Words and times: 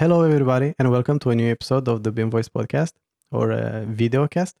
Hello, 0.00 0.22
everybody, 0.22 0.74
and 0.78 0.90
welcome 0.90 1.18
to 1.18 1.28
a 1.28 1.34
new 1.34 1.50
episode 1.50 1.86
of 1.86 2.02
the 2.02 2.10
BIM 2.10 2.30
Voice 2.30 2.48
podcast 2.48 2.94
or 3.30 3.52
uh, 3.52 3.84
video 3.86 4.26
cast. 4.26 4.56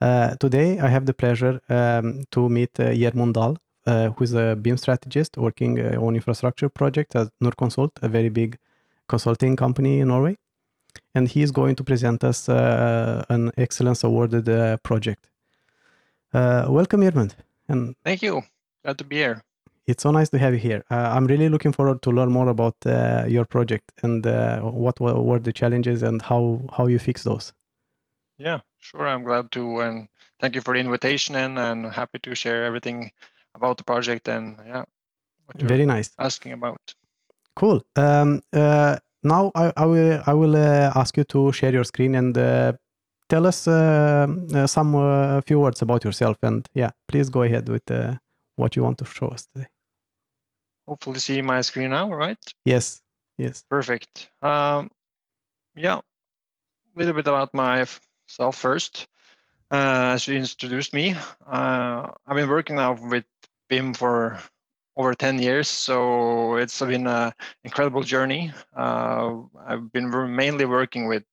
Uh, 0.00 0.34
today, 0.40 0.80
I 0.80 0.88
have 0.88 1.06
the 1.06 1.14
pleasure 1.14 1.60
um, 1.68 2.24
to 2.32 2.48
meet 2.48 2.70
uh, 2.80 2.90
Dahl, 3.30 3.58
uh, 3.86 4.08
who 4.08 4.24
is 4.24 4.34
a 4.34 4.56
BIM 4.60 4.76
strategist 4.76 5.36
working 5.36 5.78
uh, 5.78 6.00
on 6.00 6.16
infrastructure 6.16 6.68
projects 6.68 7.14
at 7.14 7.28
Norconsult, 7.40 7.92
a 8.02 8.08
very 8.08 8.28
big 8.28 8.58
consulting 9.06 9.54
company 9.54 10.00
in 10.00 10.08
Norway. 10.08 10.36
And 11.14 11.28
he 11.28 11.42
is 11.42 11.52
going 11.52 11.76
to 11.76 11.84
present 11.84 12.24
us 12.24 12.48
uh, 12.48 13.24
an 13.28 13.52
excellence 13.56 14.02
awarded 14.02 14.46
project. 14.82 15.28
Welcome, 16.32 17.02
Gjermund. 17.02 17.36
And 17.68 17.94
Thank 18.04 18.20
you. 18.22 18.42
Glad 18.82 18.98
to 18.98 19.04
be 19.04 19.14
here. 19.18 19.45
It's 19.86 20.02
so 20.02 20.10
nice 20.10 20.28
to 20.30 20.38
have 20.38 20.52
you 20.52 20.58
here. 20.58 20.84
Uh, 20.90 21.12
I'm 21.14 21.26
really 21.26 21.48
looking 21.48 21.72
forward 21.72 22.02
to 22.02 22.10
learn 22.10 22.30
more 22.30 22.48
about 22.48 22.74
uh, 22.84 23.24
your 23.28 23.44
project 23.44 23.92
and 24.02 24.26
uh, 24.26 24.60
what 24.60 25.00
were, 25.00 25.20
were 25.20 25.38
the 25.38 25.52
challenges 25.52 26.02
and 26.02 26.20
how 26.22 26.60
how 26.76 26.86
you 26.86 26.98
fix 26.98 27.22
those. 27.22 27.52
Yeah, 28.38 28.60
sure. 28.78 29.06
I'm 29.06 29.24
glad 29.24 29.50
to, 29.52 29.80
and 29.80 30.08
thank 30.40 30.54
you 30.54 30.60
for 30.60 30.74
the 30.74 30.80
invitation, 30.80 31.36
and 31.36 31.58
and 31.58 31.86
happy 31.86 32.18
to 32.18 32.34
share 32.34 32.64
everything 32.64 33.10
about 33.54 33.78
the 33.78 33.84
project 33.84 34.28
and 34.28 34.56
yeah, 34.66 34.84
what 35.46 35.58
you're 35.58 35.68
Very 35.68 35.86
nice. 35.86 36.10
asking 36.18 36.52
about. 36.52 36.94
Cool. 37.54 37.82
Um, 37.96 38.42
uh, 38.52 38.96
now 39.22 39.50
I, 39.54 39.72
I 39.76 39.86
will 39.86 40.22
I 40.26 40.34
will 40.34 40.56
uh, 40.56 40.92
ask 40.94 41.16
you 41.16 41.24
to 41.24 41.52
share 41.52 41.72
your 41.72 41.84
screen 41.84 42.14
and 42.14 42.36
uh, 42.36 42.72
tell 43.28 43.46
us 43.46 43.56
some 44.70 44.94
uh, 44.94 45.40
few 45.40 45.60
words 45.60 45.80
about 45.82 46.04
yourself. 46.04 46.36
And 46.42 46.68
yeah, 46.74 46.90
please 47.08 47.30
go 47.30 47.42
ahead 47.42 47.68
with 47.68 47.90
uh, 47.90 48.16
what 48.56 48.76
you 48.76 48.82
want 48.82 48.98
to 48.98 49.04
show 49.04 49.28
us 49.28 49.46
today. 49.54 49.68
Hopefully, 50.86 51.18
see 51.18 51.42
my 51.42 51.60
screen 51.60 51.90
now, 51.90 52.12
right? 52.12 52.38
Yes. 52.64 53.02
Yes. 53.38 53.64
Perfect. 53.68 54.30
Um, 54.42 54.90
yeah, 55.74 55.96
a 55.96 56.02
little 56.94 57.14
bit 57.14 57.26
about 57.26 57.52
myself 57.52 58.56
first. 58.56 59.06
Uh, 59.70 60.14
as 60.14 60.28
you 60.28 60.36
introduced 60.36 60.94
me, 60.94 61.14
uh, 61.46 62.08
I've 62.26 62.36
been 62.36 62.48
working 62.48 62.76
now 62.76 62.92
with 62.92 63.24
BIM 63.68 63.94
for 63.94 64.38
over 64.96 65.12
10 65.12 65.40
years, 65.40 65.68
so 65.68 66.56
it's 66.56 66.80
been 66.80 67.06
an 67.06 67.32
incredible 67.64 68.02
journey. 68.02 68.52
Uh, 68.74 69.42
I've 69.66 69.92
been 69.92 70.10
mainly 70.34 70.64
working 70.64 71.08
with 71.08 71.24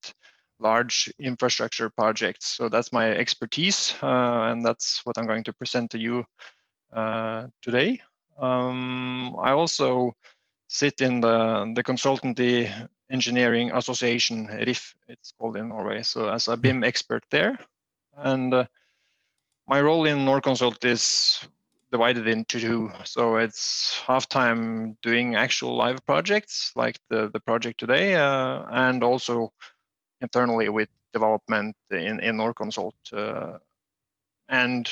large 0.60 1.14
infrastructure 1.20 1.90
projects, 1.90 2.48
so 2.48 2.70
that's 2.70 2.92
my 2.92 3.12
expertise, 3.12 3.94
uh, 4.02 4.50
and 4.52 4.66
that's 4.66 5.02
what 5.06 5.18
I'm 5.18 5.28
going 5.28 5.44
to 5.46 5.54
present 5.54 5.92
to 5.92 6.00
you 6.00 6.26
uh, 6.92 7.48
today. 7.62 8.02
Um, 8.38 9.36
I 9.40 9.52
also 9.52 10.16
sit 10.68 11.02
in 11.02 11.22
the, 11.22 11.72
the 11.76 11.84
consultancy 11.84 12.72
engineering 13.12 13.72
association 13.72 14.48
RIF 14.48 14.96
it's 15.08 15.34
called 15.38 15.56
in 15.56 15.70
Norway 15.70 16.02
so 16.02 16.30
as 16.30 16.48
a 16.48 16.58
BIM 16.58 16.84
expert 16.84 17.24
there. 17.30 17.60
And 18.18 18.54
uh, 18.54 18.66
my 19.68 19.82
role 19.82 20.06
in 20.06 20.26
Norconsult 20.26 20.84
is 20.84 21.40
divided 21.92 22.28
into 22.28 22.60
two. 22.60 22.92
So 23.04 23.38
it's 23.38 24.02
half 24.08 24.28
time 24.28 24.98
doing 25.04 25.36
actual 25.36 25.76
live 25.76 26.04
projects 26.06 26.72
like 26.76 26.98
the 27.10 27.30
the 27.32 27.40
project 27.40 27.80
today 27.80 28.16
uh, 28.16 28.64
and 28.72 29.04
also 29.04 29.54
internally 30.22 30.70
with 30.70 30.90
development 31.14 31.76
in 31.92 32.20
in 32.20 32.38
Norconsult 32.38 32.98
uh, 33.14 33.60
and 34.50 34.90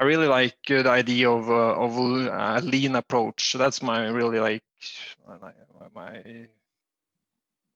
I 0.00 0.04
really 0.04 0.28
like 0.28 0.58
uh, 0.70 0.82
the 0.82 0.90
idea 0.90 1.28
of 1.28 1.50
uh, 1.50 1.74
of 1.74 1.96
a 1.96 2.60
lean 2.62 2.94
approach. 2.94 3.50
So 3.50 3.58
that's 3.58 3.82
my 3.82 4.06
really 4.08 4.38
like 4.38 4.62
my 5.26 5.52
my, 5.94 6.46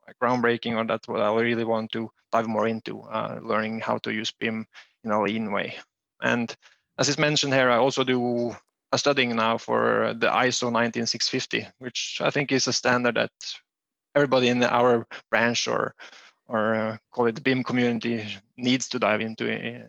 my 0.06 0.12
groundbreaking, 0.22 0.76
or 0.76 0.84
that's 0.84 1.08
what 1.08 1.20
I 1.20 1.34
really 1.34 1.64
want 1.64 1.90
to 1.92 2.10
dive 2.30 2.46
more 2.46 2.68
into, 2.68 3.02
uh, 3.02 3.40
learning 3.42 3.80
how 3.80 3.98
to 3.98 4.12
use 4.12 4.30
BIM 4.30 4.66
in 5.04 5.10
a 5.10 5.22
lean 5.22 5.52
way. 5.52 5.76
And 6.22 6.54
as 6.98 7.08
is 7.08 7.18
mentioned 7.18 7.52
here, 7.52 7.70
I 7.70 7.76
also 7.76 8.04
do 8.04 8.54
a 8.92 8.98
studying 8.98 9.34
now 9.34 9.58
for 9.58 10.14
the 10.16 10.28
ISO 10.28 10.70
19650, 10.70 11.66
which 11.78 12.20
I 12.22 12.30
think 12.30 12.52
is 12.52 12.68
a 12.68 12.72
standard 12.72 13.16
that 13.16 13.32
everybody 14.14 14.48
in 14.48 14.62
our 14.62 15.06
branch 15.30 15.66
or 15.66 15.94
or 16.46 16.74
uh, 16.74 16.96
call 17.10 17.26
it 17.26 17.34
the 17.34 17.40
BIM 17.40 17.64
community 17.64 18.26
needs 18.56 18.88
to 18.88 18.98
dive 18.98 19.20
into 19.20 19.50
in, 19.50 19.88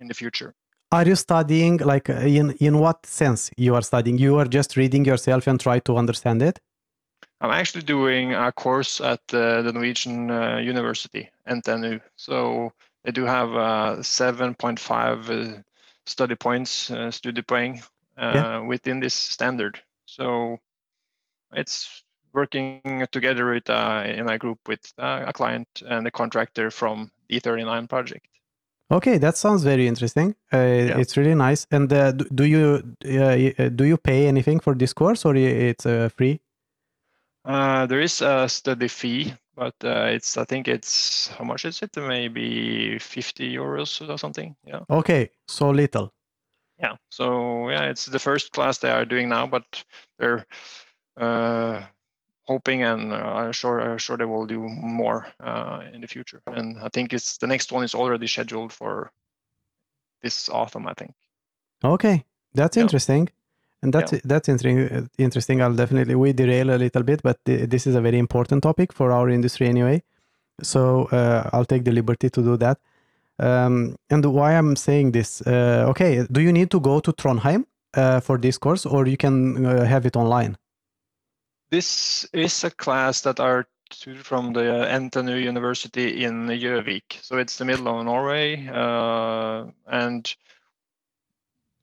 in 0.00 0.08
the 0.08 0.14
future. 0.14 0.54
Are 0.92 1.06
you 1.06 1.16
studying 1.16 1.78
like 1.78 2.08
uh, 2.08 2.20
in 2.20 2.52
in 2.60 2.78
what 2.78 3.04
sense 3.06 3.50
you 3.56 3.74
are 3.74 3.82
studying? 3.82 4.18
You 4.18 4.38
are 4.38 4.46
just 4.46 4.76
reading 4.76 5.04
yourself 5.04 5.46
and 5.46 5.58
try 5.60 5.80
to 5.80 5.96
understand 5.96 6.42
it. 6.42 6.60
I'm 7.40 7.50
actually 7.50 7.82
doing 7.82 8.32
a 8.34 8.52
course 8.52 9.00
at 9.00 9.20
uh, 9.34 9.62
the 9.62 9.72
Norwegian 9.72 10.30
uh, 10.30 10.56
University, 10.58 11.28
NTNU. 11.48 12.00
So 12.16 12.72
they 13.04 13.12
do 13.12 13.24
have 13.24 13.50
uh, 13.50 13.96
7.5 14.00 15.30
uh, 15.30 15.62
study 16.06 16.34
points, 16.34 16.90
uh, 16.90 17.10
studiepoeng, 17.10 17.82
uh, 18.16 18.32
Yeah. 18.34 18.60
within 18.60 19.00
this 19.00 19.14
standard. 19.14 19.82
So 20.06 20.58
it's 21.52 22.04
working 22.32 23.06
together 23.10 23.52
with 23.52 23.68
uh, 23.68 24.04
in 24.06 24.28
a 24.30 24.38
group 24.38 24.58
with 24.66 24.92
uh, 24.98 25.24
a 25.26 25.32
client 25.32 25.68
and 25.86 26.06
a 26.06 26.10
contractor 26.10 26.70
from 26.70 27.10
the 27.28 27.40
E39 27.40 27.88
project. 27.88 28.26
Okay, 28.90 29.18
that 29.18 29.36
sounds 29.36 29.64
very 29.64 29.86
interesting. 29.86 30.34
Uh, 30.52 30.98
It's 31.00 31.16
really 31.16 31.34
nice. 31.34 31.66
And 31.70 31.92
uh, 31.92 32.12
do, 32.12 32.24
do 32.34 32.44
you 32.44 32.82
uh, 33.04 33.64
uh, 33.64 33.68
do 33.70 33.84
you 33.84 33.96
pay 33.96 34.28
anything 34.28 34.60
for 34.60 34.74
this 34.76 34.92
course 34.92 35.24
or 35.24 35.34
it's 35.36 35.86
uh, 35.86 36.08
free? 36.16 36.40
Uh, 37.44 37.86
there 37.86 38.00
is 38.00 38.22
a 38.22 38.48
study 38.48 38.88
fee, 38.88 39.32
but 39.54 39.74
uh, 39.84 40.06
it's 40.14 40.36
I 40.36 40.44
think 40.44 40.68
it's 40.68 41.28
how 41.38 41.44
much 41.44 41.64
is 41.64 41.82
it? 41.82 41.96
Maybe 41.96 42.98
50 42.98 43.56
euros 43.56 44.08
or 44.08 44.18
something. 44.18 44.56
Yeah. 44.64 44.80
Okay, 44.88 45.30
so 45.48 45.70
little. 45.70 46.12
yeah 46.78 46.96
so 47.08 47.70
yeah 47.70 47.90
it's 47.90 48.04
the 48.06 48.18
first 48.18 48.52
class 48.52 48.78
they 48.78 48.90
are 48.90 49.06
doing 49.06 49.28
now 49.30 49.46
but 49.46 49.64
they're 50.18 50.44
uh, 51.16 51.80
hoping 52.46 52.82
and 52.82 53.12
uh, 53.12 53.16
i'm 53.16 53.52
sure 53.52 53.80
I'm 53.80 53.98
sure 53.98 54.16
they 54.16 54.24
will 54.24 54.46
do 54.46 54.60
more 54.60 55.26
uh, 55.40 55.82
in 55.92 56.00
the 56.00 56.06
future 56.08 56.42
and 56.46 56.78
i 56.78 56.88
think 56.88 57.12
it's 57.12 57.38
the 57.38 57.46
next 57.46 57.72
one 57.72 57.84
is 57.84 57.94
already 57.94 58.26
scheduled 58.26 58.72
for 58.72 59.10
this 60.22 60.48
autumn 60.48 60.86
i 60.86 60.94
think 60.94 61.14
Okay, 61.84 62.24
that's 62.54 62.76
Yeah. 62.76 62.82
interesting. 62.82 63.28
And 63.82 63.92
that's 63.92 64.12
that's 64.24 64.48
interesting. 64.48 65.08
Interesting. 65.18 65.60
I'll 65.62 65.74
definitely 65.76 66.14
we 66.14 66.32
derail 66.32 66.70
a 66.70 66.78
little 66.78 67.02
bit, 67.02 67.22
but 67.22 67.36
th- 67.44 67.68
this 67.68 67.86
is 67.86 67.94
a 67.94 68.00
very 68.00 68.18
important 68.18 68.62
topic 68.62 68.92
for 68.92 69.12
our 69.12 69.28
industry 69.28 69.68
anyway. 69.68 70.02
So 70.62 71.04
uh, 71.12 71.50
I'll 71.52 71.66
take 71.66 71.84
the 71.84 71.92
liberty 71.92 72.30
to 72.30 72.42
do 72.42 72.56
that. 72.56 72.78
Um, 73.38 73.96
and 74.10 74.24
why 74.24 74.54
I'm 74.56 74.76
saying 74.76 75.12
this? 75.12 75.42
Uh, 75.42 75.84
okay, 75.90 76.26
do 76.32 76.40
you 76.40 76.52
need 76.52 76.70
to 76.70 76.80
go 76.80 77.00
to 77.00 77.12
Trondheim 77.12 77.64
uh, 77.94 78.20
for 78.20 78.38
this 78.38 78.58
course, 78.58 78.86
or 78.86 79.06
you 79.06 79.16
can 79.18 79.66
uh, 79.66 79.84
have 79.84 80.06
it 80.06 80.16
online? 80.16 80.56
This 81.76 82.26
is 82.32 82.64
a 82.64 82.70
class 82.70 83.20
that 83.20 83.38
are 83.38 83.66
from 84.22 84.54
the 84.54 84.60
NTNU 85.00 85.42
University 85.42 86.24
in 86.24 86.46
Gjøvik. 86.48 87.18
So 87.22 87.36
it's 87.36 87.58
the 87.58 87.66
middle 87.66 87.88
of 87.88 88.04
Norway. 88.04 88.66
Uh, 88.66 89.66
and 89.86 90.24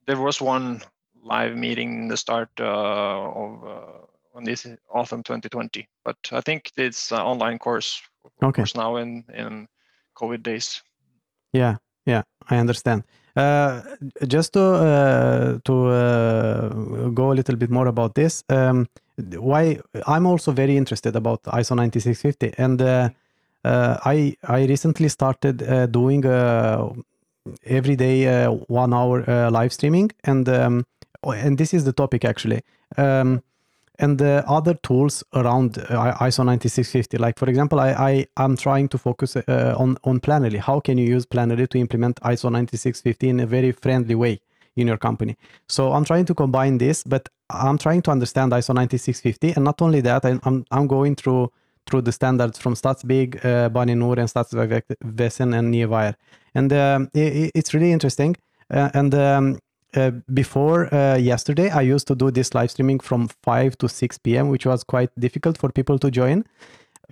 there 0.06 0.20
was 0.20 0.40
one 0.40 0.82
live 1.22 1.56
meeting 1.56 2.02
in 2.02 2.08
the 2.08 2.16
start 2.16 2.50
uh, 2.58 2.64
of 2.64 3.64
uh, 3.64 4.36
on 4.36 4.42
this 4.44 4.66
autumn 4.92 5.22
2020. 5.22 5.88
But 6.04 6.16
I 6.32 6.40
think 6.40 6.72
it's 6.76 7.12
an 7.12 7.20
online 7.20 7.58
course, 7.58 8.02
of 8.24 8.32
Okay. 8.42 8.62
course, 8.62 8.74
now 8.74 8.96
in, 8.96 9.24
in 9.32 9.68
COVID 10.16 10.42
days. 10.42 10.82
Yeah, 11.52 11.76
yeah, 12.04 12.22
I 12.50 12.56
understand. 12.56 13.04
Uh, 13.36 13.82
just 14.26 14.52
to 14.52 14.62
uh, 14.62 15.58
to 15.64 15.74
uh, 15.86 16.68
go 17.14 17.32
a 17.32 17.34
little 17.34 17.56
bit 17.56 17.70
more 17.70 17.86
about 17.88 18.14
this, 18.14 18.44
um, 18.48 18.86
why 19.16 19.80
I'm 20.06 20.26
also 20.26 20.52
very 20.52 20.76
interested 20.76 21.16
about 21.16 21.42
ISO 21.44 21.76
9650, 21.76 22.54
and 22.58 22.82
uh, 22.82 23.08
uh, 23.64 23.98
I 24.04 24.36
I 24.46 24.66
recently 24.66 25.08
started 25.08 25.62
uh, 25.62 25.86
doing 25.86 26.26
uh, 26.26 26.92
every 27.64 27.96
day 27.96 28.26
uh, 28.26 28.50
one 28.68 28.92
hour 28.92 29.28
uh, 29.28 29.50
live 29.50 29.72
streaming, 29.72 30.10
and 30.24 30.48
um, 30.48 30.86
and 31.22 31.58
this 31.58 31.72
is 31.72 31.84
the 31.84 31.92
topic 31.92 32.24
actually. 32.24 32.62
Um, 32.96 33.42
and 34.00 34.18
the 34.18 34.44
other 34.48 34.74
tools 34.74 35.22
around 35.34 35.74
ISO 35.74 36.44
9650. 36.44 37.16
Like 37.16 37.38
for 37.38 37.48
example, 37.48 37.78
I, 37.78 37.90
I 37.92 38.26
I'm 38.36 38.56
trying 38.56 38.88
to 38.88 38.98
focus 38.98 39.36
on 39.36 39.96
on 40.02 40.18
Plannerly. 40.20 40.58
How 40.58 40.80
can 40.80 40.98
you 40.98 41.06
use 41.06 41.24
Plannerly 41.24 41.68
to 41.68 41.78
implement 41.78 42.20
ISO 42.22 42.50
9650 42.50 43.28
in 43.28 43.40
a 43.40 43.46
very 43.46 43.70
friendly 43.70 44.16
way 44.16 44.40
in 44.74 44.88
your 44.88 44.98
company? 44.98 45.36
So 45.68 45.92
I'm 45.92 46.04
trying 46.04 46.24
to 46.24 46.34
combine 46.34 46.78
this, 46.78 47.04
but 47.04 47.28
I'm 47.50 47.78
trying 47.78 48.02
to 48.02 48.10
understand 48.10 48.52
ISO 48.52 48.74
9650, 48.74 49.52
and 49.52 49.64
not 49.64 49.80
only 49.82 50.00
that, 50.02 50.24
I'm 50.24 50.40
I'm, 50.44 50.64
I'm 50.70 50.86
going 50.86 51.16
through 51.16 51.50
through 51.86 52.02
the 52.02 52.12
standards 52.12 52.58
from 52.58 52.74
Statsbygg, 52.74 53.44
uh, 53.44 53.68
Bane 53.68 53.98
NOR, 53.98 54.18
and 54.18 54.28
Statsvegvesen 54.28 55.54
and 55.58 55.70
Nye 55.70 55.86
Veier, 55.86 56.14
and 56.54 56.72
um, 56.72 57.10
i 57.14 57.20
i- 57.20 57.50
it's 57.54 57.74
really 57.74 57.92
interesting. 57.92 58.36
Uh, 58.70 58.88
and 58.94 59.14
um, 59.14 59.58
uh, 59.94 60.10
before 60.32 60.92
uh, 60.94 61.16
yesterday, 61.16 61.70
I 61.70 61.82
used 61.82 62.06
to 62.08 62.14
do 62.14 62.30
this 62.30 62.54
live 62.54 62.70
streaming 62.70 62.98
from 63.00 63.28
5 63.42 63.76
to 63.78 63.88
6 63.88 64.18
p.m., 64.18 64.48
which 64.48 64.64
was 64.66 64.82
quite 64.82 65.10
difficult 65.20 65.58
for 65.58 65.70
people 65.70 65.98
to 65.98 66.10
join. 66.10 66.44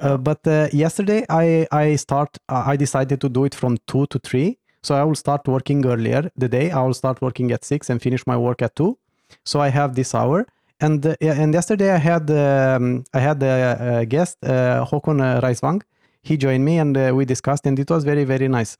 Uh, 0.00 0.16
but 0.16 0.46
uh, 0.46 0.68
yesterday, 0.72 1.24
I 1.28 1.66
I 1.70 1.96
start 1.96 2.38
uh, 2.48 2.64
I 2.66 2.76
decided 2.76 3.20
to 3.20 3.28
do 3.28 3.44
it 3.44 3.54
from 3.54 3.78
2 3.86 4.06
to 4.06 4.18
3. 4.18 4.58
So 4.82 4.94
I 4.96 5.04
will 5.04 5.14
start 5.14 5.46
working 5.46 5.86
earlier 5.86 6.30
the 6.36 6.48
day. 6.48 6.70
I 6.70 6.82
will 6.82 6.94
start 6.94 7.20
working 7.22 7.52
at 7.52 7.64
6 7.64 7.90
and 7.90 8.02
finish 8.02 8.26
my 8.26 8.36
work 8.36 8.62
at 8.62 8.74
2. 8.74 8.98
So 9.44 9.60
I 9.60 9.68
have 9.70 9.94
this 9.94 10.14
hour. 10.14 10.46
And 10.80 11.06
uh, 11.06 11.14
and 11.20 11.54
yesterday 11.54 11.90
I 11.92 11.98
had 11.98 12.28
um, 12.30 13.04
I 13.14 13.20
had 13.20 13.42
a, 13.42 13.98
a 14.00 14.04
guest 14.06 14.36
uh, 14.44 14.84
Håkon 14.84 15.20
uh, 15.20 15.40
Reisvang. 15.40 15.82
He 16.22 16.36
joined 16.36 16.64
me 16.64 16.78
and 16.78 16.96
uh, 16.96 17.12
we 17.14 17.24
discussed, 17.24 17.66
and 17.66 17.78
it 17.78 17.88
was 17.90 18.04
very 18.04 18.24
very 18.24 18.48
nice. 18.48 18.76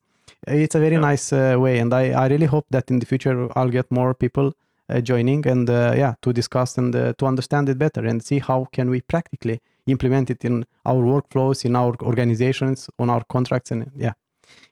It's 0.47 0.75
a 0.75 0.81
very 0.81 0.95
Yeah. 0.95 1.11
nice 1.11 1.33
uh, 1.33 1.61
way, 1.61 1.79
and 1.79 1.93
I, 1.95 2.11
I 2.25 2.27
really 2.29 2.47
hope 2.47 2.67
that 2.71 2.91
in 2.91 2.99
the 2.99 3.07
future 3.07 3.49
I'll 3.57 3.71
get 3.71 3.87
more 3.91 4.15
people 4.15 4.53
uh, 4.91 5.01
joining 5.01 5.47
and 5.47 5.71
uh, 5.71 5.95
yeah 5.97 6.15
to 6.23 6.33
discuss 6.33 6.79
and 6.79 6.95
uh, 6.95 7.13
to 7.19 7.27
understand 7.27 7.69
it 7.69 7.79
better 7.79 8.05
and 8.07 8.21
see 8.23 8.41
how 8.41 8.67
can 8.73 8.91
we 8.91 9.01
practically 9.01 9.61
implement 9.87 10.31
it 10.31 10.45
in 10.45 10.65
our 10.85 11.03
workflows, 11.05 11.65
in 11.65 11.77
our 11.77 11.95
organizations, 12.03 12.91
on 12.99 13.11
our 13.11 13.23
contracts, 13.29 13.71
and 13.71 13.91
yeah, 13.97 14.15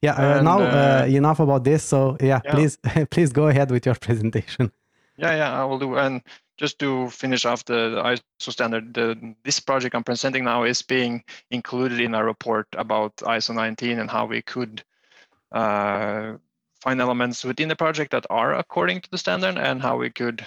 yeah. 0.03 0.15
Uh, 0.19 0.37
And, 0.39 0.45
now 0.45 1.05
enough 1.05 1.39
about 1.41 1.63
this. 1.65 1.85
So 1.85 2.17
yeah, 2.21 2.41
Yeah. 2.45 2.55
please 2.55 2.79
please 3.11 3.33
go 3.33 3.47
ahead 3.49 3.71
with 3.71 3.87
your 3.87 3.95
presentation. 3.99 4.73
Yeah, 5.21 5.37
yeah, 5.37 5.61
I 5.61 5.65
will 5.65 5.79
do. 5.79 5.97
And 5.97 6.23
just 6.57 6.79
to 6.79 7.11
finish 7.11 7.45
off 7.45 7.65
the 7.67 8.01
ISO 8.03 8.53
standard, 8.53 8.95
the, 8.95 9.35
this 9.45 9.61
project 9.61 9.95
I'm 9.95 10.03
presenting 10.03 10.45
now 10.45 10.65
is 10.65 10.81
being 10.81 11.23
included 11.51 12.01
in 12.01 12.15
a 12.15 12.25
report 12.25 12.67
about 12.73 13.17
ISO 13.17 13.55
19 13.55 13.99
and 13.99 14.11
how 14.11 14.25
we 14.25 14.41
could 14.41 14.83
uh, 15.53 16.35
find 16.81 17.01
elements 17.01 17.45
within 17.45 17.69
the 17.69 17.77
project 17.77 18.13
that 18.13 18.27
are 18.31 18.55
according 18.55 19.03
to 19.03 19.11
the 19.11 19.19
standard 19.19 19.59
and 19.59 19.83
how 19.83 19.99
we 19.99 20.09
could 20.09 20.43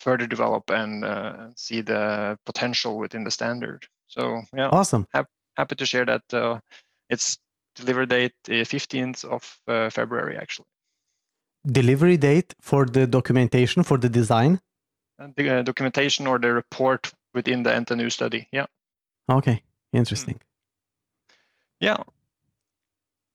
further 0.00 0.26
develop 0.26 0.68
and 0.70 1.04
uh, 1.04 1.48
see 1.54 1.80
the 1.80 2.36
potential 2.44 2.98
within 2.98 3.22
the 3.22 3.30
standard. 3.30 3.86
So 4.08 4.42
yeah, 4.52 4.68
Awesome. 4.68 5.06
happy 5.56 5.76
to 5.76 5.86
share 5.86 6.06
that 6.06 6.22
uh, 6.32 6.58
its 7.08 7.38
delivery 7.76 8.06
date 8.06 8.34
uh, 8.48 8.66
15th 8.66 9.24
of 9.24 9.60
uh, 9.68 9.90
February 9.90 10.36
actually. 10.36 10.66
Delivery 11.66 12.16
date 12.16 12.54
for 12.60 12.86
the 12.86 13.06
documentation 13.06 13.82
for 13.82 13.98
the 13.98 14.08
design. 14.08 14.60
The 15.36 15.58
uh, 15.58 15.62
documentation 15.62 16.26
or 16.26 16.38
the 16.38 16.52
report 16.52 17.12
within 17.34 17.62
the 17.62 17.70
NTNU 17.70 18.10
study. 18.12 18.48
Yeah. 18.52 18.66
Okay, 19.28 19.62
interesting. 19.92 20.40
Yeah. 21.80 22.02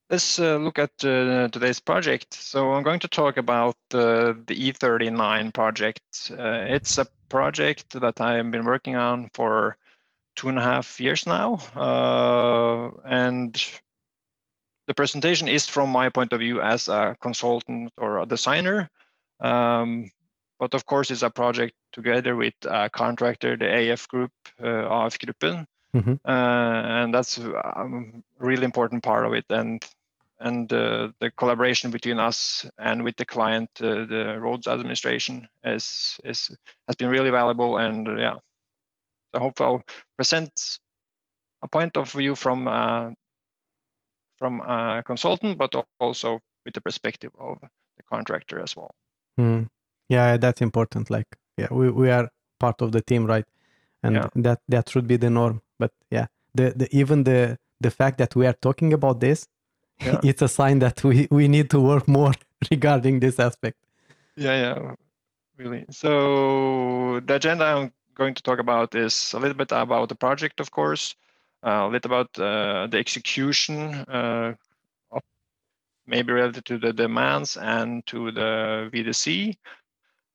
Let's 0.09 0.37
uh, 0.39 0.57
look 0.57 0.79
at 0.79 0.91
uh, 1.03 1.47
today's 1.49 1.79
project. 1.79 2.33
So 2.33 2.73
I'm 2.73 2.83
going 2.83 2.99
to 2.99 3.07
talk 3.07 3.37
about 3.37 3.77
uh, 3.93 4.33
the 4.45 4.55
E39 4.55 5.53
project. 5.53 6.31
Uh, 6.31 6.65
it's 6.67 6.97
a 6.97 7.07
project 7.29 7.99
that 7.99 8.21
I've 8.21 8.51
been 8.51 8.65
working 8.65 8.95
on 8.95 9.29
for 9.33 9.77
two 10.35 10.49
and 10.49 10.59
a 10.59 10.61
half 10.61 10.99
years 10.99 11.25
now. 11.25 11.55
Uh, 11.75 12.91
and 13.05 13.59
the 14.87 14.93
presentation 14.93 15.47
is 15.47 15.67
from 15.67 15.89
my 15.89 16.09
point 16.09 16.33
of 16.33 16.39
view 16.39 16.61
as 16.61 16.87
a 16.87 17.15
consultant 17.21 17.91
or 17.97 18.19
a 18.19 18.25
designer. 18.25 18.89
Um, 19.39 20.11
but 20.59 20.73
of 20.73 20.85
course, 20.85 21.11
it's 21.11 21.23
a 21.23 21.29
project 21.29 21.73
together 21.91 22.35
with 22.35 22.53
a 22.63 22.89
contractor, 22.89 23.57
the 23.57 23.91
AF 23.91 24.07
group, 24.07 24.31
uh, 24.61 25.05
AF 25.05 25.17
Gruppen 25.19 25.65
Mhm. 25.95 26.19
uh, 26.25 26.31
and 27.03 27.13
that's 27.13 27.37
um, 27.37 28.23
a 28.39 28.45
really 28.45 28.65
important 28.65 29.03
part 29.03 29.25
of 29.25 29.33
it 29.33 29.45
and 29.49 29.85
and 30.39 30.73
uh, 30.73 31.09
the 31.19 31.31
collaboration 31.37 31.91
between 31.91 32.19
us 32.19 32.65
and 32.79 33.03
with 33.03 33.15
the 33.17 33.25
client 33.25 33.69
uh, 33.79 34.05
the 34.05 34.37
roads 34.39 34.67
administration 34.67 35.47
is 35.63 36.19
is 36.23 36.49
has 36.87 36.95
been 36.95 37.09
really 37.09 37.29
valuable 37.29 37.77
and 37.77 38.07
uh, 38.07 38.15
yeah 38.15 38.37
i 39.35 39.39
hope 39.39 39.61
i'll 39.61 39.83
present 40.17 40.79
a 41.61 41.67
point 41.67 41.95
of 41.95 42.11
view 42.11 42.35
from 42.35 42.67
uh, 42.67 43.11
from 44.43 44.59
a 44.61 45.01
consultant 45.05 45.57
but 45.57 45.73
also 45.99 46.39
with 46.65 46.73
the 46.73 46.81
perspective 46.81 47.31
of 47.39 47.57
the 47.97 48.03
contractor 48.11 48.59
as 48.63 48.75
well 48.75 48.91
Mm. 49.39 49.67
Yeah, 50.09 50.37
that's 50.37 50.61
important. 50.61 51.09
Like, 51.09 51.25
yeah, 51.57 51.67
we, 51.71 51.89
we 51.89 52.11
are 52.11 52.29
part 52.59 52.81
of 52.81 52.91
the 52.91 53.01
team, 53.01 53.25
right? 53.25 53.45
And 54.03 54.15
Yeah. 54.15 54.27
that 54.43 54.59
that 54.67 54.89
should 54.89 55.07
be 55.07 55.17
the 55.17 55.29
norm. 55.29 55.61
But 55.79 55.91
yeah, 56.11 56.27
the, 56.53 56.73
the 56.75 56.87
even 56.91 57.23
the 57.23 57.57
the 57.81 57.89
fact 57.89 58.17
that 58.17 58.35
we 58.35 58.45
are 58.45 58.53
talking 58.61 58.93
about 58.93 59.19
this, 59.19 59.47
Yeah. 60.05 60.19
it's 60.23 60.41
a 60.43 60.47
sign 60.47 60.79
that 60.79 61.03
we 61.03 61.27
we 61.31 61.47
need 61.47 61.69
to 61.69 61.79
work 61.81 62.07
more 62.07 62.33
regarding 62.71 63.19
this 63.21 63.39
aspect. 63.39 63.77
Yeah, 64.35 64.55
yeah, 64.63 64.95
really. 65.57 65.85
So 65.89 67.19
the 67.25 67.35
agenda 67.35 67.65
I'm 67.65 67.91
going 68.15 68.35
to 68.35 68.43
talk 68.43 68.59
about 68.59 68.95
is 68.95 69.33
a 69.33 69.39
little 69.39 69.57
bit 69.57 69.71
about 69.71 70.09
the 70.09 70.15
project, 70.15 70.59
of 70.59 70.69
course, 70.71 71.15
a 71.63 71.87
little 71.87 72.11
about 72.11 72.39
uh, 72.39 72.87
the 72.87 72.97
execution, 72.97 73.79
uh, 74.07 74.53
maybe 76.05 76.33
related 76.33 76.65
to 76.65 76.77
the 76.77 76.93
demands 76.93 77.57
and 77.57 78.05
to 78.07 78.31
the 78.31 78.89
VDC, 78.91 79.55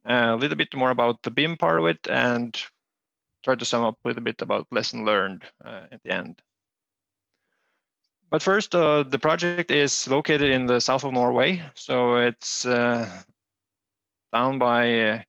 uh, 0.09 0.35
a 0.35 0.37
little 0.37 0.57
bit 0.57 0.75
more 0.75 0.91
about 0.91 1.23
the 1.23 1.31
BIM 1.31 1.57
part 1.57 1.79
of 1.79 1.87
it, 1.87 2.09
and 2.09 2.59
try 3.45 3.55
to 3.55 3.65
sum 3.65 3.85
up 3.85 3.99
a 4.05 4.09
little 4.09 4.23
bit 4.23 4.41
about 4.43 4.67
lesson 4.71 5.05
learned 5.05 5.45
uh, 5.65 5.83
at 5.93 6.03
the 6.03 6.11
end. 6.11 6.41
But 8.31 8.43
first, 8.43 8.75
uh, 8.75 9.05
the 9.05 9.19
project 9.19 9.71
is 9.71 10.07
located 10.07 10.51
in 10.51 10.67
the 10.67 10.81
south 10.81 11.05
of 11.05 11.13
Norway, 11.13 11.63
so 11.75 12.17
it's 12.17 12.67
uh, 12.67 13.09
down 14.33 14.59
by 14.59 15.01
uh, 15.01 15.23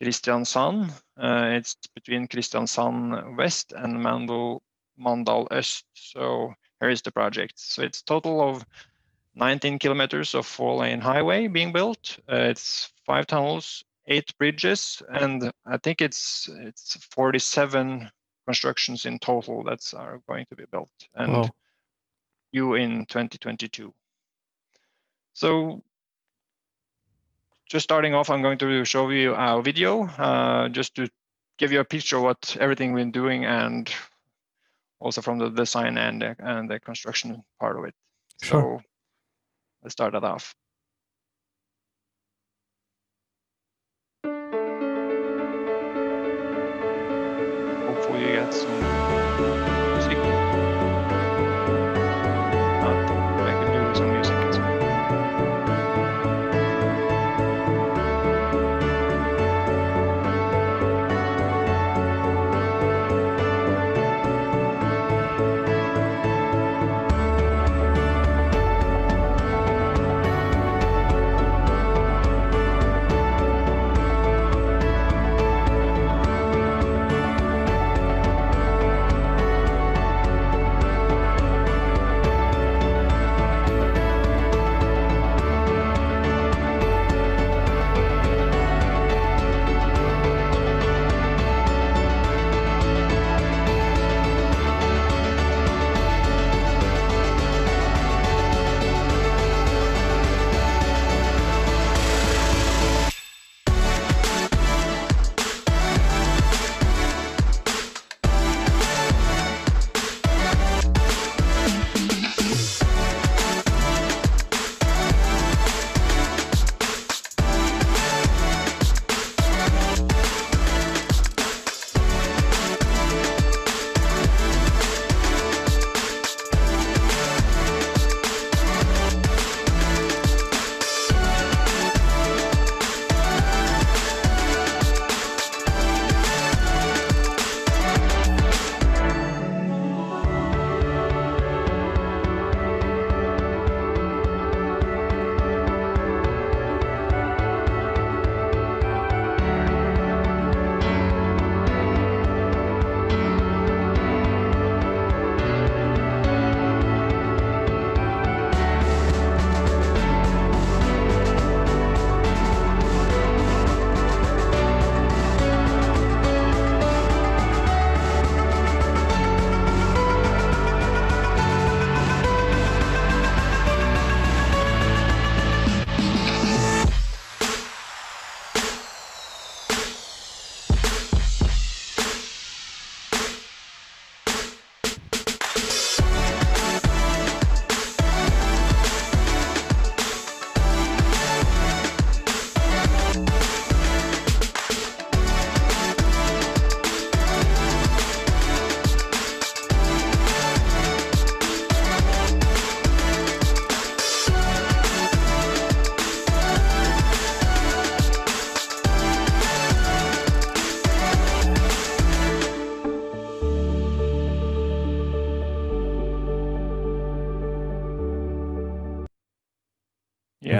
Kristiansand. 0.00 0.90
Uh, 1.16 1.48
it's 1.52 1.76
between 1.94 2.28
Kristiansand 2.28 3.36
West 3.36 3.72
and 3.72 3.96
Mandal, 3.96 4.60
Mandal 4.98 5.46
Øst. 5.50 5.84
So 5.94 6.54
here 6.80 6.90
is 6.90 7.02
the 7.02 7.10
project. 7.12 7.58
So 7.58 7.82
it's 7.82 8.02
total 8.02 8.40
of 8.40 8.64
19 9.34 9.78
kilometers 9.78 10.34
of 10.34 10.46
four-lane 10.46 11.00
highway 11.00 11.48
being 11.48 11.72
built. 11.72 12.18
Uh, 12.28 12.50
it's 12.50 12.92
five 13.06 13.26
tunnels, 13.26 13.84
eight 14.06 14.36
bridges, 14.38 15.02
and 15.08 15.50
I 15.66 15.78
think 15.78 16.00
it's 16.00 16.48
it's 16.48 16.96
47 17.10 18.10
constructions 18.46 19.06
in 19.06 19.18
total 19.18 19.64
that 19.64 19.94
are 19.94 20.20
going 20.28 20.46
to 20.50 20.56
be 20.56 20.64
built. 20.70 21.08
And 21.14 21.32
Wow. 21.32 21.50
you 22.52 22.74
in 22.74 23.06
2022. 23.06 23.92
So 25.32 25.82
just 27.66 27.84
starting 27.84 28.14
off, 28.14 28.30
I'm 28.30 28.42
going 28.42 28.58
to 28.58 28.84
show 28.84 29.10
you 29.10 29.34
a 29.34 29.62
video 29.62 30.04
uh, 30.06 30.68
just 30.68 30.94
to 30.94 31.08
give 31.58 31.72
you 31.72 31.80
a 31.80 31.84
picture 31.84 32.18
of 32.18 32.22
what 32.22 32.56
everything 32.60 32.92
we've 32.92 33.04
been 33.04 33.10
doing 33.10 33.44
and 33.44 33.92
also 35.04 35.20
from 35.20 35.38
the 35.38 35.50
design 35.50 35.98
and 35.98 36.22
the, 36.22 36.34
and 36.38 36.70
the 36.70 36.80
construction 36.80 37.44
part 37.60 37.78
of 37.78 37.84
it. 37.84 37.94
Sure. 38.42 38.80
So 38.80 38.80
let's 39.82 39.92
start 39.92 40.14
that 40.14 40.24
off. 40.24 40.54
Hopefully 47.86 48.20
you 48.22 48.32
get 48.32 48.54
some 48.54 49.83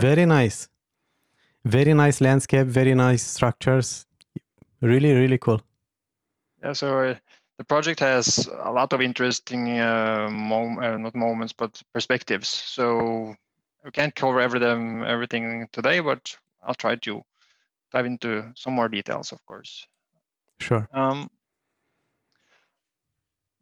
Very 0.04 0.26
nice. 0.26 0.68
Very 1.64 1.94
nice 1.94 2.20
landscape, 2.20 2.66
very 2.66 2.94
nice 2.94 3.23
structures. 3.23 4.04
Really, 4.82 5.14
really 5.14 5.38
cool. 5.38 5.62
Yeah, 6.62 6.75
so 6.75 6.99
uh, 6.99 7.14
the 7.56 7.64
project 7.64 8.00
has 8.00 8.46
a 8.64 8.70
lot 8.70 8.92
of 8.92 9.00
interesting 9.00 9.80
uh, 9.80 10.28
mom- 10.30 10.78
uh, 10.78 10.99
not 10.99 11.14
moments 11.14 11.54
but 11.54 11.82
perspectives. 11.94 12.49
So 12.49 13.34
we 13.82 13.90
can't 13.92 14.14
cover 14.14 14.40
every 14.40 14.61
them 14.61 15.02
everything 15.04 15.68
today, 15.73 16.00
but 16.00 16.37
I'll 16.62 16.75
try 16.75 16.96
to 16.96 17.23
dive 17.90 18.04
into 18.04 18.52
some 18.56 18.75
more 18.75 18.90
details, 18.90 19.32
of 19.32 19.38
course. 19.46 19.87
Sure. 20.61 20.87
Um, 20.92 21.30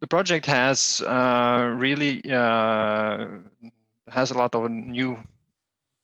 the 0.01 0.07
project 0.07 0.45
has 0.47 1.01
uh, 1.07 1.73
really 1.77 2.21
uh, 2.29 3.27
has 4.09 4.31
a 4.31 4.37
lot 4.37 4.55
of 4.55 4.69
new 4.69 5.17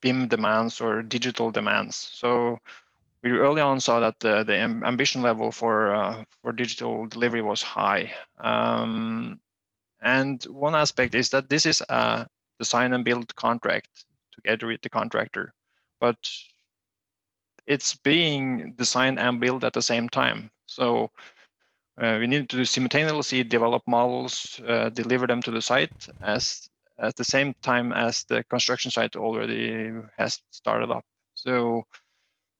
BIM 0.00 0.28
demands 0.28 0.80
or 0.80 1.02
digital 1.02 1.50
demands. 1.50 1.96
So 1.96 2.58
we 3.22 3.30
early 3.32 3.60
on 3.60 3.80
saw 3.80 4.00
that 4.00 4.18
the, 4.20 4.44
the 4.44 4.56
ambition 4.56 5.22
level 5.22 5.52
for 5.52 5.94
uh, 5.94 6.24
for 6.42 6.52
digital 6.52 7.06
delivery 7.06 7.42
was 7.42 7.62
high. 7.62 8.12
Um, 8.38 9.40
and 10.00 10.42
one 10.44 10.74
aspect 10.74 11.14
is 11.14 11.28
that 11.30 11.48
this 11.48 11.66
is 11.66 11.82
a 11.88 12.26
design 12.58 12.94
and 12.94 13.04
build 13.04 13.34
contract 13.36 14.04
together 14.32 14.66
with 14.66 14.80
the 14.80 14.88
contractor, 14.88 15.52
but 16.00 16.16
it's 17.66 17.94
being 17.96 18.72
designed 18.76 19.18
and 19.18 19.40
built 19.40 19.64
at 19.64 19.74
the 19.74 19.82
same 19.82 20.08
time. 20.08 20.50
So 20.66 21.10
uh, 22.00 22.16
we 22.18 22.26
need 22.26 22.48
to 22.48 22.64
simultaneously 22.64 23.44
develop 23.44 23.82
models, 23.86 24.60
uh, 24.66 24.88
deliver 24.88 25.26
them 25.26 25.42
to 25.42 25.50
the 25.50 25.60
site 25.60 26.08
as 26.22 26.69
at 27.00 27.16
the 27.16 27.24
same 27.24 27.54
time 27.62 27.92
as 27.92 28.24
the 28.24 28.44
construction 28.44 28.90
site 28.90 29.16
already 29.16 29.92
has 30.18 30.40
started 30.50 30.90
up. 30.90 31.04
So 31.34 31.86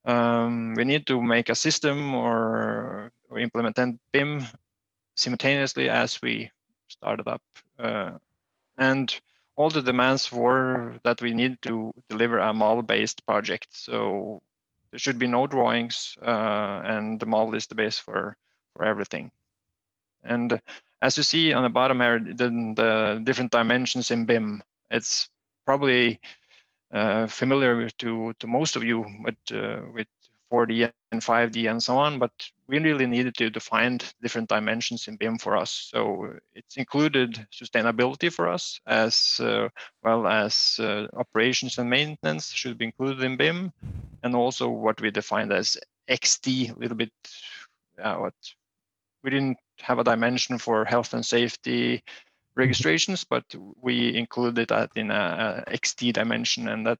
um, 0.04 0.74
we 0.74 0.84
need 0.84 1.06
to 1.06 1.20
make 1.22 1.48
a 1.48 1.54
system 1.54 2.14
or, 2.14 3.12
or 3.28 3.38
implement 3.38 3.78
BIM 4.12 4.46
simultaneously 5.14 5.88
as 5.88 6.20
we 6.22 6.50
started 6.88 7.28
up. 7.28 7.42
Uh, 7.78 8.12
and 8.78 9.20
all 9.56 9.70
the 9.70 9.82
demands 9.82 10.32
were 10.32 10.94
that 11.02 11.20
we 11.20 11.34
need 11.34 11.60
to 11.62 11.92
deliver 12.08 12.38
a 12.38 12.54
model-based 12.54 13.26
project. 13.26 13.68
So 13.70 14.40
there 14.90 14.98
should 14.98 15.18
be 15.18 15.26
no 15.26 15.46
drawings, 15.46 16.16
uh, 16.22 16.80
and 16.84 17.20
the 17.20 17.26
model 17.26 17.54
is 17.54 17.66
the 17.66 17.74
base 17.74 17.98
for, 17.98 18.36
for 18.74 18.84
everything. 18.84 19.30
And 20.24 20.60
as 21.02 21.16
you 21.16 21.22
see 21.22 21.52
on 21.52 21.62
the 21.62 21.68
bottom 21.68 22.00
here, 22.00 22.18
the, 22.18 22.48
the 22.76 23.20
different 23.24 23.50
dimensions 23.50 24.10
in 24.10 24.26
BIM, 24.26 24.62
it's 24.90 25.28
probably 25.64 26.20
uh, 26.92 27.26
familiar 27.26 27.88
to, 27.88 28.32
to 28.38 28.46
most 28.46 28.76
of 28.76 28.84
you 28.84 29.06
with, 29.24 29.36
uh, 29.52 29.80
with 29.94 30.06
4D 30.52 30.90
and 31.12 31.20
5D 31.20 31.70
and 31.70 31.82
so 31.82 31.96
on, 31.96 32.18
but 32.18 32.32
we 32.66 32.78
really 32.78 33.06
needed 33.06 33.34
to 33.36 33.50
define 33.50 33.98
different 34.20 34.48
dimensions 34.48 35.08
in 35.08 35.16
BIM 35.16 35.38
for 35.38 35.56
us. 35.56 35.88
So 35.90 36.34
it's 36.54 36.76
included 36.76 37.46
sustainability 37.52 38.32
for 38.32 38.48
us 38.48 38.80
as 38.86 39.40
uh, 39.40 39.68
well 40.02 40.26
as 40.26 40.78
uh, 40.80 41.06
operations 41.14 41.78
and 41.78 41.88
maintenance 41.88 42.50
should 42.52 42.78
be 42.78 42.86
included 42.86 43.22
in 43.22 43.36
BIM, 43.36 43.72
and 44.22 44.34
also 44.34 44.68
what 44.68 45.00
we 45.00 45.10
defined 45.10 45.52
as 45.52 45.76
XD, 46.08 46.76
a 46.76 46.78
little 46.78 46.96
bit 46.96 47.12
uh, 48.02 48.16
what 48.16 48.34
we 49.22 49.30
didn't 49.30 49.58
have 49.80 49.98
a 49.98 50.04
dimension 50.04 50.58
for 50.58 50.84
health 50.84 51.14
and 51.14 51.24
safety 51.24 52.02
registrations, 52.56 53.24
but 53.24 53.44
we 53.80 54.14
included 54.16 54.68
that 54.68 54.90
in 54.96 55.10
a, 55.10 55.64
a 55.66 55.70
XD 55.70 56.12
dimension, 56.12 56.68
and 56.68 56.86
that 56.86 56.98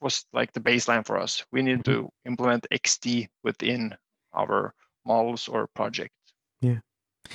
was 0.00 0.24
like 0.32 0.52
the 0.52 0.60
baseline 0.60 1.06
for 1.06 1.18
us. 1.18 1.44
We 1.52 1.62
need 1.62 1.84
to 1.84 2.08
implement 2.24 2.66
XD 2.72 3.28
within 3.42 3.94
our 4.34 4.74
models 5.04 5.48
or 5.48 5.68
project. 5.68 6.14
Yeah, 6.60 6.80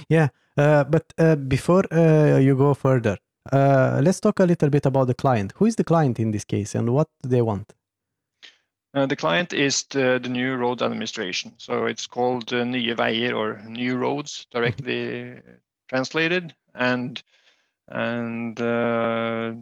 yeah. 0.10 0.30
Uh, 0.58 0.84
but 0.84 1.13
uh, 1.18 1.36
before 1.36 1.84
uh, 1.94 2.38
you 2.38 2.56
go 2.56 2.74
further, 2.74 3.18
uh, 3.51 4.01
let's 4.04 4.20
talk 4.20 4.39
a 4.39 4.46
little 4.46 4.70
bit 4.70 4.86
about 4.86 5.08
the 5.08 5.13
client. 5.13 5.54
Who 5.58 5.65
is 5.65 5.75
the 5.75 5.84
client 5.84 6.20
in 6.20 6.32
this 6.32 6.46
case, 6.46 6.75
and 6.75 6.89
what 6.89 7.10
do 7.22 7.30
they 7.30 7.42
want? 7.42 7.74
Uh, 8.96 9.06
the 9.06 9.16
client 9.16 9.52
is 9.52 9.84
the, 9.90 10.20
the 10.24 10.30
new 10.30 10.56
road 10.56 10.82
administration. 10.82 11.54
So 11.58 11.86
it's 11.86 12.08
called 12.08 12.54
uh, 12.54 12.64
Nye 12.64 12.96
Veier 12.96 13.36
or 13.36 13.62
New 13.68 13.98
Roads 13.98 14.48
directly 14.52 15.42
translated. 15.90 16.56
And 16.74 17.22
and 17.90 18.60
uh, 18.60 19.54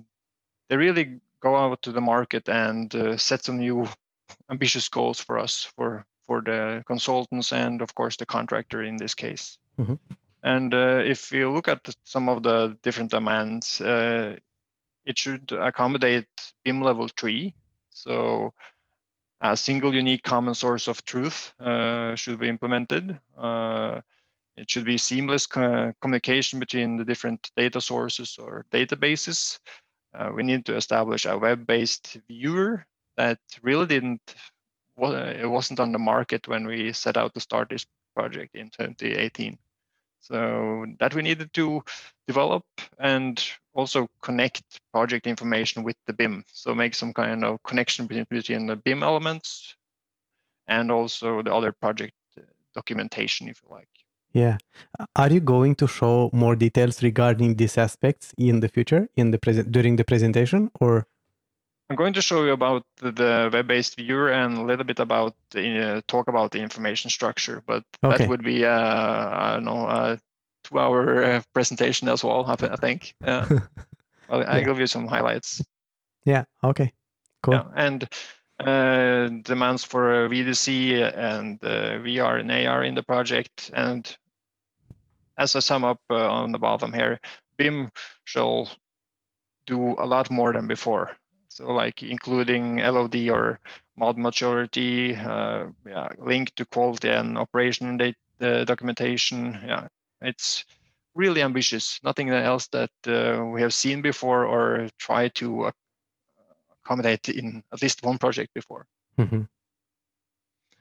they 0.69 0.77
really 0.77 1.19
go 1.41 1.55
out 1.55 1.81
to 1.81 1.91
the 1.91 2.01
market 2.01 2.47
and 2.47 2.93
uh, 2.95 3.17
set 3.17 3.43
some 3.43 3.57
new 3.57 3.87
ambitious 4.49 4.87
goals 4.87 5.19
for 5.19 5.39
us 5.39 5.63
for 5.75 6.05
for 6.25 6.41
the 6.41 6.83
consultants 6.85 7.51
and 7.51 7.81
of 7.81 7.95
course 7.95 8.17
the 8.17 8.25
contractor 8.25 8.83
in 8.83 8.97
this 8.97 9.15
case. 9.15 9.57
Mhm. 9.79 9.99
And 10.43 10.73
uh, 10.73 11.01
if 11.05 11.31
you 11.31 11.51
look 11.51 11.67
at 11.67 11.95
some 12.03 12.29
of 12.29 12.43
the 12.43 12.77
different 12.83 13.11
demands, 13.11 13.81
uh, 13.81 14.35
it 15.05 15.17
should 15.17 15.51
accommodate 15.51 16.27
BIM 16.63 16.81
level 16.81 17.07
three. 17.07 17.53
So 17.89 18.53
a 19.43 19.57
single 19.57 19.93
unique 19.95 20.23
common 20.23 20.55
source 20.55 20.87
of 20.87 21.05
truth 21.05 21.53
uh, 21.61 22.15
should 22.15 22.39
be 22.39 22.49
implemented. 22.49 23.19
Uh, 23.37 24.01
it 24.57 24.69
should 24.71 24.85
be 24.85 24.97
seamless 24.97 25.47
co- 25.47 25.93
communication 26.01 26.59
between 26.59 26.97
the 26.97 27.05
different 27.05 27.51
data 27.57 27.81
sources 27.81 28.37
or 28.39 28.65
databases. 28.71 29.59
Uh, 30.13 30.31
we 30.35 30.43
need 30.43 30.65
to 30.65 30.75
establish 30.75 31.25
a 31.25 31.37
web-based 31.37 32.17
viewer 32.29 32.85
that 33.17 33.39
really 33.63 33.87
didn't. 33.87 34.21
wa- 34.97 35.11
It 35.13 35.49
wasn't 35.49 35.79
on 35.79 35.91
the 35.91 35.99
market 35.99 36.47
when 36.47 36.67
we 36.67 36.93
set 36.93 37.17
out 37.17 37.33
to 37.35 37.41
start 37.41 37.69
this 37.69 37.85
project 38.15 38.55
in 38.55 38.69
2018. 38.71 39.59
So 40.23 40.85
that 40.99 41.13
we 41.13 41.21
needed 41.21 41.53
to 41.53 41.83
develop 42.27 42.63
and 42.97 43.43
also 43.73 44.07
connect 44.21 44.63
project 44.93 45.27
information 45.27 45.83
with 45.83 45.97
the 46.07 46.13
BIM. 46.13 46.45
So 46.47 46.73
make 46.73 46.95
some 46.95 47.13
kind 47.13 47.43
of 47.43 47.61
connection 47.63 48.07
between, 48.07 48.67
the 48.67 48.77
BIM 48.77 49.03
elements 49.03 49.75
and 50.67 50.89
also 50.91 51.41
the 51.41 51.53
other 51.53 51.73
project 51.73 52.13
uh, 52.37 52.43
documentation, 52.73 53.49
if 53.49 53.61
you 53.63 53.75
like. 53.75 53.89
Yeah. 54.31 54.57
Are 55.17 55.29
you 55.29 55.41
going 55.41 55.75
to 55.75 55.87
show 55.87 56.29
more 56.31 56.55
details 56.55 57.03
regarding 57.03 57.55
these 57.55 57.77
aspects 57.77 58.33
in 58.37 58.61
the 58.61 58.69
future, 58.69 59.09
in 59.17 59.31
the 59.31 59.37
present 59.37 59.73
during 59.73 59.97
the 59.97 60.05
presentation, 60.05 60.71
or? 60.79 61.05
I'm 61.89 61.95
going 61.95 62.13
to 62.13 62.21
show 62.21 62.43
you 62.45 62.53
about 62.53 62.83
the, 62.97 63.49
web-based 63.51 63.97
viewer 63.97 64.31
and 64.31 64.57
a 64.57 64.63
little 64.63 64.85
bit 64.85 64.99
about 64.99 65.35
the, 65.51 65.97
uh, 65.97 66.01
talk 66.07 66.27
about 66.27 66.51
the 66.51 66.59
information 66.59 67.09
structure, 67.09 67.61
but 67.65 67.83
Okay. 68.03 68.17
that 68.17 68.29
would 68.29 68.43
be 68.43 68.65
uh, 68.65 68.71
I 68.71 69.53
don't 69.53 69.65
know 69.65 69.87
a 69.87 70.19
two-hour 70.63 71.23
uh, 71.23 71.41
presentation 71.53 72.07
as 72.09 72.23
well. 72.23 72.45
I 72.45 72.53
I 72.53 72.75
think. 72.77 73.13
Yeah. 73.25 73.47
I'll, 74.29 74.43
I'll 74.47 74.63
give 74.63 74.79
you 74.79 74.87
some 74.87 75.07
highlights. 75.07 75.61
Yeah. 76.25 76.45
Okay. 76.63 76.93
Cool. 77.43 77.55
Yeah, 77.55 77.65
and 77.75 78.07
uh, 78.59 79.27
demands 79.43 79.83
for 79.83 80.25
uh, 80.25 80.29
VDC 80.29 81.15
and 81.17 81.59
uh, 81.63 81.99
VR 81.99 82.39
and 82.39 82.49
AR 82.51 82.83
in 82.85 82.95
the 82.95 83.03
project. 83.03 83.69
And 83.73 84.17
as 85.37 85.55
I 85.55 85.59
sum 85.59 85.83
up 85.83 85.99
uh, 86.09 86.15
on 86.15 86.51
the 86.53 86.59
bottom 86.59 86.93
here, 86.93 87.19
BIM 87.57 87.91
shall 88.23 88.69
do 89.67 89.95
a 89.99 90.05
lot 90.05 90.31
more 90.31 90.53
than 90.53 90.67
before. 90.67 91.11
So 91.53 91.67
like 91.67 92.01
including 92.01 92.77
LOD 92.77 93.29
or 93.29 93.59
mod 93.95 94.17
maturity, 94.17 95.15
uh, 95.15 95.67
yeah, 95.85 96.09
link 96.17 96.55
to 96.55 96.65
quality 96.65 97.09
and 97.09 97.37
operation 97.37 97.97
data 97.97 98.17
uh, 98.41 98.63
documentation. 98.65 99.59
Yeah, 99.63 99.87
it's 100.21 100.65
really 101.13 101.43
ambitious. 101.43 101.99
Nothing 102.03 102.29
else 102.29 102.67
that 102.69 102.89
uh, 103.05 103.45
we 103.45 103.61
have 103.61 103.73
seen 103.73 104.01
before 104.01 104.45
or 104.45 104.89
try 104.97 105.27
to 105.29 105.71
accommodate 106.83 107.29
in 107.29 107.63
at 107.71 107.83
least 107.83 108.03
one 108.03 108.17
project 108.17 108.51
before. 108.55 108.87
Mhm. 109.19 109.47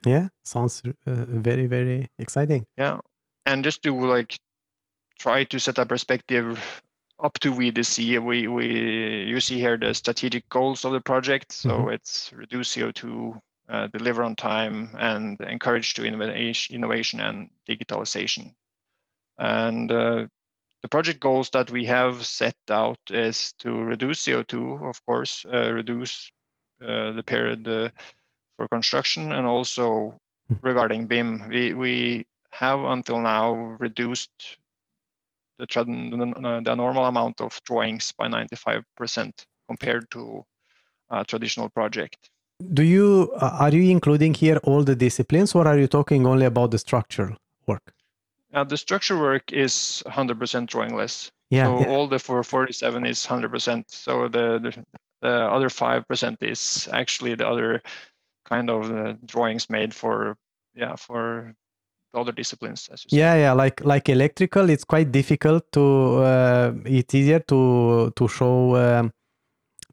Yeah. 0.06 0.28
Sounds 0.42 0.82
uh, 1.06 1.26
very 1.28 1.66
very 1.66 2.08
exciting. 2.18 2.64
Yeah, 2.78 3.00
and 3.44 3.62
just 3.62 3.82
to 3.82 3.92
like 3.92 4.38
try 5.18 5.44
to 5.44 5.58
set 5.60 5.78
a 5.78 5.84
perspective 5.84 6.82
up 7.22 7.38
to 7.40 7.52
VDC, 7.52 8.18
we 8.18 8.48
we 8.48 9.24
you 9.28 9.40
see 9.40 9.58
here 9.60 9.76
the 9.76 9.94
strategic 9.94 10.48
goals 10.48 10.84
of 10.84 10.92
the 10.92 11.00
project. 11.00 11.52
So 11.52 11.88
Mhm. 11.88 11.94
it's 11.94 12.32
reduce 12.32 12.70
CO2, 12.76 13.40
uh, 13.68 13.86
deliver 13.88 14.22
on 14.24 14.36
time, 14.36 14.90
and 14.98 15.40
encourage 15.40 15.94
to 15.94 16.04
innovation, 16.04 16.74
innovation 16.76 17.20
and 17.20 17.50
digitalization. 17.68 18.54
And 19.38 19.90
uh, 19.90 20.26
the 20.82 20.88
project 20.88 21.20
goals 21.20 21.50
that 21.50 21.70
we 21.70 21.84
have 21.86 22.26
set 22.26 22.56
out 22.70 22.98
is 23.10 23.52
to 23.60 23.70
reduce 23.72 24.20
CO2, 24.22 24.84
of 24.88 25.04
course, 25.06 25.44
uh, 25.46 25.72
reduce 25.72 26.30
uh, 26.82 27.12
the 27.12 27.22
period 27.22 27.66
uh, 27.68 27.90
for 28.56 28.68
construction, 28.68 29.32
and 29.32 29.46
also 29.46 30.18
Mhm. 30.50 30.60
regarding 30.62 31.06
BIM, 31.06 31.48
we 31.48 31.74
we 31.74 32.26
have 32.50 32.80
until 32.80 33.20
now 33.20 33.54
reduced 33.80 34.58
the, 35.66 36.62
the 36.64 36.74
normal 36.74 37.06
amount 37.06 37.40
of 37.40 37.60
drawings 37.64 38.12
by 38.16 38.28
95% 38.28 39.32
compared 39.68 40.10
to 40.10 40.44
a 41.10 41.24
traditional 41.24 41.68
project. 41.68 42.30
Do 42.72 42.82
you 42.82 43.32
uh, 43.36 43.56
are 43.60 43.70
you 43.70 43.90
including 43.90 44.34
here 44.34 44.58
all 44.62 44.84
the 44.84 44.94
disciplines, 44.94 45.54
or 45.54 45.66
are 45.66 45.78
you 45.78 45.88
talking 45.88 46.26
only 46.26 46.46
about 46.46 46.70
the 46.70 46.78
structural 46.78 47.36
work? 47.66 47.92
Uh, 48.54 48.64
the 48.64 48.76
structure 48.76 49.18
work 49.18 49.52
is 49.52 50.02
100% 50.06 50.68
drawingless. 50.68 51.30
Yeah, 51.50 51.64
so 51.64 51.80
yeah. 51.80 51.88
all 51.88 52.06
the 52.06 52.18
447 52.18 53.06
is 53.06 53.26
100%. 53.26 53.84
So 53.88 54.28
the, 54.28 54.58
the, 54.58 54.84
the 55.22 55.28
other 55.28 55.68
5% 55.68 56.36
is 56.42 56.88
actually 56.92 57.34
the 57.34 57.48
other 57.48 57.82
kind 58.44 58.70
of 58.70 58.90
uh, 58.90 59.14
drawings 59.24 59.70
made 59.70 59.94
for, 59.94 60.36
yeah, 60.74 60.96
for 60.96 61.54
other 62.14 62.32
disciplines. 62.32 62.88
As 62.92 63.04
you 63.04 63.10
said. 63.10 63.16
Yeah, 63.16 63.34
yeah, 63.36 63.52
like 63.52 63.84
like 63.84 64.08
electrical, 64.08 64.70
it's 64.70 64.84
quite 64.84 65.10
difficult 65.12 65.64
to. 65.72 66.22
Uh, 66.22 66.72
it's 66.84 67.14
easier 67.14 67.40
to 67.40 68.12
to 68.16 68.28
show 68.28 68.76
um, 68.76 69.12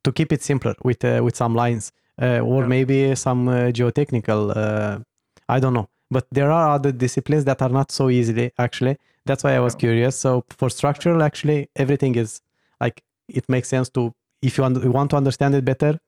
to 0.03 0.11
keep 0.11 0.31
it 0.31 0.41
simpler 0.41 0.75
with 0.83 1.03
uh, 1.03 1.21
with 1.23 1.35
some 1.35 1.55
lines, 1.55 1.91
uh, 2.21 2.39
or 2.39 2.61
Yeah. 2.61 2.67
maybe 2.67 3.15
some 3.15 3.47
uh, 3.47 3.71
geotechnical. 3.71 4.41
Uh, 4.55 4.99
I 5.47 5.59
don't 5.59 5.73
know, 5.73 5.87
but 6.11 6.25
there 6.31 6.51
are 6.51 6.69
other 6.75 6.91
disciplines 6.91 7.45
that 7.45 7.61
are 7.61 7.69
not 7.79 7.91
so 7.91 8.09
easily. 8.09 8.51
Actually, 8.57 8.97
that's 9.25 9.43
why 9.43 9.53
I 9.55 9.59
was 9.59 9.73
Yeah. 9.73 9.79
curious. 9.79 10.15
So 10.19 10.43
for 10.49 10.69
structural, 10.69 11.23
actually, 11.23 11.69
everything 11.75 12.15
is 12.15 12.41
like 12.81 13.01
it 13.27 13.45
makes 13.49 13.67
sense 13.69 13.89
to 13.91 14.13
if 14.41 14.57
you 14.57 14.63
want 14.91 15.09
to 15.11 15.17
understand 15.17 15.55
it 15.55 15.65
better, 15.65 15.99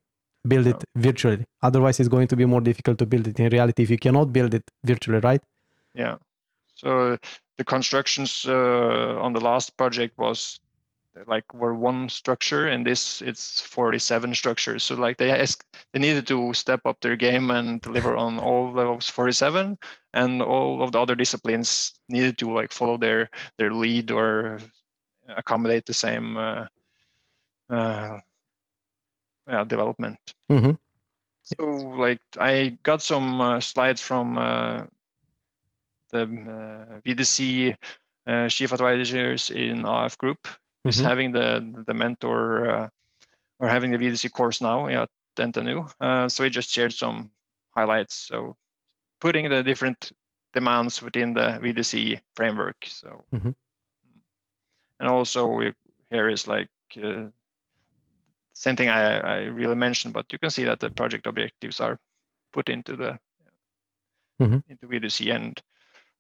build 0.48 0.68
it 0.68 0.84
virtually. 0.96 1.46
Otherwise, 1.62 2.00
it's 2.00 2.10
going 2.10 2.28
to 2.28 2.36
be 2.36 2.46
more 2.46 2.62
difficult 2.62 2.98
to 3.00 3.06
build 3.06 3.28
it 3.28 3.40
in 3.40 3.50
reality 3.50 3.84
if 3.84 3.90
you 3.90 3.98
cannot 3.98 4.32
build 4.32 4.54
it 4.54 4.64
virtually, 4.86 5.20
right? 5.20 5.42
Yeah. 5.94 6.18
So 6.76 7.18
the 7.58 7.64
constructions 7.64 8.46
uh, 8.48 9.18
on 9.22 9.34
the 9.34 9.40
last 9.42 9.78
project 9.78 10.18
was 10.18 10.60
like 11.28 11.54
were 11.54 11.74
one 11.76 12.10
structure, 12.10 12.68
and 12.68 12.86
this 12.86 13.22
it's 13.22 13.62
47 13.62 14.34
structures. 14.34 14.84
So 14.84 14.96
like 14.96 15.18
they 15.18 15.32
asked, 15.32 15.66
they 15.92 16.00
needed 16.00 16.28
to 16.28 16.54
step 16.54 16.82
up 16.86 17.02
their 17.02 17.16
game 17.16 17.52
and 17.52 17.82
deliver 17.82 18.16
on 18.16 18.40
all 18.40 18.72
those 18.72 19.10
47, 19.10 19.78
and 20.14 20.42
all 20.42 20.82
of 20.82 20.92
the 20.92 21.02
other 21.02 21.16
disciplines 21.16 21.94
needed 22.10 22.38
to 22.40 22.54
like 22.54 22.72
follow 22.72 22.98
their 22.98 23.30
their 23.58 23.74
lead 23.74 24.12
or 24.12 24.60
accommodate 25.28 25.86
the 25.86 25.94
same 25.94 26.38
uh, 26.38 26.66
uh, 27.70 28.20
yeah, 29.48 29.64
development. 29.66 30.18
Mm-hmm. 30.50 30.72
So 31.44 31.66
like 31.66 32.22
I 32.40 32.78
got 32.84 33.02
some 33.02 33.42
uh, 33.42 33.60
slides 33.60 34.02
from 34.02 34.38
uh, 34.38 34.84
the 36.12 36.24
uh, 36.24 37.00
VDC 37.06 37.76
uh, 38.28 38.50
chief 38.50 38.72
advisors 38.72 39.50
in 39.50 39.86
AF 39.86 40.18
Group, 40.18 40.48
who's 40.84 40.98
Mhm. 41.00 41.04
having 41.04 41.32
the 41.32 41.84
the 41.88 41.94
mentor 41.94 42.70
uh, 42.70 42.90
or 43.60 43.68
having 43.70 43.92
the 43.92 43.98
VDC 43.98 44.30
course 44.32 44.62
now 44.62 44.88
at 44.88 45.10
NTNU. 45.38 45.92
Uh, 46.00 46.30
so 46.30 46.44
we 46.44 46.50
just 46.50 46.70
shared 46.70 46.94
some 46.94 47.32
highlights. 47.76 48.16
So 48.16 48.56
putting 49.20 49.50
the 49.50 49.64
different 49.64 50.12
demands 50.54 51.02
within 51.02 51.34
the 51.34 51.60
VDC 51.62 52.20
framework. 52.36 52.76
So 52.86 53.26
Mhm. 53.32 53.56
and 55.00 55.10
also 55.10 55.48
we, 55.48 55.74
here 56.10 56.30
is 56.30 56.48
like 56.48 56.70
uh, 57.02 57.30
same 58.54 58.76
thing 58.76 58.90
I, 58.90 59.18
I 59.20 59.38
really 59.46 59.76
mentioned, 59.76 60.14
but 60.14 60.32
you 60.32 60.38
can 60.40 60.50
see 60.52 60.66
that 60.66 60.80
the 60.80 60.90
project 60.90 61.26
objectives 61.26 61.80
are 61.80 61.98
put 62.54 62.70
into 62.70 62.96
the 62.96 63.20
Mhm. 64.42 64.64
into 64.68 64.88
VDC. 64.88 65.32
And 65.36 65.62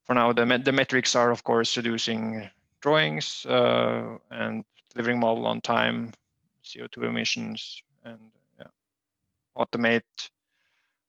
for 0.04 0.16
now, 0.16 0.34
the 0.34 0.46
met- 0.46 0.66
the 0.66 0.72
metrics 0.72 1.16
are 1.16 1.32
of 1.32 1.44
course 1.44 1.78
reducing 1.78 2.50
drawings 2.82 3.46
uh, 3.46 4.18
and 4.30 4.64
delivering 4.94 5.20
model 5.20 5.46
on 5.48 5.62
time, 5.62 6.12
CO2 6.64 7.04
emissions, 7.04 7.84
and 8.04 8.20
yeah, 8.60 8.68
automate 9.58 10.30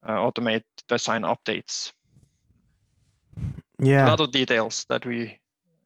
uh, 0.06 0.16
automate 0.16 0.64
design 0.88 1.22
updates. 1.22 1.92
Yeah, 3.78 4.06
A 4.06 4.10
lot 4.10 4.20
of 4.20 4.30
details 4.30 4.84
that 4.88 5.04
we 5.06 5.38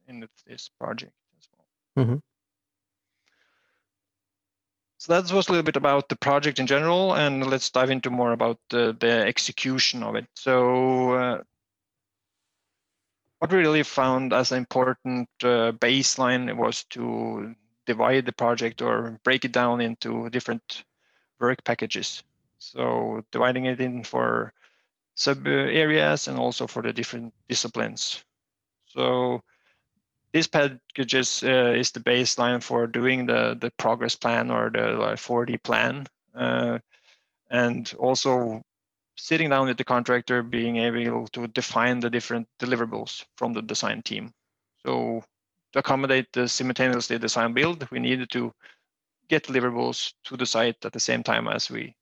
in 0.08 0.28
this 0.46 0.68
project 0.78 1.12
as 1.38 1.48
well. 1.56 2.06
Mhm. 2.06 2.22
So 4.98 5.12
that 5.12 5.32
was 5.32 5.48
a 5.48 5.52
little 5.52 5.62
bit 5.62 5.76
about 5.76 6.08
the 6.08 6.16
project 6.16 6.58
in 6.58 6.66
general, 6.66 7.14
and 7.14 7.46
let's 7.46 7.70
dive 7.70 7.90
into 7.90 8.10
more 8.10 8.32
about 8.32 8.58
the, 8.70 8.96
the 8.98 9.26
execution 9.26 10.02
of 10.02 10.16
it. 10.16 10.26
So, 10.34 11.12
uh, 11.12 11.42
what 13.38 13.52
we 13.52 13.58
really 13.58 13.82
found 13.82 14.32
as 14.32 14.52
an 14.52 14.58
important 14.58 15.28
uh, 15.42 15.72
baseline 15.72 16.56
was 16.56 16.84
to 16.84 17.54
divide 17.86 18.26
the 18.26 18.32
project 18.32 18.82
or 18.82 19.20
break 19.24 19.44
it 19.44 19.52
down 19.52 19.80
into 19.80 20.28
different 20.30 20.84
work 21.38 21.62
packages. 21.64 22.22
So, 22.58 23.22
dividing 23.32 23.66
it 23.66 23.80
in 23.80 24.04
for 24.04 24.52
sub 25.14 25.46
areas 25.46 26.28
and 26.28 26.38
also 26.38 26.66
for 26.66 26.82
the 26.82 26.92
different 26.92 27.34
disciplines. 27.48 28.24
So, 28.86 29.42
this 30.32 30.46
packages 30.46 31.42
uh, 31.42 31.74
is 31.76 31.92
the 31.92 32.00
baseline 32.00 32.62
for 32.62 32.86
doing 32.86 33.26
the 33.26 33.56
the 33.60 33.70
progress 33.78 34.16
plan 34.16 34.50
or 34.50 34.70
the 34.70 34.92
like, 34.92 35.18
4D 35.18 35.62
plan, 35.62 36.06
uh, 36.34 36.78
and 37.50 37.92
also 37.98 38.62
sitting 39.16 39.50
down 39.50 39.66
with 39.68 39.78
the 39.78 39.84
contractor, 39.84 40.42
being 40.42 40.76
able 40.76 41.26
to 41.28 41.46
define 41.48 42.00
the 42.00 42.10
different 42.10 42.48
deliverables 42.60 43.24
from 43.36 43.52
the 43.52 43.62
design 43.62 44.02
team. 44.02 44.32
So 44.84 45.24
to 45.72 45.78
accommodate 45.80 46.32
the 46.32 46.48
simultaneously 46.48 47.18
design 47.18 47.54
build, 47.54 47.88
we 47.90 47.98
needed 48.00 48.30
to 48.32 48.52
get 49.28 49.44
deliverables 49.44 50.14
to 50.24 50.36
the 50.36 50.46
site 50.46 50.84
at 50.84 50.92
the 50.92 51.00
same 51.00 51.22
time 51.22 51.48
as 51.48 51.70
we 51.70 51.94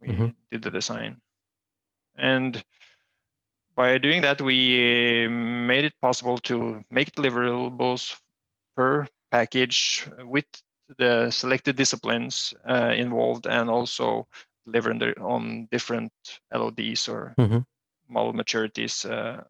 we 0.00 0.18
Mhm. 0.18 0.34
did 0.50 0.62
the 0.62 0.70
design, 0.70 1.20
and 2.16 2.62
by 3.74 3.98
doing 3.98 4.22
that, 4.22 4.40
we 4.40 5.24
uh, 5.26 5.30
made 5.30 5.84
it 5.84 5.94
possible 6.00 6.38
to 6.38 6.84
make 6.90 7.12
deliverables 7.12 8.20
per 8.76 9.06
package 9.30 10.08
with 10.24 10.46
the 10.98 11.30
selected 11.30 11.76
disciplines 11.76 12.54
uh, 12.68 12.92
involved 12.96 13.46
and 13.46 13.70
also 13.70 14.26
delivering 14.70 14.98
the, 14.98 15.14
on 15.20 15.68
different 15.70 16.12
LODs 16.52 17.08
or 17.08 17.34
Mhm. 17.38 17.64
model 18.08 18.32
maturities 18.32 19.04
uh, 19.04 19.42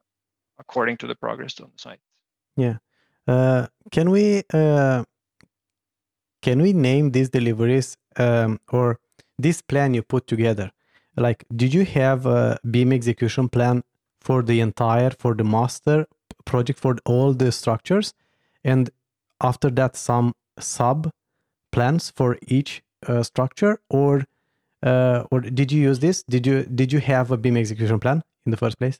according 0.58 0.96
to 0.98 1.06
the 1.06 1.14
progress 1.14 1.60
on 1.60 1.70
the 1.72 1.78
site. 1.78 2.00
Uh, 3.28 3.66
can 3.90 4.10
we 4.10 4.42
uh, 4.54 5.04
can 6.40 6.62
we 6.62 6.72
name 6.72 7.10
these 7.10 7.28
deliveries 7.28 7.96
um, 8.16 8.58
or 8.72 8.98
this 9.38 9.60
plan 9.60 9.94
you 9.94 10.02
put 10.02 10.26
together? 10.26 10.70
Like, 11.16 11.44
did 11.54 11.74
you 11.74 11.84
have 11.84 12.26
a 12.26 12.58
BIM 12.70 12.92
execution 12.92 13.48
plan 13.48 13.82
for 14.20 14.42
the 14.42 14.60
entire 14.60 15.10
for 15.10 15.34
the 15.34 15.44
master 15.44 16.06
project 16.46 16.78
for 16.78 16.96
all 17.04 17.34
the 17.34 17.52
structures, 17.52 18.14
and 18.64 18.90
after 19.40 19.70
that 19.70 19.96
some 19.96 20.32
sub 20.58 21.10
plans 21.70 22.10
for 22.16 22.38
each 22.46 22.82
uh, 23.06 23.22
structure, 23.22 23.78
or 23.90 24.24
uh, 24.82 25.24
or 25.30 25.40
did 25.40 25.72
you 25.72 25.80
use 25.80 25.98
this? 25.98 26.22
Did 26.24 26.46
you 26.46 26.64
did 26.64 26.92
you 26.92 27.00
have 27.00 27.30
a 27.30 27.36
BIM 27.36 27.56
execution 27.56 27.98
plan 27.98 28.22
in 28.46 28.50
the 28.50 28.56
first 28.56 28.78
place? 28.78 28.98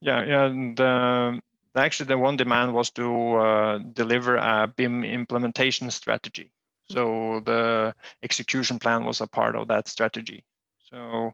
Yeah, 0.00 0.24
yeah. 0.24 0.44
And, 0.44 0.78
um, 0.80 1.42
actually, 1.74 2.08
the 2.08 2.18
one 2.18 2.36
demand 2.36 2.74
was 2.74 2.90
to 2.90 3.34
uh, 3.36 3.78
deliver 3.78 4.36
a 4.36 4.66
BIM 4.76 5.04
implementation 5.04 5.90
strategy. 5.90 6.50
So 6.90 7.40
the 7.44 7.94
execution 8.22 8.78
plan 8.78 9.04
was 9.04 9.20
a 9.20 9.26
part 9.26 9.56
of 9.56 9.68
that 9.68 9.88
strategy. 9.88 10.44
So 10.90 11.32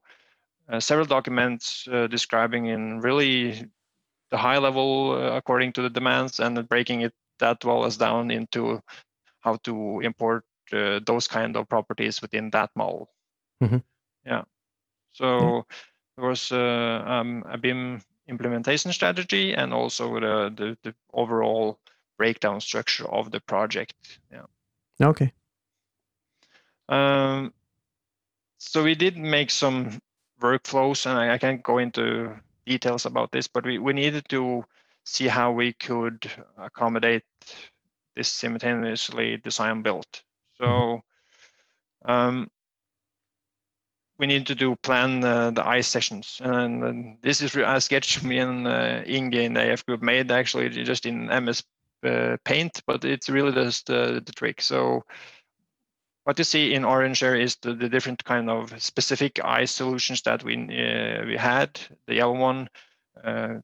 uh, 0.69 0.79
several 0.79 1.07
documents 1.07 1.89
uh, 1.91 2.07
describing 2.07 2.67
in 2.67 3.01
really 3.01 3.69
the 4.31 4.37
high 4.37 4.59
level 4.59 5.13
uh, 5.13 5.37
according 5.37 5.73
to 5.73 5.83
the 5.83 5.91
demands 5.91 6.39
and 6.39 6.69
breaking 6.69 7.01
it 7.01 7.13
that 7.41 7.65
well 7.65 7.85
as 7.85 7.97
down 7.97 8.31
into 8.31 8.81
how 9.41 9.57
to 9.65 10.01
import 10.01 10.45
uh, 10.73 11.01
those 11.05 11.27
kind 11.27 11.57
of 11.57 11.69
properties 11.69 12.23
within 12.23 12.51
that 12.51 12.71
model. 12.77 13.11
Mhm. 13.63 13.83
Yeah. 14.25 14.43
So 15.13 15.67
there 16.17 16.29
was 16.29 16.53
uh, 16.53 17.03
um, 17.07 17.45
a 17.49 17.59
BIM 17.59 18.03
implementation 18.29 18.93
strategy 18.93 19.55
and 19.55 19.73
also 19.73 20.15
the, 20.15 20.53
the, 20.57 20.79
the 20.83 20.95
overall 21.13 21.79
breakdown 22.17 22.61
structure 22.61 23.09
of 23.09 23.31
the 23.31 23.41
project. 23.41 23.95
Yeah. 24.31 24.47
Okay. 25.01 25.33
Um, 26.89 27.53
so 28.59 28.83
we 28.83 28.95
did 28.95 29.17
make 29.17 29.51
some 29.51 30.01
workflows, 30.41 31.07
and 31.07 31.19
I, 31.19 31.35
I 31.35 31.39
can't 31.39 31.63
go 31.63 31.79
into 31.79 32.35
details 32.67 33.07
about 33.07 33.33
this, 33.33 33.49
but 33.49 33.65
we, 33.65 33.79
we 33.79 33.93
needed 33.93 34.29
to 34.29 34.65
see 35.05 35.29
how 35.29 35.53
we 35.53 35.73
could 35.73 36.31
accommodate 36.59 37.25
this 38.15 38.29
simultaneously 38.29 39.39
design 39.39 39.83
build. 39.83 40.07
So 40.59 41.01
um, 42.05 42.51
we 44.21 44.27
need 44.27 44.47
to 44.47 44.55
do 44.55 44.77
plan 44.77 45.25
uh, 45.25 45.51
the 45.51 45.67
ice 45.67 45.89
sessions, 45.89 46.41
and, 46.45 47.17
this 47.23 47.41
is 47.41 47.57
a 47.57 47.81
sketch 47.81 48.23
me 48.23 48.39
and 48.39 48.69
uh, 48.69 49.01
Inge 49.07 49.35
in 49.35 49.55
the 49.55 49.73
AF 49.73 49.87
group 49.87 50.03
made 50.03 50.31
actually 50.31 50.69
just 50.69 51.07
in 51.07 51.27
MS 51.27 51.65
uh, 52.05 52.37
Paint, 52.45 52.83
but 52.87 53.05
it's 53.05 53.31
really 53.31 53.53
just 53.53 53.89
uh, 53.91 54.21
the 54.21 54.33
trick. 54.37 54.61
So 54.61 55.05
what 56.25 56.39
you 56.39 56.45
see 56.45 56.75
in 56.75 56.85
orange 56.85 57.21
here 57.21 57.35
is 57.35 57.57
the, 57.57 57.75
the 57.75 57.89
different 57.89 58.23
kind 58.25 58.51
of 58.51 58.81
specific 58.81 59.41
ice 59.43 59.73
solutions 59.73 60.21
that 60.23 60.45
we 60.45 60.55
uh, 60.55 61.25
we 61.27 61.37
had. 61.39 61.81
The 62.07 62.17
yellow 62.17 62.39
one 62.39 62.69
uh, 63.25 63.55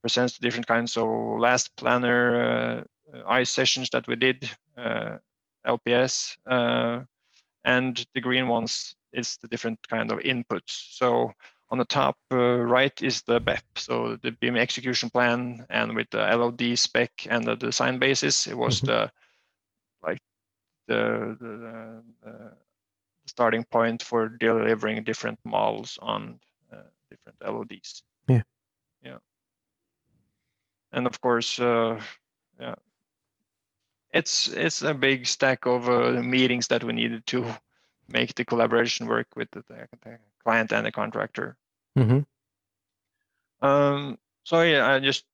presents 0.00 0.38
the 0.38 0.46
different 0.46 0.68
kinds. 0.68 0.92
So 0.92 1.06
last 1.40 1.74
planner 1.76 2.86
uh, 3.12 3.22
ice 3.26 3.50
sessions 3.50 3.90
that 3.90 4.06
we 4.06 4.14
did, 4.14 4.48
uh, 4.78 5.18
LPS, 5.66 6.36
uh, 6.46 7.00
and 7.64 8.06
the 8.14 8.20
green 8.20 8.46
ones 8.46 8.94
is 9.14 9.38
the 9.38 9.48
different 9.48 9.78
kind 9.88 10.10
of 10.10 10.18
inputs. 10.18 10.96
So 10.96 11.32
on 11.70 11.78
the 11.78 11.84
top 11.84 12.16
uh, 12.30 12.36
right 12.36 13.02
is 13.02 13.22
the 13.22 13.40
BEP, 13.40 13.64
so 13.76 14.16
the 14.22 14.32
BIM 14.32 14.56
execution 14.56 15.10
plan, 15.10 15.66
and 15.70 15.94
with 15.94 16.10
the 16.10 16.18
LOD 16.18 16.78
spec 16.78 17.26
and 17.28 17.44
the 17.44 17.56
design 17.56 17.98
basis, 17.98 18.46
it 18.46 18.54
was 18.54 18.80
mm 18.80 18.88
-hmm. 18.88 18.92
the 18.92 19.12
like 20.08 20.22
the, 20.86 21.36
the, 21.40 22.02
the, 22.22 22.52
starting 23.26 23.64
point 23.64 24.02
for 24.02 24.28
delivering 24.28 25.04
different 25.04 25.38
models 25.44 25.98
on 25.98 26.40
uh, 26.72 26.76
different 27.10 27.38
LODs. 27.40 28.04
Yeah. 28.28 28.42
Yeah. 29.02 29.18
And 30.92 31.06
of 31.06 31.20
course, 31.20 31.62
uh, 31.62 32.00
yeah, 32.60 32.74
it's 34.12 34.48
it's 34.48 34.82
a 34.82 34.94
big 34.94 35.26
stack 35.26 35.66
of 35.66 35.88
uh, 35.88 36.22
meetings 36.22 36.68
that 36.68 36.84
we 36.84 36.92
needed 36.92 37.26
to 37.26 37.44
make 38.08 38.34
the 38.34 38.44
collaboration 38.44 39.06
work 39.06 39.28
with 39.36 39.50
the, 39.50 39.64
the 39.68 40.18
client 40.42 40.72
and 40.72 40.86
the 40.86 40.92
contractor. 40.92 41.56
Mm-hmm. 41.98 42.20
Um, 43.66 44.18
so 44.44 44.62
yeah, 44.62 44.86
I 44.86 45.00
just 45.00 45.24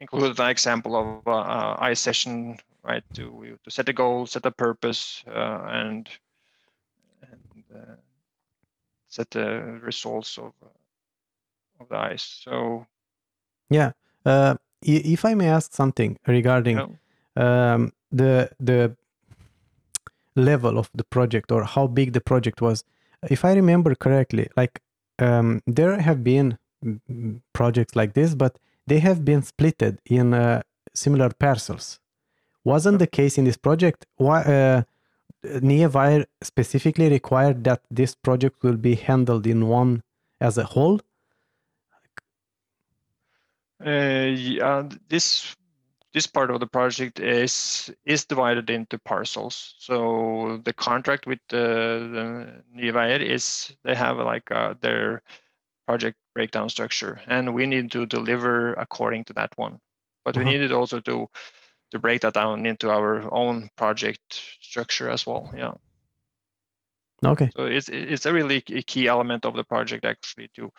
included 0.00 0.38
an 0.38 0.50
example 0.50 0.96
of 0.96 1.28
uh, 1.28 1.76
I 1.78 1.94
session 1.94 2.58
right? 2.86 3.02
To 3.14 3.58
to 3.64 3.70
set 3.70 3.88
a 3.88 3.92
goal, 3.92 4.26
set 4.26 4.46
a 4.46 4.50
purpose, 4.50 5.24
uh, 5.26 5.66
and 5.68 6.08
and 7.22 7.64
uh, 7.74 7.96
set 9.08 9.30
the 9.30 9.80
results 9.82 10.38
of 10.38 10.52
uh, 10.62 11.82
of 11.82 11.88
the 11.88 11.96
ice. 11.96 12.42
So 12.44 12.86
yeah, 13.68 13.92
uh, 14.24 14.54
if 14.82 15.24
I 15.24 15.34
may 15.34 15.48
ask 15.48 15.74
something 15.74 16.18
regarding 16.26 16.98
um, 17.36 17.92
the 18.12 18.50
the 18.60 18.96
level 20.36 20.78
of 20.78 20.90
the 20.94 21.04
project 21.04 21.50
or 21.50 21.64
how 21.64 21.86
big 21.86 22.12
the 22.12 22.20
project 22.20 22.60
was, 22.60 22.84
if 23.28 23.44
I 23.44 23.54
remember 23.54 23.94
correctly, 23.94 24.48
like 24.56 24.80
um, 25.18 25.62
there 25.66 25.98
have 25.98 26.22
been 26.22 26.58
projects 27.52 27.96
like 27.96 28.14
this, 28.14 28.34
but 28.34 28.58
they 28.86 29.00
have 29.00 29.24
been 29.24 29.42
splitted 29.42 29.98
in 30.06 30.34
uh, 30.34 30.62
similar 30.94 31.30
parcels 31.30 31.98
wasn't 32.66 32.98
the 32.98 33.06
case 33.06 33.38
in 33.38 33.44
this 33.44 33.56
project. 33.56 34.04
Why 34.16 34.42
uh, 34.42 34.82
specifically 36.42 37.08
required 37.08 37.62
that 37.64 37.80
this 37.90 38.14
project 38.16 38.62
will 38.62 38.76
be 38.76 38.96
handled 38.96 39.46
in 39.46 39.68
one 39.68 40.02
as 40.40 40.58
a 40.58 40.64
whole? 40.64 41.00
Uh, 43.84 44.32
yeah, 44.34 44.82
this 45.08 45.54
this 46.16 46.26
part 46.26 46.50
of 46.50 46.60
the 46.60 46.66
project 46.66 47.20
is 47.20 47.92
is 48.06 48.24
divided 48.24 48.70
into 48.70 48.98
parcels. 48.98 49.74
So 49.78 50.62
the 50.64 50.72
contract 50.72 51.26
with 51.26 51.40
the, 51.50 52.62
the 52.72 53.20
is 53.20 53.70
they 53.84 53.94
have 53.94 54.16
like 54.16 54.50
uh, 54.50 54.74
their 54.80 55.22
project 55.86 56.16
breakdown 56.34 56.70
structure, 56.70 57.20
and 57.26 57.54
we 57.54 57.66
need 57.66 57.90
to 57.90 58.06
deliver 58.06 58.72
according 58.72 59.24
to 59.24 59.34
that 59.34 59.52
one. 59.58 59.78
But 60.24 60.34
-huh. 60.34 60.38
we 60.38 60.44
uh-huh. 60.44 60.52
needed 60.52 60.72
also 60.72 61.00
to 61.00 61.28
to 61.90 61.98
break 61.98 62.20
that 62.20 62.34
down 62.34 62.66
into 62.66 62.88
our 62.88 63.30
own 63.30 63.68
project 63.74 64.42
structure 64.60 65.12
as 65.12 65.26
well. 65.26 65.50
Yeah. 65.54 65.74
Okay. 67.26 67.50
So 67.56 67.66
it's 67.66 67.88
it's 67.88 68.26
a 68.26 68.32
really 68.32 68.60
key 68.62 69.08
element 69.08 69.44
of 69.44 69.54
the 69.54 69.64
project 69.64 70.04
actually 70.04 70.48
to 70.54 70.72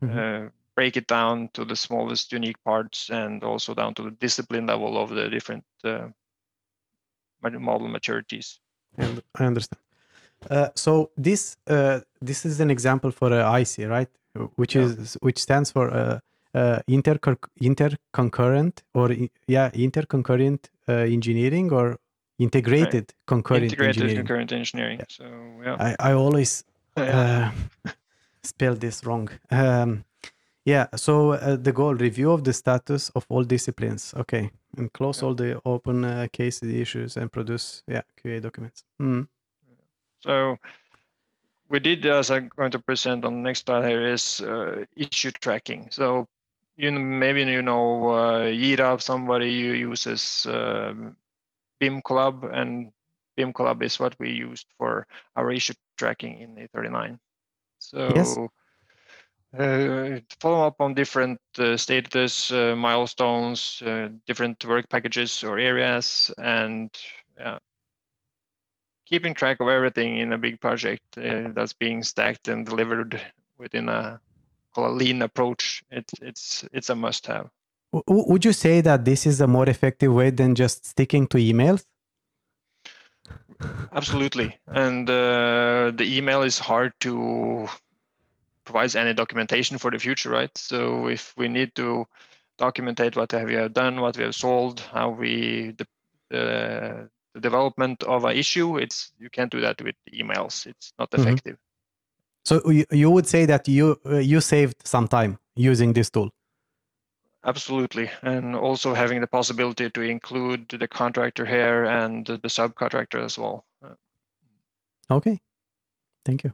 mm-hmm. 0.00 0.18
uh, 0.18 0.50
break 0.76 0.96
it 0.96 1.06
down 1.06 1.48
to 1.54 1.64
the 1.64 1.74
smallest 1.74 2.32
unique 2.32 2.62
parts 2.62 3.10
and 3.10 3.42
also 3.42 3.74
down 3.74 3.94
to 3.94 4.02
the 4.02 4.10
discipline 4.10 4.66
level 4.66 4.98
of 5.02 5.10
the 5.10 5.28
different 5.28 5.64
uh, 5.84 6.08
model 7.42 7.88
maturities. 7.88 8.58
And 8.98 9.22
I 9.34 9.44
understand. 9.44 9.80
Uh, 10.50 10.68
so 10.74 11.10
this 11.16 11.56
uh, 11.66 12.00
this 12.20 12.44
is 12.44 12.60
an 12.60 12.70
example 12.70 13.10
for 13.10 13.32
uh, 13.32 13.58
IC, 13.58 13.88
right? 13.88 14.08
Which 14.56 14.74
yeah. 14.74 14.82
is 14.82 15.16
which 15.22 15.38
stands 15.38 15.72
for 15.72 15.90
uh, 15.90 16.20
uh, 16.54 16.80
inter 16.86 17.18
interconcurrent 17.60 18.82
or 18.94 19.10
yeah 19.46 19.70
interconcurrent 19.70 20.68
uh, 20.88 20.92
engineering 20.92 21.72
or 21.72 21.98
integrated 22.38 22.94
right. 22.94 23.14
concurrent 23.26 23.64
integrated 23.64 24.02
engineering. 24.02 24.16
concurrent 24.16 24.52
engineering. 24.52 24.98
Yeah. 24.98 25.04
So 25.08 25.24
yeah, 25.64 25.76
I 25.78 26.10
I 26.10 26.12
always 26.12 26.64
uh, 26.96 27.50
spell 28.42 28.74
this 28.74 29.04
wrong. 29.04 29.28
Um, 29.50 30.04
yeah, 30.66 30.88
so 30.96 31.32
uh, 31.32 31.54
the 31.54 31.72
goal 31.72 31.94
review 31.94 32.32
of 32.32 32.42
the 32.42 32.52
status 32.52 33.08
of 33.10 33.24
all 33.28 33.44
disciplines. 33.44 34.12
Okay, 34.16 34.50
and 34.76 34.92
close 34.92 35.22
yeah. 35.22 35.28
all 35.28 35.34
the 35.34 35.60
open 35.64 36.04
uh, 36.04 36.26
case 36.32 36.60
issues 36.60 37.16
and 37.16 37.30
produce 37.30 37.84
yeah 37.86 38.02
QA 38.18 38.42
documents. 38.42 38.82
Mm. 39.00 39.28
So 40.20 40.56
we 41.68 41.78
did, 41.78 42.04
as 42.06 42.32
I'm 42.32 42.50
going 42.56 42.72
to 42.72 42.80
present 42.80 43.24
on 43.24 43.34
the 43.34 43.40
next 43.42 43.66
slide 43.66 43.88
here, 43.88 44.08
is 44.08 44.40
uh, 44.40 44.84
issue 44.96 45.30
tracking. 45.30 45.86
So 45.92 46.26
you 46.76 46.90
know, 46.90 46.98
maybe 46.98 47.42
you 47.42 47.62
know 47.62 48.08
uh, 48.10 48.40
Jira, 48.46 49.00
somebody 49.00 49.52
uses 49.52 50.46
uh, 50.46 50.92
BIMcollab, 51.80 52.52
and 52.52 52.90
BIMcollab 53.38 53.84
is 53.84 54.00
what 54.00 54.16
we 54.18 54.30
used 54.30 54.66
for 54.78 55.06
our 55.36 55.52
issue 55.52 55.74
tracking 55.96 56.40
in 56.40 56.56
E39. 56.56 57.20
So 57.78 58.10
yes. 58.16 58.36
Uh, 59.58 60.20
follow 60.40 60.66
up 60.66 60.80
on 60.80 60.94
different 60.94 61.40
uh, 61.58 61.76
status, 61.76 62.50
uh, 62.52 62.74
milestones, 62.76 63.82
uh, 63.84 64.08
different 64.26 64.64
work 64.64 64.88
packages 64.88 65.44
or 65.44 65.58
areas, 65.58 66.32
and 66.38 66.90
keeping 69.06 69.34
track 69.34 69.60
of 69.60 69.68
everything 69.68 70.18
in 70.18 70.32
a 70.32 70.38
big 70.38 70.60
project 70.60 71.02
uh, 71.16 71.48
that's 71.54 71.72
being 71.72 72.02
stacked 72.02 72.48
and 72.48 72.66
delivered 72.66 73.20
within 73.58 73.88
a 73.88 74.20
a 74.76 74.90
lean 74.90 75.22
approach, 75.22 75.82
it's 75.90 76.12
it's 76.20 76.64
it's 76.72 76.90
a 76.90 76.94
must-have. 76.94 77.48
Would 78.08 78.44
you 78.44 78.52
say 78.52 78.80
that 78.82 79.04
this 79.04 79.26
is 79.26 79.40
a 79.40 79.46
more 79.46 79.68
effective 79.68 80.12
way 80.12 80.30
than 80.30 80.54
just 80.54 80.84
sticking 80.84 81.26
to 81.28 81.38
emails? 81.38 81.84
Absolutely, 83.92 84.58
and 84.66 85.08
uh, 85.08 85.92
the 85.94 86.04
email 86.04 86.42
is 86.42 86.58
hard 86.58 86.92
to 87.00 87.68
provide 88.66 88.94
any 88.96 89.14
documentation 89.14 89.78
for 89.78 89.90
the 89.90 89.98
future, 89.98 90.30
right? 90.30 90.56
So 90.58 91.06
if 91.06 91.32
we 91.38 91.48
need 91.48 91.74
to 91.76 92.06
documentate 92.58 93.16
what 93.16 93.32
we 93.32 93.54
have 93.54 93.72
done, 93.72 94.00
what 94.00 94.16
we 94.16 94.24
have 94.24 94.34
solved, 94.34 94.80
how 94.80 95.10
we 95.10 95.74
the, 95.78 95.86
uh, 96.36 97.06
the 97.34 97.40
development 97.40 98.02
of 98.02 98.24
an 98.24 98.36
issue, 98.36 98.76
it's 98.76 99.12
you 99.18 99.30
can't 99.30 99.50
do 99.50 99.60
that 99.60 99.80
with 99.80 99.94
emails. 100.12 100.66
It's 100.66 100.92
not 100.98 101.10
mm-hmm. 101.10 101.22
effective. 101.22 101.54
Mm 101.54 101.58
-hmm. 101.58 101.66
So 102.46 102.54
you 102.90 103.10
would 103.10 103.28
say 103.28 103.46
that 103.46 103.68
you 103.68 103.96
uh, 104.04 104.22
you 104.32 104.40
saved 104.40 104.76
some 104.84 105.08
time 105.08 105.38
using 105.56 105.94
this 105.94 106.10
tool. 106.10 106.30
Absolutely, 107.42 108.10
and 108.22 108.56
also 108.56 108.94
having 108.94 109.20
the 109.20 109.26
possibility 109.26 109.90
to 109.90 110.00
include 110.00 110.78
the 110.78 110.88
contractor 110.88 111.46
here 111.46 111.84
and 111.84 112.26
the 112.26 112.48
subcontractor 112.48 113.24
as 113.24 113.38
well. 113.38 113.64
Okay, 115.08 115.38
thank 116.24 116.42
you. 116.42 116.52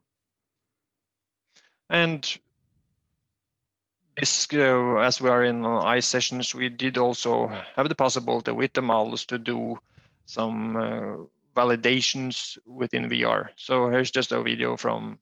And 1.93 2.39
this, 4.17 4.49
uh, 4.51 4.97
as 4.97 5.21
we 5.21 5.29
are 5.29 5.45
in 5.45 5.65
ICE 5.65 6.07
sessions, 6.07 6.55
we 6.55 6.71
did 6.71 6.97
also 6.97 7.49
have 7.77 7.89
the 7.91 7.95
possibility 7.95 8.51
with 8.51 8.73
the 8.73 8.81
models 8.81 9.27
to 9.27 9.39
do 9.39 9.79
some 10.25 10.77
uh, 10.77 11.17
validations 11.55 12.57
within 12.65 13.11
VR. 13.11 13.51
So 13.57 13.91
here's 13.91 14.11
just 14.11 14.33
a 14.33 14.43
video 14.43 14.79
from 14.79 15.19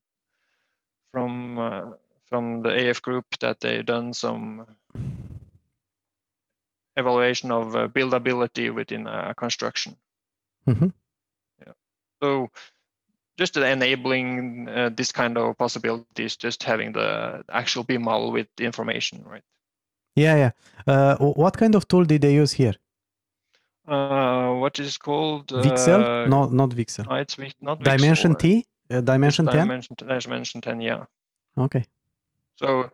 from 1.11 1.59
uh, 1.59 1.91
from 2.27 2.63
the 2.63 2.89
AF 2.89 3.03
group 3.03 3.27
that 3.41 3.59
they've 3.59 3.85
done 3.85 4.15
some 4.15 4.65
evaluation 6.97 7.51
of 7.51 7.75
uh, 7.75 7.89
buildability 7.89 8.73
within 8.73 9.09
a 9.09 9.35
construction. 9.35 9.97
Mm-hmm. 10.69 10.89
Yeah. 11.67 11.73
So 12.23 12.51
just 13.41 13.57
enabling 13.57 14.69
uh, 14.69 14.91
this 14.95 15.13
kind 15.13 15.39
of 15.39 15.57
possibilities, 15.57 16.37
just 16.37 16.63
having 16.63 16.93
the 16.93 17.43
actual 17.51 17.83
BIM 17.85 18.03
model 18.03 18.31
with 18.33 18.47
the 18.57 18.65
information, 18.65 19.25
right? 19.25 19.43
Yeah, 20.15 20.37
yeah. 20.37 20.51
Uh, 20.87 21.17
what 21.17 21.57
kind 21.57 21.75
of 21.75 21.89
tool 21.89 22.05
did 22.05 22.21
they 22.21 22.35
use 22.35 22.53
here? 22.53 22.75
Uh, 23.89 24.55
what 24.55 24.79
is 24.79 24.99
called? 24.99 25.47
Vixel? 25.49 26.29
no, 26.29 26.47
not 26.47 26.71
Vixel. 26.71 27.09
No, 27.09 27.17
it's 27.17 27.39
not 27.61 27.81
Vixel. 27.81 27.97
Dimension 27.97 28.35
T? 28.35 28.67
Uh, 28.91 29.01
dimension 29.01 29.47
10? 29.47 29.57
Dimension, 29.57 29.97
dimension 29.97 30.61
10, 30.61 30.81
yeah. 30.81 31.05
Okay. 31.57 31.85
So 32.57 32.91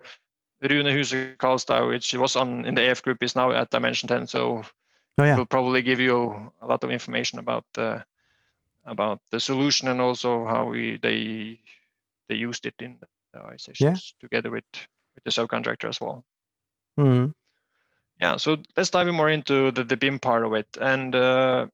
Rune 0.60 0.86
Huse 0.86 1.36
Karlstad, 1.38 1.88
which 1.88 2.14
was 2.14 2.36
on 2.36 2.64
in 2.66 2.74
the 2.74 2.90
AF 2.90 3.02
group, 3.02 3.22
is 3.22 3.34
now 3.34 3.50
at 3.50 3.70
dimension 3.70 4.08
10. 4.08 4.26
So 4.26 4.62
oh, 5.18 5.24
yeah. 5.24 5.36
will 5.36 5.46
probably 5.46 5.82
give 5.82 5.98
you 5.98 6.52
a 6.62 6.66
lot 6.66 6.84
of 6.84 6.90
information 6.90 7.38
about 7.38 7.64
uh, 7.78 8.00
about 8.86 9.20
the 9.30 9.40
solution 9.40 9.88
and 9.88 10.00
also 10.00 10.46
how 10.46 10.66
we 10.66 10.98
they 10.98 11.60
they 12.28 12.36
used 12.36 12.66
it 12.66 12.74
in 12.80 12.98
the 13.32 13.40
organizations 13.40 14.14
together 14.20 14.50
with 14.50 14.64
with 15.14 15.24
the 15.24 15.30
subcontractor 15.30 15.88
as 15.88 16.00
well. 16.00 16.24
hmm 16.96 17.26
Yeah, 18.20 18.36
so 18.36 18.56
let's 18.76 18.90
dive 18.90 19.12
more 19.12 19.30
into 19.30 19.70
the, 19.72 19.84
the 19.84 19.96
BIM 19.96 20.18
part 20.20 20.44
of 20.44 20.54
it. 20.54 20.68
And 20.80 21.14
uh, 21.14 21.66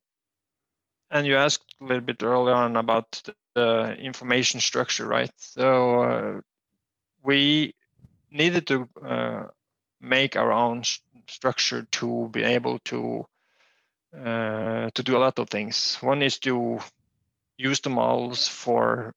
and 1.10 1.26
you 1.26 1.36
asked 1.36 1.74
a 1.80 1.84
little 1.84 2.02
bit 2.02 2.22
earlier 2.22 2.54
on 2.54 2.76
about 2.76 3.10
the, 3.24 3.34
the 3.54 3.96
information 3.96 4.60
structure, 4.60 5.06
right? 5.06 5.30
So 5.36 6.02
uh, 6.02 6.40
we 7.22 7.74
needed 8.30 8.66
to 8.68 8.88
uh, 9.04 9.44
make 10.00 10.36
our 10.36 10.52
own 10.52 10.80
s- 10.80 11.00
structure 11.28 11.86
to 11.92 12.28
be 12.32 12.44
able 12.44 12.78
to 12.86 13.26
uh, 14.16 14.90
to 14.94 15.02
do 15.02 15.16
a 15.16 15.20
lot 15.20 15.38
of 15.38 15.50
things. 15.50 15.96
One 16.00 16.22
is 16.22 16.38
to 16.40 16.80
use 17.68 17.80
the 17.80 17.90
models 17.90 18.48
for 18.48 19.14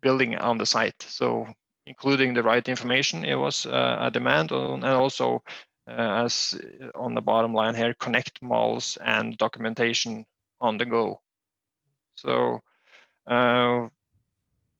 building 0.00 0.36
on 0.36 0.58
the 0.58 0.66
site. 0.66 1.02
So 1.02 1.46
including 1.86 2.34
the 2.34 2.42
right 2.42 2.68
information, 2.68 3.24
it 3.24 3.36
was 3.36 3.66
uh, 3.66 3.96
a 4.00 4.10
demand, 4.10 4.52
on, 4.52 4.84
and 4.84 4.92
also 4.92 5.42
uh, 5.88 6.24
as 6.24 6.60
on 6.94 7.14
the 7.14 7.22
bottom 7.22 7.54
line 7.54 7.74
here, 7.74 7.94
connect 7.94 8.42
models 8.42 8.98
and 9.04 9.38
documentation 9.38 10.24
on 10.60 10.78
the 10.78 10.84
go. 10.84 11.20
So 12.14 12.60
uh, 13.26 13.88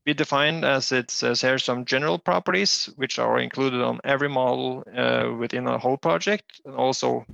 we 0.07 0.15
defined 0.15 0.65
as 0.65 0.93
it 0.93 1.11
says 1.11 1.41
here 1.41 1.59
some 1.59 1.85
general 1.85 2.19
properties 2.19 2.91
which 2.97 3.19
are 3.19 3.39
included 3.39 3.83
on 3.83 4.01
every 4.05 4.29
model 4.29 4.85
uh, 4.97 5.33
within 5.39 5.67
a 5.67 5.79
whole 5.79 5.99
project, 5.99 6.61
and 6.65 6.75
also 6.75 7.27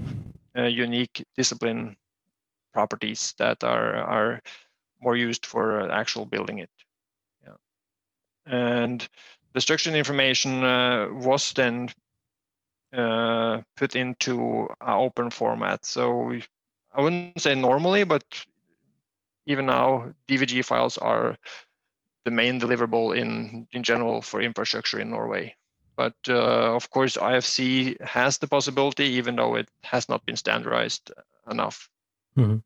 uh, 0.56 0.64
unique 0.64 1.24
discipline 1.36 1.96
properties 2.72 3.34
that 3.38 3.62
are 3.64 3.94
are 3.96 4.40
more 5.02 5.16
used 5.16 5.46
for 5.46 5.80
uh, 5.80 5.88
actual 5.88 6.24
building 6.24 6.58
it. 6.58 6.70
Yeah, 7.42 7.56
and 8.46 9.06
the 9.52 9.60
structured 9.60 9.94
information 9.94 10.64
uh, 10.64 11.08
was 11.10 11.52
then 11.52 11.90
uh, 12.92 13.62
put 13.76 13.96
into 13.96 14.68
an 14.80 14.94
open 14.98 15.30
format. 15.30 15.84
So 15.84 16.32
I 16.94 17.00
wouldn't 17.00 17.40
say 17.40 17.54
normally, 17.54 18.04
but 18.04 18.24
even 19.46 19.66
now 19.66 20.12
DVG 20.28 20.64
files 20.64 20.98
are 20.98 21.36
the 22.24 22.30
main 22.30 22.60
deliverable 22.60 23.16
in 23.16 23.66
in 23.72 23.82
general 23.82 24.22
for 24.22 24.40
infrastructure 24.40 25.00
in 25.00 25.10
Norway. 25.10 25.56
But 25.96 26.14
uh, 26.28 26.74
of 26.74 26.90
course, 26.90 27.16
IFC 27.16 28.00
has 28.00 28.38
the 28.38 28.48
possibility, 28.48 29.04
even 29.04 29.36
though 29.36 29.56
it 29.56 29.68
has 29.82 30.08
not 30.08 30.24
been 30.24 30.36
standardized 30.36 31.12
enough. 31.50 31.88
Mhm. 32.36 32.62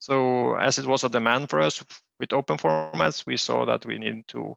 So 0.00 0.56
as 0.56 0.78
it 0.78 0.86
was 0.86 1.04
a 1.04 1.10
demand 1.10 1.50
for 1.50 1.60
us 1.60 1.84
with 2.18 2.32
open 2.32 2.56
formats, 2.56 3.26
we 3.26 3.36
saw 3.36 3.66
that 3.66 3.84
we 3.84 3.98
needed 3.98 4.26
to 4.28 4.56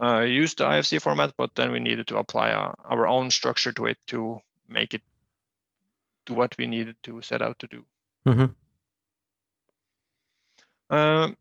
uh, 0.00 0.20
use 0.20 0.54
the 0.54 0.64
IFC 0.64 1.02
format, 1.02 1.34
but 1.36 1.54
then 1.56 1.72
we 1.72 1.80
needed 1.80 2.06
to 2.06 2.18
apply 2.18 2.52
our, 2.52 2.74
our 2.84 3.06
own 3.06 3.30
structure 3.30 3.72
to 3.72 3.86
it 3.86 3.98
to 4.06 4.40
make 4.68 4.94
it 4.94 5.02
do 6.26 6.34
what 6.34 6.56
we 6.56 6.66
needed 6.66 6.94
to 7.02 7.20
set 7.22 7.42
out 7.42 7.58
to 7.58 7.66
do. 7.66 7.84
Mhm. 8.24 8.54
Um, 10.90 11.36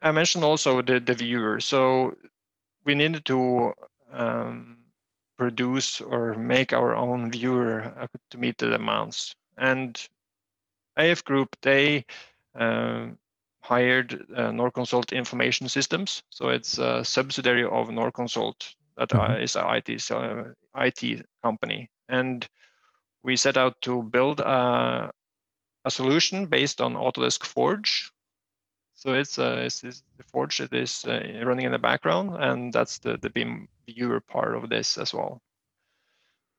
I 0.00 0.10
mentioned 0.10 0.44
also 0.44 0.80
the, 0.80 0.98
the 0.98 1.14
viewer. 1.14 1.60
So 1.60 2.16
we 2.84 2.94
needed 2.94 3.26
to 3.26 3.74
um, 4.12 4.78
produce 5.36 6.00
or 6.00 6.34
make 6.34 6.72
our 6.72 6.96
own 6.96 7.30
viewer 7.30 7.92
uh, 7.98 8.06
to 8.30 8.38
meet 8.38 8.56
the 8.56 8.70
demands. 8.70 9.36
And 9.58 10.00
AF 10.96 11.22
Group, 11.24 11.56
they 11.60 12.06
hired 13.62 14.26
uh, 14.36 14.50
Norconsult 14.50 15.12
Information 15.12 15.68
Systems. 15.68 16.22
So 16.30 16.48
it's 16.48 16.78
a 16.78 17.04
subsidiary 17.04 17.64
of 17.64 17.88
Norconsult 17.88 18.74
that 18.96 19.14
uh, 19.14 19.28
Mhm. 19.28 19.42
is 19.42 19.56
an 19.56 19.64
IT, 19.76 20.10
uh, 20.10 20.44
IT 20.74 21.24
company. 21.42 21.88
And 22.08 22.46
we 23.22 23.36
set 23.36 23.56
out 23.56 23.80
to 23.82 24.02
build 24.02 24.40
a, 24.40 25.10
a 25.84 25.90
solution 25.90 26.46
based 26.46 26.80
on 26.80 26.94
Autodesk 26.94 27.44
Forge. 27.44 28.10
So 28.94 29.14
it's, 29.14 29.38
uh, 29.38 29.62
it's, 29.64 29.82
it's 29.84 30.02
the 30.16 30.24
Forge 30.24 30.58
that 30.58 30.72
is 30.72 31.04
uh, 31.04 31.42
running 31.44 31.66
in 31.66 31.72
the 31.72 31.78
background, 31.78 32.36
and 32.38 32.72
that's 32.72 32.98
the, 32.98 33.16
the 33.16 33.30
BIM 33.30 33.68
viewer 33.86 34.20
part 34.20 34.54
of 34.54 34.68
this 34.68 34.98
as 34.98 35.14
well. 35.14 35.40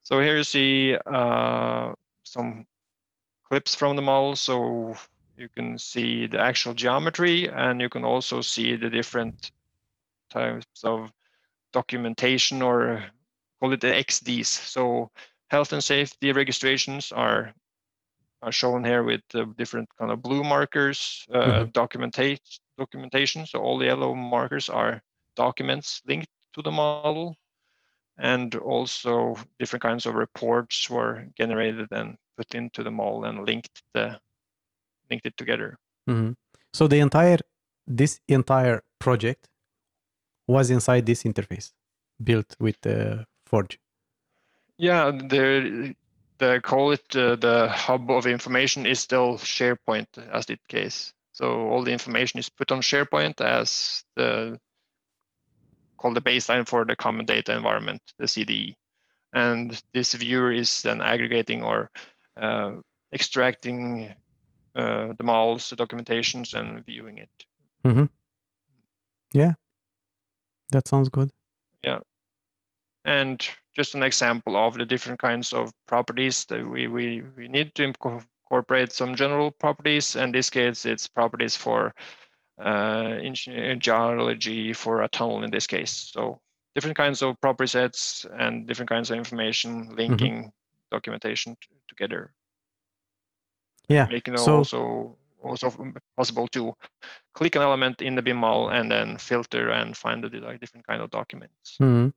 So 0.04 0.20
here 0.20 0.38
you 0.38 0.44
see 0.44 0.98
uh, 1.06 1.94
some 2.24 2.66
clips 3.48 3.76
from 3.76 3.96
the 3.96 4.02
model. 4.02 4.36
So 4.36 4.96
you 5.38 5.50
can 5.50 5.78
see 5.78 6.28
the 6.28 6.40
actual 6.40 6.74
geometry, 6.74 7.50
and 7.50 7.82
you 7.82 7.90
can 7.90 8.04
also 8.04 8.42
see 8.42 8.76
the 8.76 8.90
different 8.90 9.52
types 10.30 10.84
of 10.84 11.12
documentation 11.72 12.62
or 12.62 13.04
call 13.60 13.74
it 13.74 13.82
the 13.82 13.88
XDs. 13.88 14.46
So 14.46 15.12
health 15.50 15.74
and 15.74 15.84
safety 15.84 16.32
registrations 16.32 17.12
are 17.12 17.54
are 18.42 18.52
shown 18.52 18.84
here 18.84 19.04
with 19.04 19.22
the 19.30 19.46
different 19.58 19.88
kind 19.98 20.12
of 20.12 20.22
blue 20.22 20.44
markers, 20.44 21.26
uh, 21.34 21.64
Mhm. 21.64 21.74
documentation, 21.74 22.44
documentation. 22.78 23.46
So 23.46 23.60
all 23.60 23.78
the 23.78 23.86
yellow 23.86 24.14
markers 24.14 24.68
are 24.70 25.02
documents 25.38 26.02
linked 26.06 26.28
to 26.54 26.62
the 26.62 26.72
model, 26.72 27.38
and 28.18 28.54
also 28.56 29.36
different 29.60 29.82
kinds 29.82 30.06
of 30.06 30.16
reports 30.16 30.90
were 30.90 31.26
generated 31.38 31.88
and 31.92 32.18
put 32.36 32.54
into 32.54 32.84
the 32.84 32.92
model 32.92 33.24
and 33.24 33.46
linked 33.46 33.82
the 33.94 34.20
linked 35.14 35.26
it 35.26 35.38
together. 35.38 35.78
Mhm. 36.10 36.36
So 36.74 36.88
the 36.88 37.00
entire 37.00 37.40
this 37.88 38.20
entire 38.28 38.82
project 39.00 39.50
was 40.48 40.70
inside 40.70 41.06
this 41.06 41.24
interface 41.24 41.72
built 42.24 42.56
with 42.60 42.86
uh, 42.86 43.26
Forge. 43.46 43.80
Yeah, 44.78 45.12
the 45.12 45.96
the 46.40 46.60
call 46.62 46.92
it 46.92 47.16
uh, 47.16 47.36
the 47.36 47.70
hub 47.70 48.10
of 48.10 48.26
information 48.26 48.86
is 48.86 49.00
still 49.00 49.38
SharePoint 49.38 50.08
as 50.32 50.46
the 50.46 50.58
case. 50.68 51.14
So 51.32 51.46
all 51.70 51.84
the 51.84 51.92
information 51.92 52.40
is 52.40 52.50
put 52.50 52.72
on 52.72 52.82
SharePoint 52.82 53.42
as 53.42 54.04
the 54.16 54.60
called 55.98 56.16
the 56.16 56.22
baseline 56.22 56.68
for 56.68 56.86
the 56.86 56.96
common 56.96 57.26
data 57.26 57.56
environment, 57.56 58.02
the 58.18 58.26
CDE. 58.26 58.76
And 59.34 59.82
this 59.94 60.14
viewer 60.14 60.52
is 60.52 60.82
then 60.82 61.02
aggregating 61.02 61.64
or 61.64 61.90
uh, 62.38 62.74
extracting 63.14 64.14
uh, 64.76 65.14
the 65.18 65.24
models, 65.24 65.70
the 65.70 65.76
documentations, 65.76 66.54
and 66.54 66.86
viewing 66.86 67.18
it. 67.20 67.30
Mhm. 67.86 68.10
Yeah, 69.34 69.54
that 70.72 70.88
sounds 70.88 71.10
good. 71.10 71.32
Yeah, 71.84 72.00
and 73.06 73.46
just 73.76 73.96
an 73.96 74.04
example 74.04 74.56
of 74.56 74.76
the 74.76 74.86
different 74.86 75.20
kinds 75.20 75.54
of 75.54 75.72
properties 75.88 76.46
that 76.46 76.68
we 76.68 76.88
we, 76.88 77.22
we 77.36 77.48
need 77.48 77.74
to 77.76 77.84
incorporate 77.84 78.92
some 78.92 79.16
general 79.16 79.52
properties. 79.52 80.16
In 80.16 80.32
this 80.32 80.50
case, 80.50 80.86
it's 80.86 81.08
properties 81.08 81.56
for 81.58 81.94
uh, 82.64 83.18
engineering 83.22 83.80
geology 83.80 84.74
for 84.74 85.02
a 85.02 85.08
tunnel 85.10 85.44
in 85.44 85.52
this 85.52 85.66
case. 85.68 86.12
So 86.14 86.40
different 86.76 86.98
kinds 86.98 87.22
of 87.24 87.40
property 87.42 87.68
sets 87.68 88.26
and 88.40 88.68
different 88.68 88.90
kinds 88.90 89.10
of 89.12 89.18
information 89.18 89.96
linking 89.96 90.52
documentation 90.92 91.56
t- 91.62 91.70
together, 91.88 92.32
Yeah. 93.94 94.08
making 94.10 94.34
it 94.36 94.40
So- 94.40 94.58
also 94.58 95.16
also 95.44 95.68
possible 96.16 96.48
to 96.48 96.74
click 97.34 97.56
an 97.56 97.62
element 97.62 98.02
in 98.02 98.16
the 98.16 98.22
BIM 98.22 98.38
model 98.38 98.70
and 98.70 98.90
then 98.92 99.18
filter 99.18 99.70
and 99.80 99.96
find 99.98 100.24
the 100.24 100.30
like 100.48 100.60
different 100.62 100.88
kind 100.88 101.02
of 101.04 101.10
documents. 101.10 101.78
Mhm. 101.82 102.14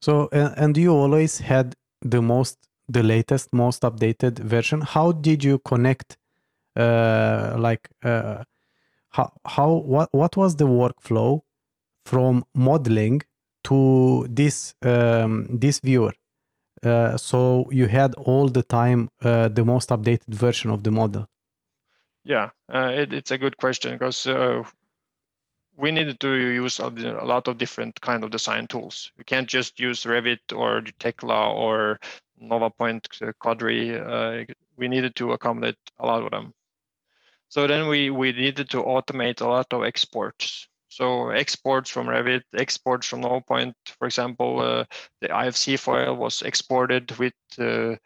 So 0.00 0.12
uh, 0.32 0.52
and 0.62 0.76
you 0.76 0.92
always 0.92 1.38
had 1.40 1.74
the 2.12 2.20
most 2.20 2.58
the 2.92 3.02
latest 3.02 3.52
most 3.52 3.82
updated 3.82 4.38
version. 4.38 4.80
How 4.82 5.12
did 5.12 5.42
you 5.44 5.58
connect 5.58 6.08
uh 6.76 7.56
like 7.58 7.88
uh 8.04 8.44
how 9.16 9.32
how 9.56 9.70
what 9.94 10.08
what 10.12 10.36
was 10.36 10.56
the 10.56 10.66
workflow 10.66 11.40
from 12.04 12.44
modeling 12.54 13.22
to 13.64 14.26
this 14.28 14.74
um 14.82 15.46
this 15.60 15.80
viewer? 15.80 16.12
Uh, 16.82 17.16
so 17.16 17.66
you 17.70 17.86
had 17.86 18.14
all 18.14 18.48
the 18.48 18.62
time 18.62 19.08
uh, 19.22 19.48
the 19.48 19.64
most 19.64 19.88
updated 19.90 20.28
version 20.28 20.70
of 20.70 20.82
the 20.82 20.90
model. 20.90 21.26
Yeah, 22.24 22.50
uh, 22.72 22.90
it, 22.94 23.12
it's 23.12 23.30
a 23.30 23.38
good 23.38 23.56
question 23.56 23.92
because 23.92 24.26
uh, 24.26 24.62
we 25.76 25.90
needed 25.90 26.18
to 26.20 26.34
use 26.34 26.80
a, 26.80 26.88
lot 26.88 27.48
of 27.48 27.58
different 27.58 28.00
kind 28.00 28.24
of 28.24 28.30
design 28.30 28.66
tools. 28.66 29.12
We 29.16 29.24
can't 29.24 29.48
just 29.48 29.78
use 29.78 30.04
Revit 30.04 30.52
or 30.54 30.82
Tekla 30.98 31.52
or 31.52 32.00
NovaPoint, 32.42 33.22
uh, 33.22 33.32
Quadri. 33.40 33.94
Uh, 33.94 34.52
we 34.76 34.88
needed 34.88 35.14
to 35.16 35.32
accommodate 35.32 35.78
a 35.98 36.06
lot 36.06 36.22
of 36.22 36.30
them. 36.30 36.52
So 37.48 37.66
then 37.66 37.88
we 37.88 38.10
we 38.10 38.32
needed 38.32 38.70
to 38.70 38.82
automate 38.82 39.40
a 39.40 39.46
lot 39.46 39.72
of 39.72 39.84
exports. 39.84 40.68
So 40.96 41.28
exports 41.28 41.90
from 41.90 42.06
Revit, 42.06 42.44
exports 42.54 43.06
from 43.06 43.20
NovaPoint, 43.20 43.74
for 43.98 44.06
example, 44.06 44.60
uh, 44.60 44.84
the 45.20 45.28
IFC 45.28 45.78
file 45.78 46.16
was 46.16 46.40
exported 46.40 47.14
with 47.18 47.34
uh, 47.58 47.96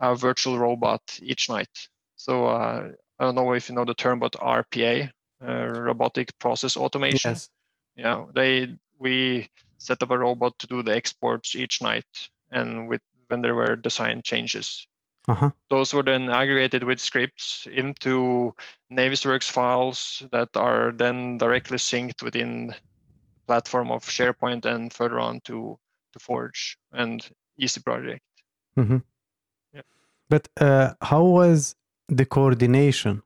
a 0.00 0.16
virtual 0.16 0.58
robot 0.58 1.02
each 1.22 1.48
night. 1.48 1.70
So 2.16 2.46
uh, 2.46 2.88
I 3.20 3.24
don't 3.24 3.36
know 3.36 3.52
if 3.52 3.68
you 3.68 3.76
know 3.76 3.84
the 3.84 3.94
term, 3.94 4.18
but 4.18 4.32
RPA, 4.32 5.08
uh, 5.40 5.66
robotic 5.66 6.36
process 6.40 6.76
automation. 6.76 7.30
Yes. 7.30 7.48
Yeah, 7.94 8.24
they 8.34 8.74
we 8.98 9.48
set 9.78 10.02
up 10.02 10.10
a 10.10 10.18
robot 10.18 10.58
to 10.58 10.66
do 10.66 10.82
the 10.82 10.96
exports 10.96 11.54
each 11.54 11.80
night, 11.80 12.28
and 12.50 12.88
with 12.88 13.02
when 13.28 13.42
there 13.42 13.54
were 13.54 13.76
design 13.76 14.20
changes, 14.24 14.88
Uh-huh. 15.28 15.50
those 15.70 15.94
were 15.94 16.02
then 16.02 16.28
aggregated 16.28 16.82
with 16.82 16.98
scripts 16.98 17.68
into 17.72 18.52
Navisworks 18.90 19.48
files 19.48 20.22
that 20.32 20.48
are 20.56 20.92
then 20.92 21.38
directly 21.38 21.78
synced 21.78 22.22
within 22.24 22.74
platform 23.46 23.90
of 23.92 24.04
SharePoint 24.04 24.64
and 24.64 24.92
further 24.92 25.20
on 25.20 25.40
to 25.44 25.78
to 26.12 26.18
Forge 26.18 26.76
and 26.92 27.24
Easy 27.56 27.80
Project. 27.80 28.22
hmm 28.74 28.98
Yeah. 29.72 29.82
But 30.28 30.48
uh, 30.60 30.94
how 31.00 31.24
was 31.24 31.74
the 32.08 32.26
coordination 32.26 33.22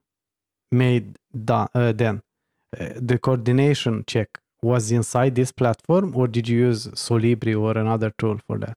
made 0.70 1.18
da- 1.32 1.68
uh, 1.74 1.92
then? 1.92 2.22
Uh, 2.78 2.90
the 2.96 3.18
coordination 3.18 4.04
check 4.06 4.38
was 4.62 4.92
inside 4.92 5.34
this 5.34 5.52
platform, 5.52 6.14
or 6.14 6.28
did 6.28 6.48
you 6.48 6.58
use 6.58 6.88
Solibri 6.88 7.60
or 7.60 7.78
another 7.78 8.12
tool 8.18 8.38
for 8.46 8.58
that? 8.58 8.76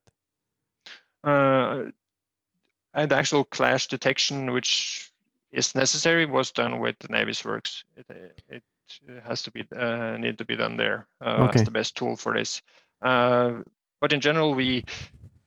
And 2.99 3.09
the 3.09 3.15
actual 3.15 3.45
clash 3.45 3.87
detection, 3.87 4.51
which 4.51 5.09
is 5.53 5.73
necessary, 5.73 6.25
was 6.25 6.51
done 6.51 6.79
with 6.79 6.99
Navisworks. 6.99 7.85
It, 7.95 8.35
it 8.49 8.63
has 9.23 9.41
to 9.43 9.51
be 9.51 9.63
uh, 9.73 10.17
need 10.17 10.37
to 10.37 10.43
be 10.43 10.57
done 10.57 10.75
there 10.75 11.07
uh, 11.21 11.45
Okay. 11.47 11.59
as 11.59 11.63
the 11.65 11.71
best 11.71 11.95
tool 11.95 12.17
for 12.17 12.33
this. 12.33 12.61
Uh, 13.01 13.61
but 14.01 14.11
in 14.11 14.19
general, 14.19 14.53
we 14.53 14.83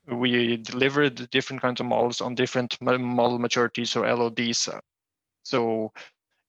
we 0.07 0.57
delivered 0.57 1.29
different 1.29 1.61
kinds 1.61 1.81
of 1.81 1.87
models 1.87 2.23
on 2.23 2.35
different 2.35 2.81
model 2.81 3.38
maturities 3.38 3.95
or 3.97 4.07
LODs. 4.07 4.71
So 5.43 5.93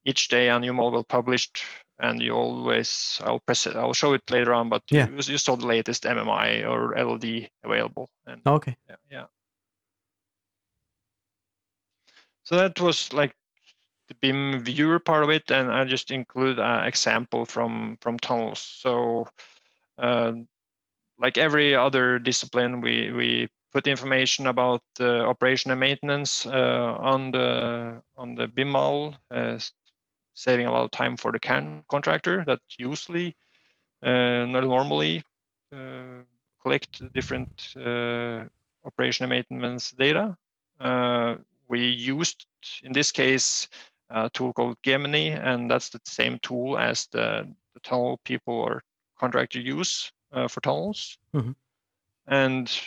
each 0.06 0.28
day 0.28 0.48
a 0.48 0.58
new 0.58 0.72
model 0.72 1.04
published, 1.04 1.64
and 1.98 2.22
you 2.22 2.32
always 2.32 3.20
I'll 3.22 3.40
press 3.40 3.66
it. 3.66 3.76
I'll 3.76 3.92
show 3.92 4.14
it 4.14 4.22
later 4.30 4.54
on, 4.54 4.70
but 4.70 4.82
Yeah. 4.90 5.08
you, 5.10 5.16
you 5.16 5.36
saw 5.36 5.54
the 5.56 5.66
latest 5.66 6.04
MMI 6.04 6.64
or 6.66 6.94
LOD 6.96 7.50
available, 7.62 8.08
and 8.26 8.40
Okay. 8.46 8.74
yeah, 8.88 8.96
yeah. 9.10 9.26
So 12.44 12.56
that 12.56 12.80
was 12.80 13.12
like 13.12 13.34
the 14.08 14.14
BIM 14.20 14.64
viewer 14.64 14.98
part 14.98 15.24
of 15.24 15.30
it, 15.30 15.50
and 15.50 15.72
I 15.72 15.84
just 15.84 16.10
include 16.10 16.58
an 16.58 16.86
example 16.86 17.44
from 17.46 17.98
from 18.00 18.18
tunnels. 18.18 18.60
So, 18.60 19.26
uh, 19.98 20.32
like 21.18 21.38
every 21.38 21.74
other 21.74 22.18
discipline, 22.18 22.80
we 22.80 23.12
we 23.12 23.48
put 23.72 23.86
information 23.86 24.46
about 24.46 24.82
the 24.96 25.20
operation 25.24 25.70
and 25.70 25.80
maintenance 25.80 26.46
uh, 26.46 26.96
on 27.00 27.30
the 27.32 28.02
on 28.16 28.34
the 28.34 28.46
BIM 28.48 28.70
model, 28.70 29.16
uh, 29.30 29.58
saving 30.34 30.66
a 30.66 30.72
lot 30.72 30.84
of 30.84 30.90
time 30.90 31.16
for 31.16 31.32
the 31.32 31.40
CAN 31.40 31.84
contractor 31.88 32.44
that 32.46 32.60
usually 32.78 33.36
uh, 34.02 34.44
not 34.46 34.64
normally 34.64 35.24
uh, 35.72 36.22
collect 36.62 37.02
different 37.14 37.74
uh, 37.76 38.44
operation 38.84 39.24
and 39.24 39.30
maintenance 39.30 39.92
data. 39.92 40.36
We 41.68 41.88
used, 41.88 42.46
in 42.82 42.92
this 42.92 43.12
case, 43.12 43.68
a 44.10 44.30
tool 44.30 44.52
called 44.52 44.76
Gemini, 44.82 45.30
and 45.30 45.70
that's 45.70 45.88
the 45.88 46.00
same 46.04 46.38
tool 46.40 46.78
as 46.78 47.06
the, 47.06 47.48
the 47.74 47.80
tunnel 47.80 48.20
people 48.24 48.54
or 48.54 48.82
contractor 49.18 49.60
use 49.60 50.12
uh, 50.32 50.48
for 50.48 50.60
tunnels. 50.60 51.18
Mhm. 51.34 51.54
And 52.26 52.80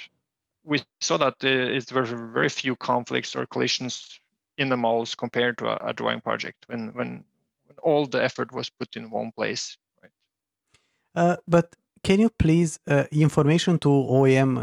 we 0.63 0.83
saw 1.01 1.17
that 1.17 1.35
uh, 1.43 1.47
it 1.47 1.91
were 1.91 2.03
very 2.03 2.49
few 2.49 2.75
conflicts 2.75 3.35
or 3.35 3.45
collisions 3.45 4.19
in 4.57 4.69
the 4.69 4.77
models 4.77 5.15
compared 5.15 5.57
to 5.59 5.67
a, 5.67 5.89
a 5.89 5.93
drawing 5.93 6.21
project 6.21 6.65
when, 6.67 6.93
when 6.93 7.23
when 7.67 7.77
all 7.83 8.05
the 8.05 8.23
effort 8.23 8.51
was 8.51 8.69
put 8.69 8.95
in 8.95 9.09
one 9.09 9.31
place. 9.31 9.77
Right. 10.01 10.11
Uh, 11.15 11.37
but 11.47 11.75
can 12.03 12.19
you 12.19 12.29
please 12.29 12.79
uh, 12.87 13.03
information 13.11 13.79
to 13.79 13.89
OEM 13.89 14.57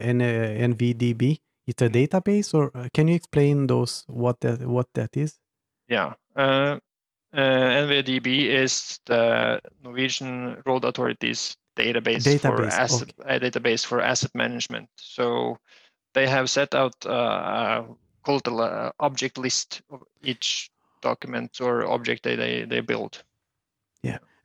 and 0.00 0.20
NVDB? 0.20 1.40
It's 1.66 1.82
a 1.82 1.88
database, 1.88 2.54
or 2.54 2.70
uh, 2.74 2.88
can 2.92 3.08
you 3.08 3.14
explain 3.14 3.66
those 3.66 4.04
what 4.06 4.40
that 4.40 4.60
what 4.66 4.88
that 4.94 5.16
is? 5.16 5.38
Yeah. 5.88 6.14
Uh, 6.34 6.78
uh, 7.32 7.36
NVDB 7.36 8.46
is 8.46 8.98
the 9.06 9.60
Norwegian 9.84 10.62
Road 10.66 10.84
Authorities 10.84 11.56
database, 11.76 12.40
for 12.40 12.56
Database, 12.56 12.72
asset 12.72 13.12
a 13.24 13.38
database 13.38 13.86
for 13.86 14.00
asset 14.00 14.32
management. 14.34 14.88
So 14.96 15.58
they 16.14 16.26
have 16.26 16.50
set 16.50 16.74
out 16.74 16.94
uh, 17.06 17.10
a 17.10 17.84
called 18.24 18.44
the 18.44 18.54
uh, 18.54 18.90
object 19.00 19.38
list 19.38 19.82
of 19.90 20.02
each 20.22 20.70
document 21.02 21.60
or 21.60 21.86
object 21.86 22.24
they 22.24 22.36
they, 22.36 22.64
they 22.64 22.80
build. 22.80 23.22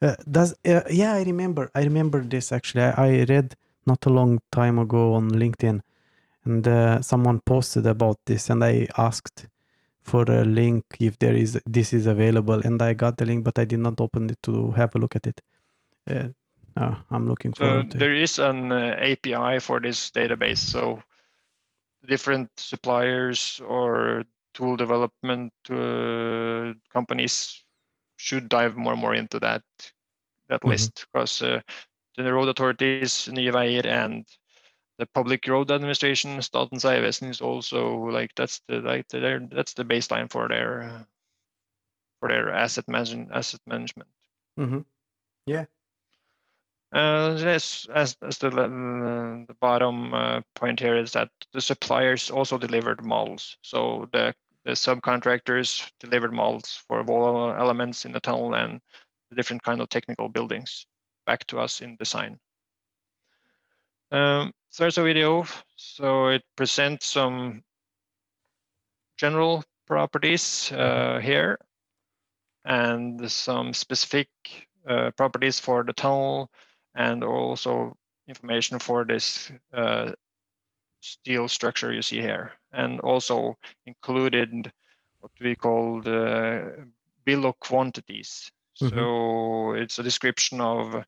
Uh, 0.02 0.16
does 0.30 0.54
uh, 0.66 0.82
yeah, 0.90 1.14
I 1.14 1.24
remember. 1.24 1.72
I 1.74 1.84
remember 1.84 2.22
this 2.22 2.52
actually. 2.52 2.84
I, 2.84 2.92
I 2.92 3.26
read 3.28 3.56
not 3.86 4.06
a 4.06 4.10
long 4.10 4.40
time 4.52 4.78
ago 4.78 5.14
on 5.14 5.32
LinkedIn, 5.32 5.82
and 6.46 6.68
uh, 6.68 7.02
someone 7.02 7.42
posted 7.42 7.88
about 7.88 8.20
this, 8.26 8.50
and 8.50 8.64
I 8.64 8.88
asked 8.98 9.48
for 10.04 10.24
a 10.30 10.46
link 10.46 10.86
if 11.00 11.18
there 11.20 11.36
is 11.36 11.60
this 11.66 11.94
is 11.94 12.08
available, 12.08 12.62
and 12.66 12.82
I 12.82 12.94
got 12.94 13.18
the 13.18 13.26
link, 13.26 13.44
but 13.44 13.60
I 13.60 13.66
did 13.66 13.80
not 13.80 14.02
open 14.02 14.30
it 14.30 14.40
to 14.44 14.72
have 14.72 14.96
a 14.96 15.00
look 15.00 15.16
at 15.16 15.28
it. 15.28 15.42
Uh, 16.10 16.30
uh, 16.78 16.96
I'm 17.12 17.28
looking 17.28 17.54
So 17.56 17.66
forward 17.68 17.90
to 17.92 18.00
there 18.00 18.14
is 18.14 18.40
an 18.40 18.72
uh, 18.72 18.96
API 19.00 19.60
for 19.60 19.80
this 19.80 20.12
database. 20.12 20.58
So 20.60 21.02
different 22.06 22.50
suppliers 22.58 23.62
or 23.66 24.24
tool 24.54 24.76
development 24.78 25.54
uh, 25.70 26.74
companies 26.94 27.64
should 28.18 28.50
dive 28.50 28.78
more 28.78 28.94
and 28.94 29.02
more 29.02 29.16
into 29.16 29.40
that 29.40 29.64
that 30.50 30.64
Mhm. 30.64 30.72
list 30.72 31.06
because 31.12 31.42
uh, 31.42 31.62
the 32.18 32.34
road 32.34 32.50
authorities, 32.50 33.28
Nye 33.32 33.52
Veier, 33.52 33.86
and 33.86 34.26
the 34.98 35.06
public 35.08 35.48
road 35.48 35.72
administration, 35.72 36.38
Statens 36.40 36.84
vegvesen, 36.84 37.30
is 37.30 37.42
also 37.42 37.96
like 37.96 38.32
that's 38.36 38.62
the 38.68 38.80
like 38.80 39.08
the, 39.10 39.20
their, 39.20 39.40
that's 39.40 39.74
the 39.74 39.86
baseline 39.86 40.32
for 40.32 40.48
their 40.48 40.84
uh, 40.84 41.04
for 42.20 42.30
their 42.30 42.52
asset 42.52 42.88
management 42.88 43.30
asset 43.34 43.62
management. 43.68 44.10
hmm 44.58 44.80
Yeah. 45.46 45.66
Uh, 46.94 47.36
yes, 47.38 47.88
as, 47.94 48.16
as 48.22 48.38
the, 48.38 48.48
uh, 48.48 49.46
the 49.48 49.56
bottom 49.60 50.14
uh, 50.14 50.40
point 50.54 50.80
here 50.80 50.96
is 50.96 51.12
that 51.12 51.30
the 51.52 51.60
suppliers 51.60 52.32
also 52.32 52.58
delivered 52.58 53.04
models. 53.04 53.58
So 53.62 54.08
the, 54.14 54.34
the 54.64 54.72
subcontractors 54.72 55.92
delivered 56.00 56.32
models 56.32 56.82
for 56.88 57.04
all 57.10 57.52
elements 57.52 58.06
in 58.06 58.14
the 58.14 58.22
tunnel 58.22 58.56
and 58.56 58.80
the 59.30 59.36
different 59.36 59.64
kind 59.64 59.82
of 59.82 59.90
technical 59.90 60.30
buildings 60.30 60.86
back 61.26 61.46
to 61.48 61.60
us 61.60 61.82
in 61.82 61.98
design. 61.98 62.40
Um, 64.12 64.54
there's 64.78 64.98
a 64.98 65.04
video. 65.04 65.46
So 65.76 66.28
it 66.28 66.44
presents 66.56 67.08
some 67.08 67.64
general 69.18 69.64
properties 69.88 70.72
uh, 70.72 71.20
here 71.22 71.58
and 72.66 73.32
some 73.32 73.74
specific 73.74 74.28
uh, 74.88 75.12
properties 75.12 75.60
for 75.60 75.84
the 75.84 75.94
tunnel 75.94 76.50
and 76.96 77.24
also 77.24 77.96
information 78.28 78.80
for 78.80 79.06
this 79.06 79.52
uh, 79.74 80.12
steel 81.02 81.48
structure 81.48 81.94
you 81.94 82.02
see 82.02 82.20
here, 82.20 82.52
and 82.72 83.00
also 83.02 83.56
included 83.86 84.72
what 85.20 85.32
we 85.40 85.56
call 85.56 86.02
the 86.02 86.88
bill 87.26 87.46
of 87.46 87.60
quantities. 87.60 88.52
Mhm. 88.82 88.90
So 88.90 89.74
it's 89.74 90.00
a 90.00 90.04
description 90.04 90.62
of 90.62 91.06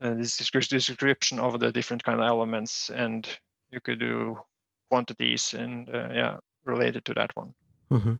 uh, 0.00 0.14
this 0.14 0.36
descri- 0.38 0.68
description 0.68 1.38
of 1.38 1.58
the 1.60 1.72
different 1.72 2.04
kind 2.04 2.20
of 2.20 2.26
elements, 2.26 2.90
and 2.90 3.28
you 3.70 3.80
could 3.80 3.98
do 3.98 4.38
quantities 4.90 5.54
and 5.54 5.88
uh, 5.88 6.08
yeah 6.12 6.36
related 6.64 7.04
to 7.04 7.14
that 7.14 7.34
one. 7.36 7.54
hmm 7.90 8.14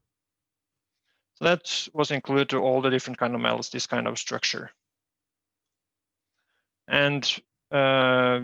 So 1.35 1.45
that 1.45 1.89
was 1.93 2.11
included 2.11 2.49
to 2.51 2.59
all 2.59 2.83
the 2.83 2.91
different 2.91 3.19
kind 3.19 3.35
of 3.35 3.41
metals, 3.41 3.71
this 3.71 3.87
kind 3.87 4.09
of 4.09 4.19
structure. 4.19 4.71
And 6.89 7.43
uh, 7.71 8.41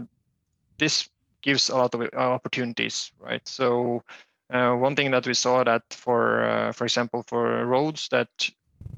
this 0.79 1.09
gives 1.43 1.71
a 1.71 1.77
lot 1.77 1.95
of 1.95 2.03
uh, 2.03 2.07
opportunities, 2.17 3.11
right? 3.19 3.47
So 3.49 4.03
uh, 4.53 4.75
one 4.75 4.95
thing 4.95 5.11
that 5.11 5.27
we 5.27 5.35
saw 5.35 5.65
that 5.65 5.83
for, 5.91 6.45
uh, 6.45 6.73
for 6.73 6.85
example, 6.85 7.25
for 7.27 7.67
roads 7.67 8.09
that 8.11 8.29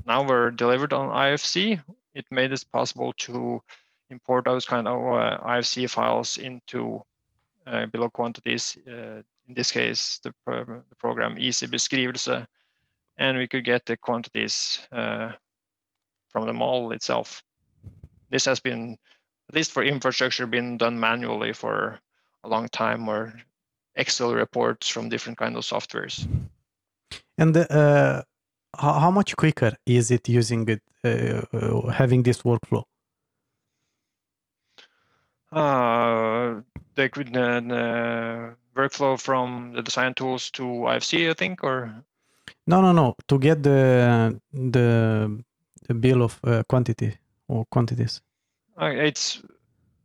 now 0.07 0.25
were 0.25 0.51
delivered 0.51 0.93
on 0.93 1.09
IFC, 1.09 1.81
it 2.15 2.27
made 2.31 2.53
it 2.53 2.65
possible 2.73 3.13
to 3.19 3.63
import 4.11 4.45
those 4.45 4.65
kind 4.65 4.87
of 4.87 5.01
uh, 5.01 5.39
IFC 5.45 5.89
files 5.91 6.39
into 6.39 7.03
uh, 7.67 7.87
bill 7.87 8.05
of 8.05 8.13
quantities. 8.13 8.79
Uh, 8.87 9.23
in 9.49 9.55
this 9.55 9.73
case, 9.73 10.21
the, 10.23 10.33
pro- 10.45 10.65
the 10.65 10.97
program 10.99 11.37
ISY 11.39 11.67
Beskrivelse, 11.67 12.47
and 13.19 13.39
we 13.39 13.47
could 13.47 13.65
get 13.65 13.87
the 13.87 13.97
quantities 13.97 14.81
uh, 14.93 15.33
from 16.31 16.47
the 16.47 16.53
model 16.53 16.93
itself. 16.93 17.43
This 18.31 18.45
has 18.45 18.61
been, 18.61 18.99
at 19.49 19.55
least 19.55 19.73
for 19.73 19.83
infrastructure, 19.83 20.47
been 20.47 20.77
done 20.77 20.99
manually 20.99 21.53
for 21.53 21.99
a 22.45 22.49
long 22.49 22.69
time, 22.69 23.09
or 23.09 23.33
Excel 23.95 24.35
reports 24.35 24.89
from 24.89 25.09
different 25.09 25.39
kind 25.39 25.57
of 25.57 25.65
softwares. 25.65 26.27
And 27.39 27.57
uh, 27.57 28.23
how, 28.79 29.11
much 29.11 29.37
quicker 29.37 29.73
is 29.87 30.11
it 30.11 30.29
using 30.29 30.69
it, 30.69 30.83
uh, 31.05 31.91
having 31.91 32.23
this 32.23 32.43
workflow? 32.43 32.85
Uh, 35.57 36.61
the, 36.97 37.09
the 37.09 38.55
workflow 38.77 39.19
from 39.19 39.73
the 39.73 39.83
design 39.83 40.13
tools 40.13 40.51
to 40.51 40.63
IFC, 40.63 41.31
I 41.31 41.33
think, 41.33 41.65
or 41.65 42.05
no, 42.67 42.83
no, 42.83 42.93
no. 42.93 43.15
To 43.29 43.39
get 43.39 43.63
the 43.63 44.39
the, 44.53 45.43
the 45.89 45.95
bill 45.95 46.23
of 46.23 46.39
uh, 46.45 46.63
quantity 46.69 47.17
or 47.49 47.65
quantities. 47.71 48.21
Uh, 48.79 48.93
it's 48.95 49.43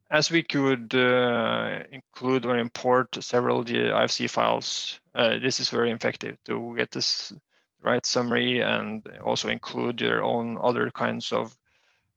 as 0.10 0.32
we 0.32 0.42
could 0.42 0.96
uh, 0.96 1.80
include 1.92 2.46
or 2.46 2.58
import 2.58 3.22
several 3.22 3.66
IFC 3.66 4.30
files. 4.30 5.02
Uh, 5.14 5.38
this 5.40 5.60
is 5.60 5.70
very 5.70 5.92
effective 5.92 6.38
to 6.46 6.76
get 6.78 6.92
this 6.92 7.34
right 7.82 8.06
summary 8.06 8.62
and 8.62 9.06
also 9.22 9.50
include 9.50 10.00
your 10.00 10.24
own 10.24 10.58
other 10.62 10.92
kinds 10.92 11.34
of 11.34 11.58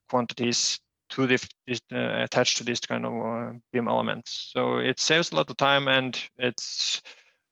quantities 0.08 0.78
to 1.14 1.26
this, 1.26 1.46
uh, 1.92 2.22
attached 2.22 2.58
to 2.58 2.64
this 2.64 2.80
kind 2.80 3.06
of 3.06 3.12
uh, 3.14 3.52
BIM 3.72 3.88
elements. 3.88 4.50
So 4.52 4.78
it 4.78 4.98
saves 4.98 5.32
a 5.32 5.36
lot 5.36 5.50
of 5.50 5.56
time 5.56 5.88
and 5.88 6.20
it's 6.38 7.02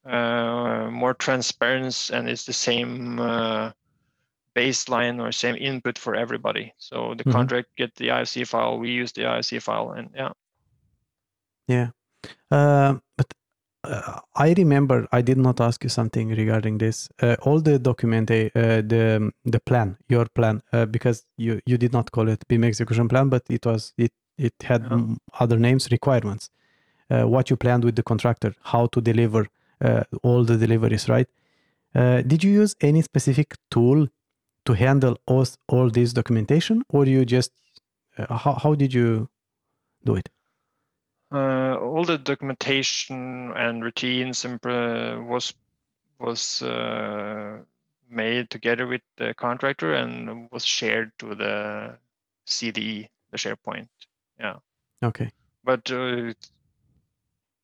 uh, 0.04 0.88
more 0.90 1.14
transparent 1.14 2.10
and 2.12 2.28
it's 2.28 2.44
the 2.44 2.52
same 2.52 3.20
uh, 3.20 3.70
baseline 4.56 5.20
or 5.20 5.30
same 5.32 5.56
input 5.56 5.96
for 5.96 6.14
everybody. 6.14 6.74
So 6.78 7.14
the 7.16 7.24
mm-hmm. 7.24 7.32
contract 7.32 7.68
get 7.76 7.94
the 7.94 8.08
IFC 8.08 8.46
file, 8.46 8.78
we 8.78 8.90
use 8.90 9.12
the 9.12 9.22
IFC 9.22 9.62
file, 9.62 9.92
and 9.92 10.10
yeah. 10.14 10.32
Yeah, 11.68 11.90
uh, 12.50 12.96
but 13.16 13.32
uh, 13.84 14.20
I 14.36 14.54
remember 14.56 15.08
I 15.12 15.22
did 15.22 15.38
not 15.38 15.60
ask 15.60 15.82
you 15.82 15.90
something 15.90 16.28
regarding 16.28 16.78
this. 16.78 17.08
Uh, 17.20 17.36
all 17.42 17.60
the 17.60 17.78
document, 17.78 18.30
uh, 18.30 18.48
the 18.54 19.32
the 19.44 19.60
plan, 19.60 19.96
your 20.08 20.26
plan, 20.26 20.62
uh, 20.72 20.86
because 20.86 21.24
you 21.36 21.60
you 21.66 21.76
did 21.78 21.92
not 21.92 22.12
call 22.12 22.28
it 22.28 22.46
BIM 22.48 22.64
execution 22.64 23.08
plan, 23.08 23.28
but 23.28 23.42
it 23.48 23.66
was 23.66 23.92
it 23.98 24.12
it 24.38 24.54
had 24.62 24.84
uh-huh. 24.84 25.14
other 25.40 25.58
names, 25.58 25.88
requirements. 25.90 26.50
Uh, 27.10 27.24
what 27.28 27.50
you 27.50 27.56
planned 27.56 27.84
with 27.84 27.96
the 27.96 28.02
contractor, 28.02 28.54
how 28.62 28.86
to 28.86 29.00
deliver 29.00 29.46
all 30.22 30.44
the 30.44 30.56
deliveries, 30.56 31.08
right? 31.08 31.28
did 31.92 32.44
you 32.44 32.52
use 32.52 32.76
any 32.80 33.02
specific 33.02 33.56
tool 33.68 34.06
to 34.64 34.72
handle 34.74 35.18
all, 35.26 35.44
all 35.66 35.90
this 35.90 36.12
documentation, 36.12 36.84
or 36.88 37.04
you 37.04 37.24
just 37.24 37.50
how 38.28 38.54
how 38.62 38.74
did 38.76 38.94
you 38.94 39.28
do 40.04 40.14
it? 40.14 40.28
Uh, 41.32 41.76
all 41.76 42.04
the 42.04 42.18
documentation 42.18 43.52
and 43.56 43.82
routines 43.82 44.44
and, 44.44 44.60
was 45.26 45.54
was 46.18 46.62
uh, 46.62 47.58
made 48.08 48.50
together 48.50 48.86
with 48.86 49.02
the 49.16 49.34
contractor 49.34 49.94
and 49.94 50.48
was 50.52 50.64
shared 50.64 51.10
to 51.18 51.34
the 51.34 51.96
CDE, 52.46 53.08
the 53.30 53.36
SharePoint. 53.38 53.88
Yeah. 54.38 54.56
Okay. 55.02 55.30
But 55.64 55.90
uh, 55.90 56.34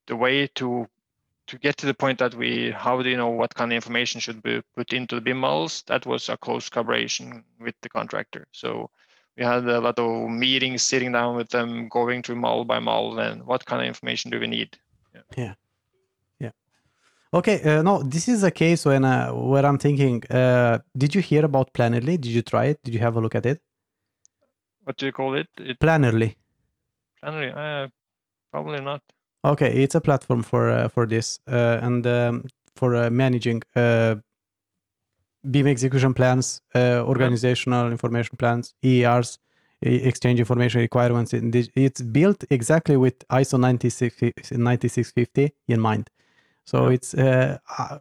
the 0.07 0.16
way 0.16 0.49
to 0.55 0.89
to 1.47 1.59
get 1.59 1.77
to 1.79 1.87
the 1.87 1.95
point 1.95 2.19
that 2.19 2.35
we 2.35 2.71
how 2.71 3.03
do 3.03 3.09
you 3.09 3.16
know 3.16 3.31
what 3.31 3.55
kind 3.55 3.73
of 3.73 3.77
information 3.77 4.21
should 4.21 4.43
be 4.43 4.62
put 4.75 4.93
into 4.93 5.14
the 5.14 5.21
BIM 5.21 5.39
models, 5.39 5.83
that 5.87 6.07
was 6.07 6.29
a 6.29 6.37
close 6.37 6.69
collaboration 6.69 7.45
with 7.61 7.75
the 7.83 7.89
contractor. 7.89 8.47
So 8.53 8.91
we 9.39 9.45
had 9.45 9.64
a 9.68 9.80
lot 9.80 9.99
of 9.99 10.28
meetings 10.28 10.82
sitting 10.82 11.12
down 11.12 11.36
with 11.36 11.49
them 11.51 11.89
going 11.89 12.22
through 12.22 12.36
model 12.36 12.64
by 12.64 12.80
model 12.80 13.18
and 13.20 13.47
what 13.47 13.64
kind 13.64 13.80
of 13.80 13.86
information 13.86 14.30
do 14.30 14.41
we 14.41 14.49
need? 14.49 14.76
Yeah. 15.14 15.22
Yeah, 15.36 15.55
yeah. 16.41 16.51
okay 17.32 17.62
uh, 17.62 17.82
no 17.82 18.03
this 18.03 18.28
is 18.28 18.43
a 18.43 18.51
case 18.51 18.84
when 18.84 19.05
uh, 19.05 19.30
where 19.30 19.66
i'm 19.66 19.78
thinking 19.78 20.22
uh, 20.30 20.78
did 20.97 21.14
you 21.14 21.20
hear 21.20 21.45
about 21.45 21.72
plannerly 21.72 22.20
did 22.20 22.26
you 22.26 22.43
try 22.43 22.66
it? 22.66 22.82
Did 22.82 22.95
you 22.95 23.01
have 23.01 23.16
a 23.16 23.20
look 23.20 23.34
at 23.34 23.47
it? 23.47 23.61
What 24.84 24.97
do 24.97 25.07
you 25.07 25.12
call 25.12 25.34
it, 25.34 25.49
it 25.59 25.78
plannerly 25.78 26.36
plannerly 27.22 27.53
uh, 27.57 27.89
probably 28.51 28.80
not. 28.80 29.03
Okay 29.45 29.82
it's 29.82 29.95
a 29.95 30.01
platform 30.01 30.43
for 30.43 30.70
uh, 30.70 30.89
for 30.89 31.07
this 31.07 31.41
uh, 31.49 31.78
and 31.82 32.07
um, 32.07 32.45
for 32.74 33.11
managing 33.11 33.62
BIM 35.51 35.66
execution 35.66 36.14
plans, 36.14 36.62
uh, 36.74 37.03
organizational 37.07 37.86
yeah. 37.86 37.92
information 37.92 38.36
plans, 38.36 38.74
EARs, 38.84 39.38
exchange 39.82 40.40
information 40.40 40.80
requirements. 40.80 41.32
It's 41.32 42.03
built 42.03 42.44
exactly 42.51 42.96
with 42.96 43.26
ISO 43.28 43.59
9650 43.59 45.53
in 45.68 45.80
mind. 45.80 46.11
So 46.64 46.88
yeah. 46.88 46.94
it's 46.94 47.14
uh, 47.14 47.59
uh, 47.78 47.99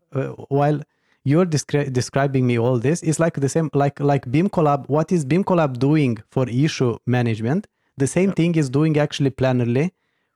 while 0.49 0.81
you're 1.23 1.45
descri- 1.45 1.91
describing 1.91 2.47
me 2.47 2.57
all 2.57 2.79
this, 2.79 3.01
it's 3.03 3.19
like 3.19 3.35
the 3.39 3.49
same 3.49 3.69
like 3.73 3.99
like 3.99 4.25
BIMcollab. 4.25 4.89
What 4.89 5.11
is 5.11 5.25
BIMcollab 5.25 5.79
doing 5.79 6.17
for 6.29 6.49
issue 6.49 6.97
management? 7.05 7.67
The 7.97 8.07
same 8.07 8.29
yeah. 8.29 8.35
thing 8.35 8.55
is 8.55 8.69
doing 8.69 8.97
actually 8.97 9.31
Plannerly 9.31 9.91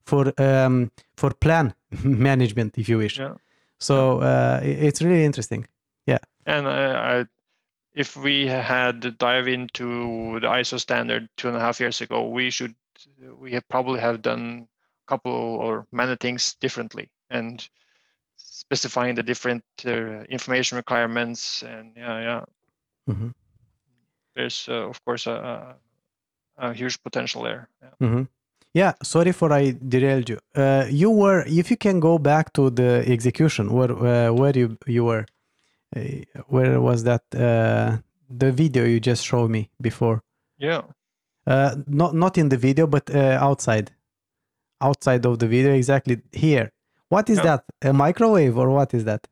for 0.05 0.33
um, 0.37 0.91
for 1.17 1.31
plan 1.33 1.73
management, 2.03 2.77
if 2.77 2.87
you 2.89 2.97
wish. 2.97 3.19
So 3.79 4.19
uh, 4.19 4.59
it's 4.63 5.01
really 5.01 5.25
interesting. 5.25 5.65
And 6.45 6.67
uh, 6.67 6.69
I, 6.69 7.25
if 7.93 8.15
we 8.15 8.47
had 8.47 9.17
dive 9.17 9.47
into 9.47 10.39
the 10.39 10.47
ISO 10.47 10.79
standard 10.79 11.29
two 11.37 11.47
and 11.47 11.57
a 11.57 11.59
half 11.59 11.79
years 11.79 12.01
ago, 12.01 12.27
we 12.29 12.49
should 12.49 12.75
we 13.39 13.51
have 13.53 13.67
probably 13.67 13.99
have 13.99 14.21
done 14.21 14.67
a 15.05 15.07
couple 15.07 15.31
or 15.31 15.87
many 15.91 16.15
things 16.15 16.55
differently 16.59 17.09
and 17.29 17.67
specifying 18.37 19.15
the 19.15 19.23
different 19.23 19.63
uh, 19.85 20.23
information 20.29 20.75
requirements 20.77 21.63
and 21.63 21.93
yeah 21.95 22.19
yeah 22.21 22.43
mm-hmm. 23.09 23.29
there's 24.35 24.67
uh, 24.69 24.89
of 24.89 25.03
course 25.05 25.27
a, 25.27 25.75
a, 26.57 26.73
huge 26.73 27.01
potential 27.03 27.43
there 27.43 27.67
yeah. 27.81 28.07
Mm-hmm. 28.07 28.23
yeah 28.73 28.93
sorry 29.03 29.31
for 29.31 29.51
i 29.51 29.75
derailed 29.87 30.29
you 30.29 30.39
uh, 30.55 30.85
you 30.89 31.09
were 31.09 31.43
if 31.47 31.71
you 31.71 31.77
can 31.77 31.99
go 31.99 32.17
back 32.17 32.53
to 32.53 32.69
the 32.69 33.03
execution 33.07 33.71
where 33.73 33.91
uh, 33.91 34.31
where 34.31 34.57
you 34.57 34.77
you 34.85 35.03
were 35.05 35.25
where 36.47 36.79
was 36.79 37.03
that? 37.03 37.23
Uh, 37.33 37.97
the 38.29 38.51
video 38.51 38.85
you 38.85 38.99
just 38.99 39.25
showed 39.25 39.49
me 39.49 39.69
before. 39.81 40.23
Yeah. 40.57 40.83
Uh, 41.45 41.75
not 41.87 42.13
not 42.15 42.37
in 42.37 42.49
the 42.49 42.57
video 42.57 42.87
but 42.87 43.13
uh, 43.13 43.37
outside. 43.41 43.91
Outside 44.79 45.25
of 45.25 45.39
the 45.39 45.47
video 45.47 45.73
exactly 45.73 46.21
here. 46.31 46.71
What 47.09 47.29
is 47.29 47.37
yeah. 47.37 47.43
that? 47.43 47.65
A 47.81 47.93
microwave 47.93 48.57
or 48.57 48.69
what 48.69 48.93
is 48.93 49.03
that? 49.05 49.27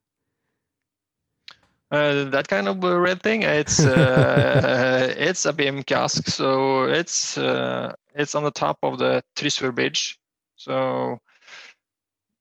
Uh, 1.92 2.26
that 2.26 2.48
kind 2.48 2.68
of 2.68 2.84
red 2.84 3.20
thing 3.24 3.42
it's 3.42 3.80
uh, 3.80 5.12
it's 5.18 5.46
a 5.46 5.52
BIM 5.52 5.82
kiosk 5.82 6.28
so 6.28 6.84
it's 6.84 7.36
uh, 7.36 7.96
it's 8.14 8.36
on 8.36 8.44
the 8.44 8.52
top 8.52 8.78
of 8.84 9.00
the 9.00 9.24
Tysfjord 9.36 9.76
bridge. 9.76 10.20
So 10.56 11.20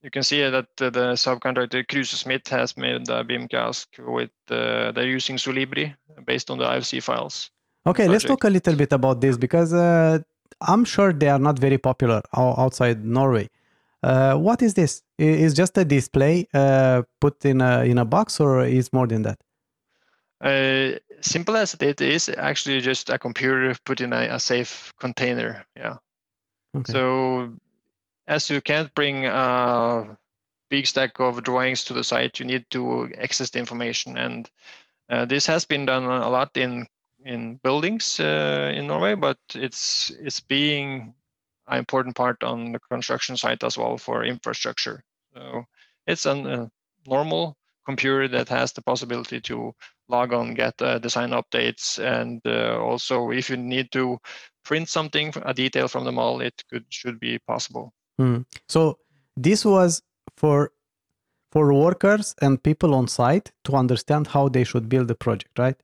you 0.03 0.11
can 0.11 0.22
see 0.22 0.40
that 0.42 0.66
the, 0.76 0.90
subcontractor 0.90 1.86
Kruse 1.88 2.11
Smith 2.11 2.46
has 2.49 2.76
made 2.76 3.07
the 3.07 3.24
BIM 3.24 3.49
kiosk 3.49 3.88
with 3.99 4.30
uh, 4.51 4.92
they're 4.92 5.07
using 5.07 5.36
Solibri 5.36 5.94
based 6.24 6.51
on 6.51 6.59
the 6.59 6.64
IFC 6.64 7.03
files. 7.03 7.51
Okay, 7.86 8.05
project. 8.05 8.12
let's 8.12 8.24
talk 8.24 8.44
a 8.44 8.51
little 8.51 8.76
bit 8.76 8.92
about 8.92 9.20
this 9.20 9.36
because 9.36 9.72
uh, 9.72 10.18
I'm 10.61 10.84
sure 10.84 11.12
they 11.12 11.28
are 11.28 11.38
not 11.38 11.59
very 11.59 11.78
popular 11.78 12.22
outside 12.36 13.05
Norway. 13.05 13.49
Uh, 14.03 14.36
what 14.36 14.62
is 14.62 14.74
this? 14.74 15.03
Is 15.18 15.55
just 15.55 15.76
a 15.76 15.84
display 15.84 16.46
uh, 16.55 17.03
put 17.20 17.44
in 17.44 17.61
a 17.61 17.82
in 17.82 17.99
a 17.99 18.05
box, 18.05 18.38
or 18.38 18.64
is 18.64 18.92
more 18.92 19.09
than 19.09 19.22
that? 19.22 19.40
Uh, 20.40 20.99
simple 21.20 21.57
as 21.57 21.74
it 21.74 22.01
is, 22.01 22.28
actually 22.28 22.80
just 22.80 23.11
a 23.11 23.18
computer 23.18 23.74
put 23.84 24.01
in 24.01 24.12
a, 24.12 24.28
a 24.34 24.38
safe 24.38 24.92
container. 25.01 25.64
Yeah. 25.76 25.96
Okay. 26.76 26.92
So 26.92 27.53
as 28.29 28.51
you 28.51 28.61
can't 28.61 28.95
bring 28.95 29.24
a 29.26 30.16
big 30.68 30.87
stack 30.87 31.18
of 31.18 31.43
drawings 31.43 31.83
to 31.85 31.95
the 31.95 32.05
site, 32.05 32.39
you 32.39 32.45
need 32.45 32.66
to 32.70 33.11
access 33.18 33.51
the 33.51 33.59
information. 33.59 34.18
And 34.18 34.49
uh, 35.09 35.24
this 35.24 35.47
has 35.47 35.64
been 35.64 35.87
done 35.87 36.05
a 36.05 36.29
lot 36.29 36.57
in 36.57 36.87
in 37.24 37.57
buildings 37.64 38.20
uh, 38.20 38.72
in 38.74 38.87
Norway, 38.87 39.14
but 39.14 39.39
it's 39.55 40.11
it's 40.20 40.41
being 40.41 41.14
an 41.66 41.79
important 41.79 42.14
part 42.14 42.43
on 42.45 42.72
the 42.72 42.79
construction 42.79 43.37
site 43.37 43.64
as 43.64 43.76
well 43.76 43.99
for 43.99 44.24
infrastructure. 44.24 45.03
So 45.35 45.64
it's 46.07 46.26
a 46.26 46.33
uh, 46.33 46.66
normal 47.07 47.57
computer 47.87 48.29
that 48.29 48.49
has 48.51 48.72
the 48.72 48.83
possibility 48.83 49.41
to 49.41 49.74
log 50.09 50.33
on, 50.33 50.55
get 50.55 50.81
uh, 50.83 50.99
design 50.99 51.31
updates, 51.31 51.99
and 51.99 52.41
uh, 52.47 52.79
also 52.79 53.31
if 53.31 53.51
you 53.51 53.57
need 53.57 53.91
to 53.93 54.18
print 54.64 54.89
something, 54.89 55.33
a 55.43 55.55
detail 55.55 55.89
from 55.89 56.05
the 56.05 56.12
model, 56.12 56.41
it 56.43 56.62
could 56.70 56.85
should 56.91 57.18
be 57.18 57.39
possible. 57.39 57.93
Mm. 58.19 58.45
So 58.69 58.99
this 59.37 59.64
was 59.64 60.03
for 60.37 60.73
for 61.53 61.73
workers 61.73 62.35
and 62.43 62.62
people 62.62 62.95
on 62.95 63.09
site 63.09 63.53
to 63.64 63.73
understand 63.75 64.27
how 64.27 64.49
they 64.49 64.64
should 64.64 64.89
build 64.89 65.09
the 65.09 65.14
project, 65.14 65.59
right? 65.59 65.77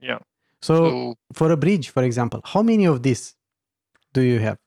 Yeah. 0.00 0.18
So, 0.60 0.74
so 0.74 1.14
for 1.32 1.50
a 1.52 1.56
bridge, 1.56 1.88
for 1.90 2.02
example, 2.02 2.40
how 2.44 2.62
many 2.62 2.84
of 2.86 3.02
these 3.02 3.34
do 4.12 4.20
you 4.20 4.38
have? 4.40 4.58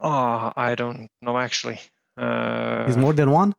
Oh, 0.00 0.52
I 0.56 0.74
don't 0.76 1.08
know 1.20 1.38
actually. 1.38 1.80
Uh, 2.16 2.84
Is 2.88 2.96
more 2.96 3.12
than 3.14 3.30
one? 3.30 3.54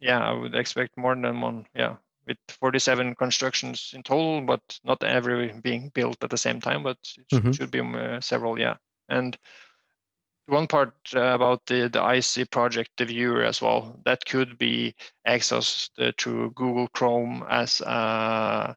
Yeah, 0.00 0.18
I 0.20 0.32
would 0.32 0.54
expect 0.54 0.96
more 0.96 1.14
than 1.14 1.40
one. 1.40 1.66
Yeah. 1.74 1.96
with 2.24 2.38
47 2.48 3.16
constructions 3.16 3.90
in 3.94 4.02
total, 4.04 4.42
but 4.42 4.60
not 4.84 5.02
every 5.02 5.52
being 5.60 5.90
built 5.92 6.22
at 6.22 6.30
the 6.30 6.36
same 6.36 6.60
time, 6.60 6.84
but 6.84 6.96
it 7.18 7.26
sh- 7.28 7.34
Mhm. 7.34 7.52
should 7.56 7.70
be 7.72 7.80
uh, 7.80 8.20
several, 8.20 8.60
yeah. 8.60 8.76
And 9.08 9.36
one 10.46 10.66
part 10.66 10.92
uh, 11.14 11.20
about 11.20 11.64
the, 11.66 11.88
the 11.88 12.02
IC 12.02 12.50
project, 12.50 12.90
the 12.96 13.04
viewer 13.04 13.42
as 13.44 13.62
well, 13.62 14.00
that 14.04 14.24
could 14.24 14.58
be 14.58 14.94
accessed 15.26 15.90
uh, 15.98 16.12
through 16.18 16.50
Google 16.52 16.88
Chrome 16.88 17.44
as 17.48 17.80
uh, 17.80 18.74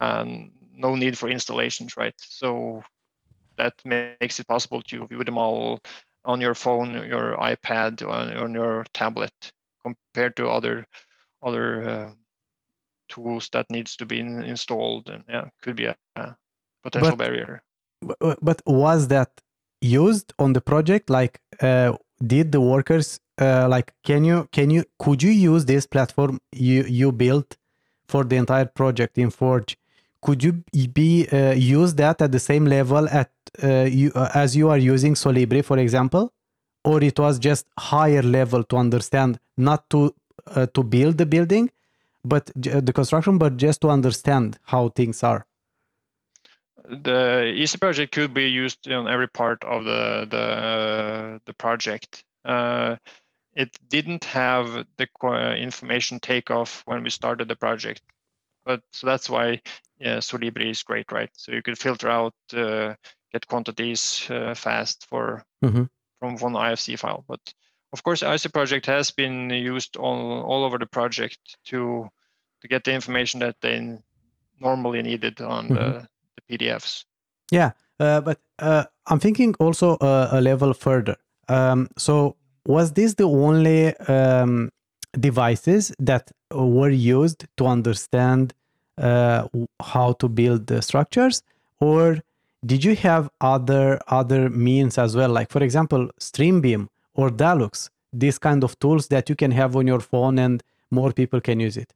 um, 0.00 0.50
no 0.74 0.94
need 0.94 1.16
for 1.16 1.28
installations, 1.28 1.96
right? 1.96 2.14
So 2.18 2.82
that 3.56 3.74
makes 3.84 4.40
it 4.40 4.48
possible 4.48 4.82
to 4.82 5.06
view 5.06 5.22
them 5.24 5.38
all 5.38 5.80
on 6.24 6.40
your 6.40 6.54
phone, 6.54 6.94
your 7.06 7.36
iPad, 7.36 8.06
on, 8.06 8.36
on 8.36 8.54
your 8.54 8.84
tablet, 8.92 9.32
compared 9.82 10.36
to 10.36 10.48
other 10.48 10.86
other 11.42 11.88
uh, 11.88 12.10
tools 13.08 13.48
that 13.52 13.66
needs 13.70 13.96
to 13.96 14.04
be 14.06 14.20
in, 14.20 14.42
installed, 14.42 15.08
and 15.08 15.24
yeah, 15.28 15.48
could 15.62 15.76
be 15.76 15.86
a, 15.86 15.96
a 16.16 16.36
potential 16.82 17.16
But- 17.16 17.18
barrier. 17.18 17.62
but, 18.02 18.38
but 18.42 18.62
was 18.66 19.08
that 19.08 19.30
used 19.80 20.32
on 20.38 20.52
the 20.52 20.60
project 20.60 21.10
like 21.10 21.40
uh, 21.60 21.92
did 22.24 22.52
the 22.52 22.60
workers 22.60 23.20
uh, 23.40 23.66
like 23.68 23.94
can 24.04 24.24
you 24.24 24.48
can 24.52 24.70
you 24.70 24.84
could 24.98 25.22
you 25.22 25.30
use 25.30 25.64
this 25.64 25.86
platform 25.86 26.40
you 26.52 26.82
you 26.82 27.12
built 27.12 27.56
for 28.10 28.24
the 28.24 28.36
entire 28.36 28.66
project 28.66 29.16
in 29.16 29.30
forge? 29.30 29.78
Could 30.22 30.44
you 30.44 30.52
be 30.92 31.26
uh, 31.32 31.52
use 31.52 31.94
that 31.94 32.20
at 32.20 32.32
the 32.32 32.38
same 32.38 32.66
level 32.66 33.08
at 33.08 33.30
uh, 33.62 33.84
you 33.84 34.12
uh, 34.14 34.30
as 34.34 34.54
you 34.54 34.68
are 34.68 34.78
using 34.78 35.14
solibri 35.14 35.64
for 35.64 35.78
example? 35.78 36.32
Or 36.84 37.02
it 37.02 37.18
was 37.18 37.38
just 37.38 37.66
higher 37.78 38.22
level 38.22 38.64
to 38.64 38.76
understand 38.76 39.38
not 39.56 39.88
to 39.90 40.14
uh, 40.46 40.66
to 40.74 40.82
build 40.82 41.18
the 41.18 41.26
building 41.26 41.70
but 42.22 42.50
the 42.54 42.92
construction 42.92 43.38
but 43.38 43.56
just 43.56 43.80
to 43.80 43.88
understand 43.88 44.58
how 44.64 44.88
things 44.88 45.22
are 45.22 45.46
the 46.90 47.52
easy 47.54 47.78
project 47.78 48.12
could 48.12 48.34
be 48.34 48.48
used 48.48 48.90
on 48.90 49.08
every 49.08 49.28
part 49.28 49.62
of 49.64 49.84
the 49.84 50.26
the 50.30 51.40
the 51.44 51.54
project. 51.54 52.24
Uh, 52.44 52.96
it 53.54 53.76
didn't 53.88 54.24
have 54.24 54.86
the 54.96 55.06
qu- 55.20 55.34
information 55.54 56.20
takeoff 56.20 56.82
when 56.86 57.02
we 57.02 57.10
started 57.10 57.48
the 57.48 57.56
project, 57.56 58.02
but 58.64 58.82
so 58.92 59.06
that's 59.06 59.28
why 59.30 59.60
yeah, 59.98 60.16
Solibri 60.18 60.70
is 60.70 60.82
great, 60.82 61.12
right? 61.12 61.30
So 61.34 61.52
you 61.52 61.62
could 61.62 61.78
filter 61.78 62.08
out, 62.08 62.34
uh, 62.54 62.94
get 63.32 63.46
quantities 63.46 64.26
uh, 64.30 64.54
fast 64.54 65.06
for 65.08 65.44
Mhm. 65.62 65.88
from 66.18 66.36
one 66.36 66.54
IFC 66.56 66.96
file. 66.96 67.24
But 67.28 67.40
of 67.92 68.02
course, 68.02 68.22
IC 68.22 68.52
project 68.52 68.86
has 68.86 69.10
been 69.10 69.50
used 69.50 69.96
all 69.96 70.42
all 70.42 70.64
over 70.64 70.78
the 70.78 70.86
project 70.86 71.38
to 71.66 72.08
to 72.62 72.68
get 72.68 72.84
the 72.84 72.92
information 72.92 73.40
that 73.40 73.56
they 73.60 73.98
normally 74.60 75.02
needed 75.02 75.40
on 75.40 75.68
the, 75.68 76.08
the 76.48 76.58
PDFs. 76.58 77.04
Yeah, 77.50 77.72
uh, 77.98 78.20
but 78.20 78.38
uh, 78.58 78.84
I'm 79.06 79.20
thinking 79.20 79.54
also 79.58 79.96
uh, 79.96 80.28
a 80.32 80.40
level 80.40 80.72
further. 80.74 81.16
Um, 81.48 81.88
so, 81.98 82.36
was 82.66 82.92
this 82.92 83.14
the 83.14 83.28
only 83.28 83.96
um, 83.96 84.70
devices 85.18 85.92
that 85.98 86.30
were 86.52 86.90
used 86.90 87.46
to 87.56 87.66
understand 87.66 88.54
uh, 88.98 89.48
how 89.82 90.12
to 90.14 90.28
build 90.28 90.66
the 90.66 90.82
structures, 90.82 91.42
or 91.80 92.20
did 92.64 92.84
you 92.84 92.94
have 92.96 93.30
other 93.40 93.98
other 94.08 94.50
means 94.50 94.98
as 94.98 95.16
well? 95.16 95.30
Like, 95.30 95.50
for 95.50 95.62
example, 95.62 96.10
StreamBIM 96.20 96.88
or 97.14 97.30
Dalux, 97.30 97.90
these 98.12 98.38
kind 98.38 98.62
of 98.62 98.78
tools 98.78 99.08
that 99.08 99.28
you 99.28 99.34
can 99.36 99.50
have 99.50 99.76
on 99.76 99.86
your 99.86 100.00
phone 100.00 100.38
and 100.38 100.62
more 100.90 101.12
people 101.12 101.40
can 101.40 101.60
use 101.60 101.76
it. 101.76 101.92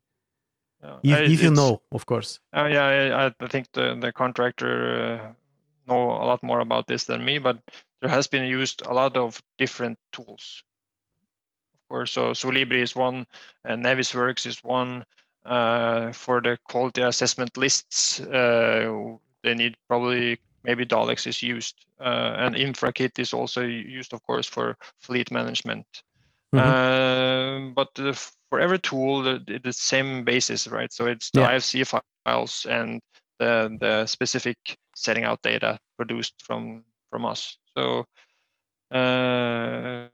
Uh, 0.85 0.99
If, 1.03 1.16
I- 1.16 1.22
if 1.32 1.43
you 1.43 1.51
know, 1.51 1.80
of 1.93 2.05
course. 2.07 2.41
Uh, 2.55 2.68
yeah, 2.70 2.85
I, 2.87 3.26
I- 3.26 3.49
think 3.49 3.72
the, 3.72 3.97
the 4.01 4.12
contractor 4.12 4.74
uh, 5.01 5.32
know 5.89 6.11
a 6.11 6.24
lot 6.26 6.43
more 6.43 6.61
about 6.61 6.87
this 6.87 7.05
than 7.05 7.24
me, 7.24 7.39
but 7.39 7.59
there 8.01 8.11
has 8.11 8.26
been 8.26 8.45
used 8.45 8.82
a 8.87 8.93
lot 8.93 9.16
of 9.16 9.43
different 9.59 9.99
tools. 10.12 10.62
Of 11.74 11.89
course, 11.89 12.12
so 12.12 12.32
Solibri 12.32 12.82
is 12.82 12.95
one, 12.97 13.26
and 13.64 13.85
Navisworks 13.85 14.47
is 14.47 14.59
one. 14.62 15.05
Uh, 15.45 16.11
for 16.12 16.41
the 16.41 16.57
quality 16.68 17.03
assessment 17.03 17.57
lists, 17.59 18.20
uh, 18.20 19.16
they 19.43 19.55
need 19.55 19.76
probably 19.89 20.39
maybe 20.64 20.87
Dalux 20.87 21.26
is 21.26 21.43
used, 21.43 21.85
uh, 22.01 22.35
and 22.39 22.55
InfraKit 22.55 23.18
is 23.18 23.35
also 23.35 23.61
used, 23.62 24.14
of 24.14 24.22
course, 24.22 24.47
for 24.49 24.76
fleet 25.01 25.30
management. 25.30 25.87
Mhm. 26.55 26.61
Um, 26.61 27.74
but 27.74 27.91
uh, 27.99 28.14
for 28.55 28.61
every 28.61 28.78
tool, 28.78 29.22
the, 29.22 29.61
the- 29.64 29.72
same 29.72 30.22
basis, 30.24 30.68
right? 30.68 30.92
So 30.92 31.07
it's 31.07 31.30
the 31.32 31.40
Yeah. 31.40 31.50
IFC 31.57 31.84
files 32.24 32.66
and 32.70 33.00
the 33.40 33.76
the 33.80 34.07
specific 34.07 34.57
setting 34.94 35.24
out 35.24 35.42
data 35.42 35.78
produced 35.98 36.34
from 36.46 36.84
from 37.11 37.24
us. 37.24 37.59
So 37.76 38.05
uh, 38.94 40.09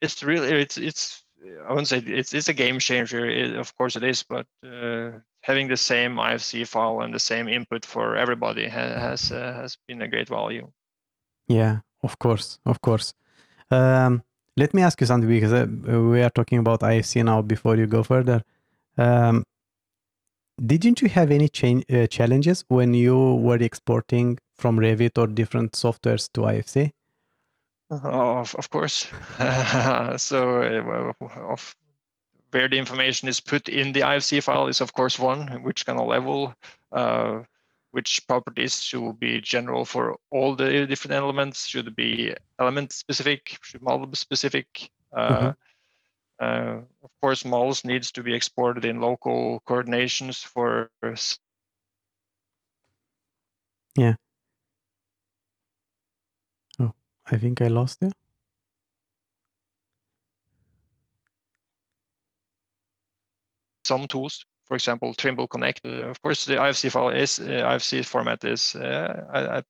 it's 0.00 0.22
really 0.22 0.48
it's 0.62 0.78
it's 0.78 1.24
I 1.68 1.68
wouldn't 1.68 1.88
say 1.88 1.98
it's 1.98 2.32
it's 2.32 2.48
a 2.48 2.54
game 2.54 2.78
changer. 2.78 3.28
It, 3.28 3.54
of 3.56 3.74
course 3.76 3.96
it 3.98 4.04
is, 4.04 4.24
but 4.24 4.46
uh, 4.64 5.20
having 5.42 5.68
the 5.68 5.76
same 5.76 6.16
IFC 6.16 6.64
file 6.66 7.02
and 7.02 7.12
the 7.12 7.20
same 7.20 7.48
input 7.48 7.84
for 7.84 8.16
everybody 8.16 8.66
ha- 8.68 8.98
has 8.98 9.30
uh, 9.30 9.52
has 9.60 9.76
been 9.88 10.00
a 10.02 10.08
great 10.08 10.28
value. 10.28 10.72
Yeah, 11.48 11.80
of 12.02 12.18
course, 12.18 12.58
of 12.64 12.80
course. 12.80 13.12
Um, 13.70 14.22
let 14.56 14.72
me 14.74 14.82
ask 14.82 15.00
you 15.00 15.06
something 15.06 15.28
because 15.28 15.52
uh, 15.52 15.66
we 16.00 16.22
are 16.22 16.30
talking 16.30 16.58
about 16.58 16.80
IFC 16.80 17.24
now. 17.24 17.42
Before 17.42 17.76
you 17.76 17.86
go 17.86 18.02
further, 18.02 18.42
um, 18.96 19.44
didn't 20.64 21.02
you 21.02 21.08
have 21.08 21.30
any 21.30 21.50
uh, 21.90 22.06
challenges 22.06 22.64
when 22.68 22.94
you 22.94 23.16
were 23.36 23.58
exporting 23.58 24.38
from 24.54 24.78
Revit 24.78 25.18
or 25.18 25.26
different 25.26 25.72
softwares 25.72 26.30
to 26.32 26.42
IFC? 26.42 26.92
Oh, 27.90 28.38
Of, 28.38 28.54
of 28.54 28.70
course. 28.70 29.06
so 30.16 30.62
uh, 30.62 31.26
of 31.52 31.76
where 32.50 32.68
the 32.68 32.78
information 32.78 33.28
is 33.28 33.40
put 33.40 33.68
in 33.68 33.92
the 33.92 34.00
IFC 34.00 34.42
file 34.42 34.66
is 34.66 34.80
of 34.80 34.92
course 34.94 35.18
one, 35.18 35.62
which 35.62 35.84
kind 35.84 36.00
of 36.00 36.06
level, 36.08 36.54
uh, 36.92 37.42
which 37.96 38.20
properties 38.28 38.82
should 38.82 39.18
be 39.18 39.40
general 39.40 39.86
for 39.86 40.18
all 40.30 40.54
the 40.54 40.86
different 40.86 41.14
elements, 41.14 41.66
should 41.66 41.86
it 41.88 41.96
be 41.96 42.34
element 42.58 42.92
specific, 42.92 43.58
should 43.62 43.80
model 43.80 44.06
specific. 44.12 44.90
Uh, 45.16 45.54
uh, 46.38 46.80
of 47.02 47.10
course, 47.22 47.42
models 47.46 47.86
needs 47.86 48.12
to 48.12 48.22
be 48.22 48.34
exported 48.34 48.84
in 48.84 49.00
local 49.00 49.62
coordinations 49.66 50.44
for 50.44 50.90
yeah 53.96 54.14
oh 56.78 56.92
i 57.32 57.38
think 57.38 57.62
I 57.62 57.68
lost 57.68 58.02
you. 58.02 58.10
some 63.86 64.06
tools. 64.08 64.44
For 64.66 64.74
example, 64.74 65.14
Trimble 65.14 65.46
Connect. 65.46 65.80
Uh, 65.84 66.10
of 66.10 66.20
course, 66.22 66.44
the 66.44 66.56
IFC 66.56 66.90
file 66.90 67.10
is 67.10 67.38
uh, 67.38 67.44
IFC 67.44 68.04
format 68.04 68.44
is. 68.44 68.74
Uh, 68.74 69.24
I, 69.32 69.58
I, 69.58 69.62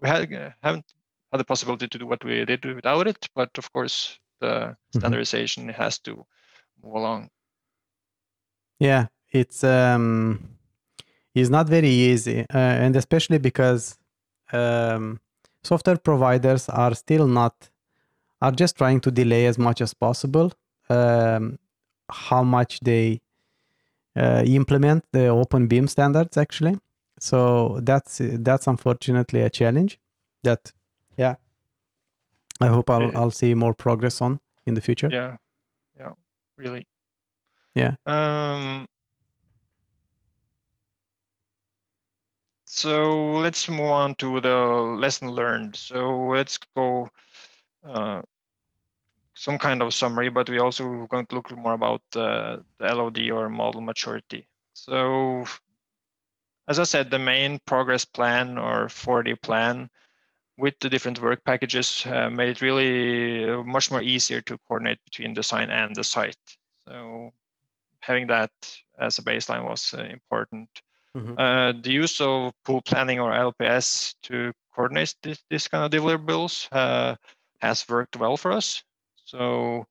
we 0.00 0.08
had, 0.08 0.54
haven't 0.62 0.84
had 1.30 1.40
the 1.40 1.44
possibility 1.44 1.88
to 1.88 1.98
do 1.98 2.06
what 2.06 2.24
we 2.24 2.44
did 2.44 2.64
without 2.64 3.06
it, 3.06 3.28
but 3.34 3.50
of 3.58 3.72
course, 3.72 4.18
the 4.40 4.76
standardization 4.90 5.68
has 5.68 5.98
to 6.00 6.26
move 6.82 6.94
along. 6.94 7.30
Yeah, 8.78 9.06
it's 9.30 9.62
um, 9.62 10.56
it's 11.34 11.50
not 11.50 11.68
very 11.68 11.88
easy, 11.88 12.40
uh, 12.52 12.58
and 12.58 12.96
especially 12.96 13.38
because 13.38 13.98
um, 14.52 15.20
software 15.62 15.98
providers 15.98 16.68
are 16.68 16.94
still 16.94 17.26
not 17.26 17.70
are 18.42 18.52
just 18.52 18.76
trying 18.76 19.00
to 19.00 19.10
delay 19.10 19.46
as 19.46 19.58
much 19.58 19.80
as 19.80 19.92
possible 19.94 20.50
um, 20.88 21.58
how 22.10 22.42
much 22.42 22.80
they 22.80 23.20
uh, 24.16 24.42
implement 24.46 25.04
the 25.12 25.26
open 25.28 25.66
BIM 25.66 25.88
standards 25.88 26.36
actually 26.36 26.78
so 27.18 27.78
that's 27.82 28.20
that's 28.20 28.66
unfortunately 28.66 29.42
a 29.42 29.50
challenge 29.50 29.98
that 30.42 30.72
yeah 31.18 31.34
i 32.60 32.66
hope 32.66 32.88
i'll, 32.88 33.14
I'll 33.16 33.30
see 33.30 33.54
more 33.54 33.74
progress 33.74 34.20
on 34.22 34.40
in 34.66 34.74
the 34.74 34.80
future 34.80 35.10
Yeah, 35.12 35.36
yeah, 35.98 36.12
really. 36.56 36.86
Yeah. 37.74 37.94
Um. 38.06 38.86
So 42.64 43.38
let's 43.38 43.68
move 43.68 43.80
on 43.90 44.14
to 44.16 44.40
the 44.40 44.56
lesson 44.98 45.28
learned. 45.30 45.76
So 45.76 46.28
let's 46.28 46.58
go 46.76 47.08
uh, 47.84 48.22
some 49.40 49.56
kind 49.56 49.80
of 49.80 49.94
summary, 49.94 50.28
but 50.28 50.50
we 50.50 50.58
also 50.58 51.06
going 51.06 51.24
to 51.24 51.34
look 51.34 51.50
more 51.56 51.72
about 51.72 52.02
uh, 52.14 52.58
the 52.78 52.94
LOD 52.94 53.30
or 53.30 53.48
model 53.48 53.80
maturity. 53.80 54.46
So 54.74 55.46
as 56.68 56.78
I 56.78 56.84
said, 56.84 57.10
the 57.10 57.18
main 57.18 57.58
progress 57.64 58.04
plan 58.04 58.58
or 58.58 58.88
4D 58.88 59.40
plan 59.40 59.88
with 60.58 60.74
the 60.80 60.90
different 60.90 61.22
work 61.22 61.42
packages 61.42 62.04
uh, 62.04 62.28
made 62.28 62.50
it 62.50 62.60
really 62.60 63.48
uh, 63.48 63.62
much 63.62 63.90
more 63.90 64.02
easier 64.02 64.42
to 64.42 64.58
coordinate 64.68 65.02
between 65.06 65.32
design 65.32 65.70
and 65.70 65.96
the 65.96 66.04
site. 66.04 66.36
So 66.86 67.32
having 68.00 68.26
that 68.26 68.50
as 68.98 69.18
a 69.18 69.22
baseline 69.22 69.64
was 69.64 69.94
uh, 69.94 70.02
important. 70.02 70.68
Mhm. 71.16 71.34
Uh, 71.38 71.72
the 71.80 71.92
use 71.92 72.20
of 72.20 72.52
pull 72.62 72.82
planning 72.82 73.20
or 73.20 73.32
LPS 73.32 74.14
to 74.24 74.52
coordinate 74.74 75.14
this, 75.22 75.42
this 75.48 75.66
kind 75.66 75.82
of 75.82 75.90
deliverables 75.90 76.68
uh, 76.72 77.16
has 77.62 77.88
worked 77.88 78.16
well 78.16 78.36
for 78.36 78.52
us. 78.52 78.84
So 79.30 79.86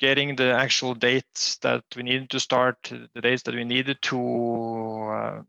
getting 0.00 0.34
the 0.34 0.52
actual 0.52 0.94
dates 0.94 1.58
that 1.58 1.84
we 1.94 2.02
needed 2.02 2.30
to 2.30 2.40
start, 2.40 2.76
the 3.14 3.20
dates 3.20 3.44
that 3.44 3.54
we 3.54 3.64
needed 3.64 4.02
to 4.02 4.18
uh, 5.12 5.42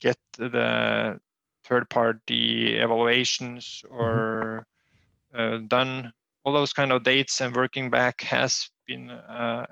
get 0.00 0.18
the 0.36 1.20
third 1.64 1.88
party 1.88 2.76
evaluations 2.76 3.84
or 3.88 4.66
uh, 5.32 5.58
done, 5.68 6.12
all 6.44 6.52
those 6.52 6.72
kind 6.72 6.90
of 6.90 7.04
dates 7.04 7.40
and 7.40 7.54
working 7.54 7.90
back 7.90 8.22
has 8.22 8.70
been 8.88 9.10
uh, 9.10 9.66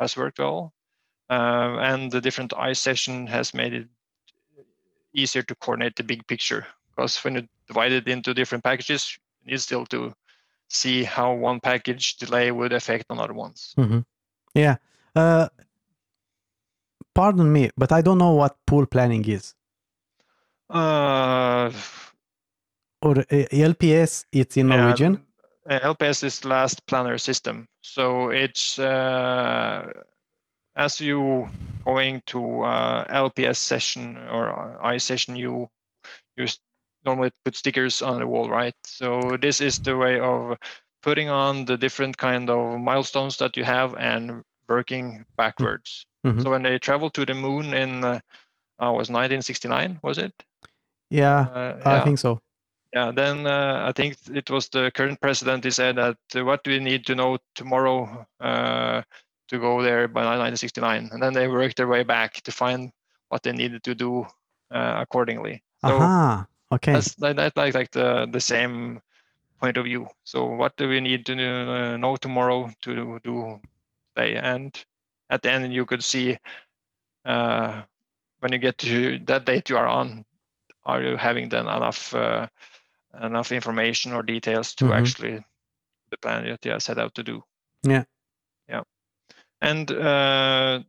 has 0.00 0.16
worked 0.16 0.40
well. 0.40 0.72
Uh, 1.30 1.78
and 1.80 2.10
the 2.10 2.20
different 2.20 2.52
I 2.56 2.72
session 2.72 3.28
has 3.28 3.54
made 3.54 3.74
it 3.74 3.88
easier 5.14 5.42
to 5.42 5.54
coordinate 5.54 5.94
the 5.94 6.02
big 6.02 6.26
picture 6.26 6.66
because 6.90 7.22
when 7.22 7.36
you 7.36 7.48
divide 7.68 7.92
it 7.92 8.08
into 8.08 8.34
different 8.34 8.64
packages, 8.64 9.18
you 9.44 9.52
need 9.52 9.60
still 9.60 9.86
to 9.86 10.12
see 10.68 11.04
how 11.04 11.32
one 11.34 11.60
package 11.60 12.16
delay 12.16 12.50
would 12.50 12.72
affect 12.72 13.06
another 13.10 13.32
ones. 13.32 13.74
Yeah. 14.54 14.76
Uh, 15.14 15.48
pardon 17.14 17.52
me, 17.52 17.70
but 17.76 17.92
I 17.92 18.02
don't 18.02 18.18
know 18.18 18.32
what 18.32 18.56
pull 18.66 18.86
planning 18.86 19.24
is. 19.28 19.54
Uh, 20.70 21.70
Or 23.02 23.18
uh, 23.18 23.24
LPS, 23.52 24.24
it's 24.32 24.56
in 24.56 24.68
Norwegian. 24.68 25.22
uh, 25.68 25.78
LPS 25.94 26.24
is 26.24 26.44
last 26.44 26.86
planner 26.86 27.18
system. 27.18 27.68
So 27.82 28.30
it's 28.30 28.78
uh, 28.78 29.92
as 30.74 31.00
you 31.00 31.48
going 31.84 32.22
to 32.26 32.62
uh, 32.62 33.04
LPS 33.28 33.56
session 33.58 34.16
or 34.30 34.78
I 34.82 34.96
session, 34.98 35.36
you 35.36 35.68
you 36.36 36.46
normally 37.04 37.30
put 37.44 37.56
stickers 37.56 38.02
on 38.02 38.20
the 38.20 38.26
wall, 38.26 38.48
right? 38.48 38.74
So 38.84 39.36
this 39.40 39.60
is 39.60 39.78
the 39.78 39.96
way 39.96 40.18
of 40.20 40.58
putting 41.02 41.28
on 41.28 41.64
the 41.64 41.76
different 41.76 42.16
kind 42.16 42.48
of 42.50 42.80
milestones 42.80 43.36
that 43.38 43.56
you 43.56 43.64
have 43.64 43.94
and 43.96 44.42
working 44.68 45.24
backwards. 45.36 46.06
Mhm. 46.24 46.42
So 46.42 46.50
when 46.50 46.62
they 46.62 46.78
traveled 46.78 47.14
to 47.14 47.26
the 47.26 47.34
moon 47.34 47.74
in 47.74 48.04
uh, 48.04 48.20
uh, 48.80 48.92
was 48.92 49.10
1969, 49.10 49.98
was 50.02 50.18
it? 50.18 50.32
Yeah, 51.10 51.46
Uh, 51.54 51.74
I 51.84 52.00
think 52.00 52.18
so. 52.18 52.40
Yeah, 52.92 53.10
then 53.10 53.46
uh, 53.46 53.88
I 53.88 53.92
think 53.92 54.16
it 54.32 54.50
was 54.50 54.68
the 54.68 54.90
current 54.94 55.20
president. 55.20 55.64
He 55.64 55.70
said 55.70 55.96
that 55.96 56.16
uh, 56.34 56.44
what 56.44 56.64
do 56.64 56.70
we 56.70 56.78
need 56.78 57.04
to 57.06 57.14
know 57.14 57.38
tomorrow 57.54 58.26
uh, 58.40 59.02
to 59.48 59.58
go 59.58 59.82
there 59.82 60.08
by 60.08 60.22
1969, 60.22 61.10
and 61.12 61.22
then 61.22 61.34
they 61.34 61.48
worked 61.48 61.76
their 61.76 61.88
way 61.88 62.04
back 62.04 62.40
to 62.42 62.52
find 62.52 62.92
what 63.28 63.42
they 63.42 63.52
needed 63.52 63.82
to 63.84 63.94
do 63.94 64.26
uh, 64.70 65.02
accordingly. 65.02 65.62
So 65.84 65.98
Aha. 65.98 66.46
Okay. 66.74 66.92
that's 66.92 67.14
that, 67.16 67.36
that 67.36 67.56
like 67.56 67.74
like 67.74 67.90
the 67.92 68.26
the 68.30 68.40
same 68.40 69.00
point 69.60 69.76
of 69.76 69.84
view. 69.84 70.08
So 70.24 70.44
what 70.44 70.76
do 70.76 70.88
we 70.88 71.00
need 71.00 71.24
to 71.26 71.32
uh, 71.32 71.96
know 71.96 72.16
tomorrow 72.16 72.70
to 72.82 73.20
do 73.22 73.60
today? 74.16 74.36
And 74.36 74.74
at 75.30 75.42
the 75.42 75.50
end, 75.52 75.72
you 75.72 75.86
could 75.86 76.04
see 76.04 76.38
uh, 77.24 77.82
when 78.40 78.52
you 78.52 78.58
get 78.58 78.78
to 78.78 79.18
that 79.26 79.44
date 79.46 79.70
you 79.70 79.76
are 79.76 79.86
on, 79.86 80.24
are 80.84 81.02
you 81.02 81.16
having 81.16 81.48
then 81.48 81.66
enough 81.66 82.14
uh, 82.14 82.46
enough 83.22 83.52
information 83.52 84.12
or 84.12 84.22
details 84.22 84.74
to 84.74 84.86
Mhm. 84.86 84.98
actually 84.98 85.44
the 86.10 86.16
plan 86.18 86.44
that 86.44 86.64
you 86.64 86.72
are 86.72 86.80
set 86.80 86.98
out 86.98 87.14
to 87.14 87.22
do? 87.22 87.42
Yeah. 87.82 88.04
Yeah. 88.68 88.82
And 89.60 89.90
uh, 89.90 90.82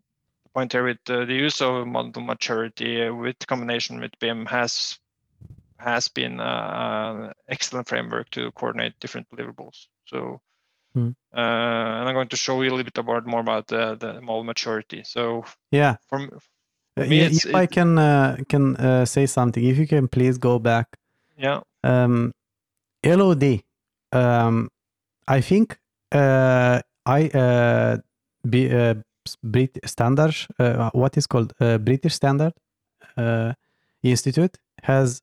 the 0.43 0.49
point 0.53 0.73
here 0.73 0.83
with 0.83 1.09
uh, 1.09 1.25
the 1.25 1.33
use 1.35 1.61
of 1.61 1.87
model 1.87 2.21
maturity 2.21 3.09
with 3.09 3.37
combination 3.47 3.99
with 3.99 4.11
BIM 4.19 4.45
has 4.47 4.99
has 5.85 6.07
been 6.09 6.39
uh, 6.39 7.27
an 7.27 7.33
excellent 7.47 7.87
framework 7.87 8.29
to 8.31 8.51
coordinate 8.51 8.99
different 8.99 9.27
deliverables. 9.29 9.87
So, 10.05 10.41
Hmm. 10.93 11.09
uh, 11.33 11.99
and 11.99 12.09
I'm 12.09 12.15
going 12.15 12.29
to 12.29 12.37
show 12.37 12.61
you 12.61 12.69
a 12.69 12.73
little 12.75 12.83
bit 12.91 12.97
about 12.97 13.25
more 13.27 13.41
about 13.41 13.67
the, 13.67 13.95
the 13.95 14.21
model 14.21 14.43
maturity. 14.43 15.03
So, 15.03 15.43
Yeah. 15.71 15.95
for, 16.09 16.19
m- 16.19 16.39
Uh, 16.97 17.03
me, 17.09 17.19
if 17.25 17.45
I 17.53 17.65
can 17.67 17.97
uh, 17.97 18.37
can 18.47 18.75
uh, 18.77 19.05
say 19.05 19.25
something, 19.27 19.63
if 19.71 19.77
you 19.77 19.87
can 19.87 20.07
please 20.07 20.37
go 20.39 20.59
back. 20.59 20.87
yeah, 21.37 21.59
Um, 21.83 22.31
LOD. 23.03 23.43
Um, 24.11 24.69
I 25.27 25.41
think 25.41 25.77
uh, 26.13 26.79
I 27.05 27.27
uh, 27.29 27.97
be, 28.49 28.71
uh, 28.71 28.95
Brit 29.43 29.77
standard. 29.85 30.35
Uh, 30.59 30.89
what 30.93 31.17
is 31.17 31.27
called 31.27 31.51
uh, 31.59 31.77
British 31.79 32.13
Standard 32.13 32.53
uh, 33.17 33.53
Institute 34.03 34.57
has 34.83 35.21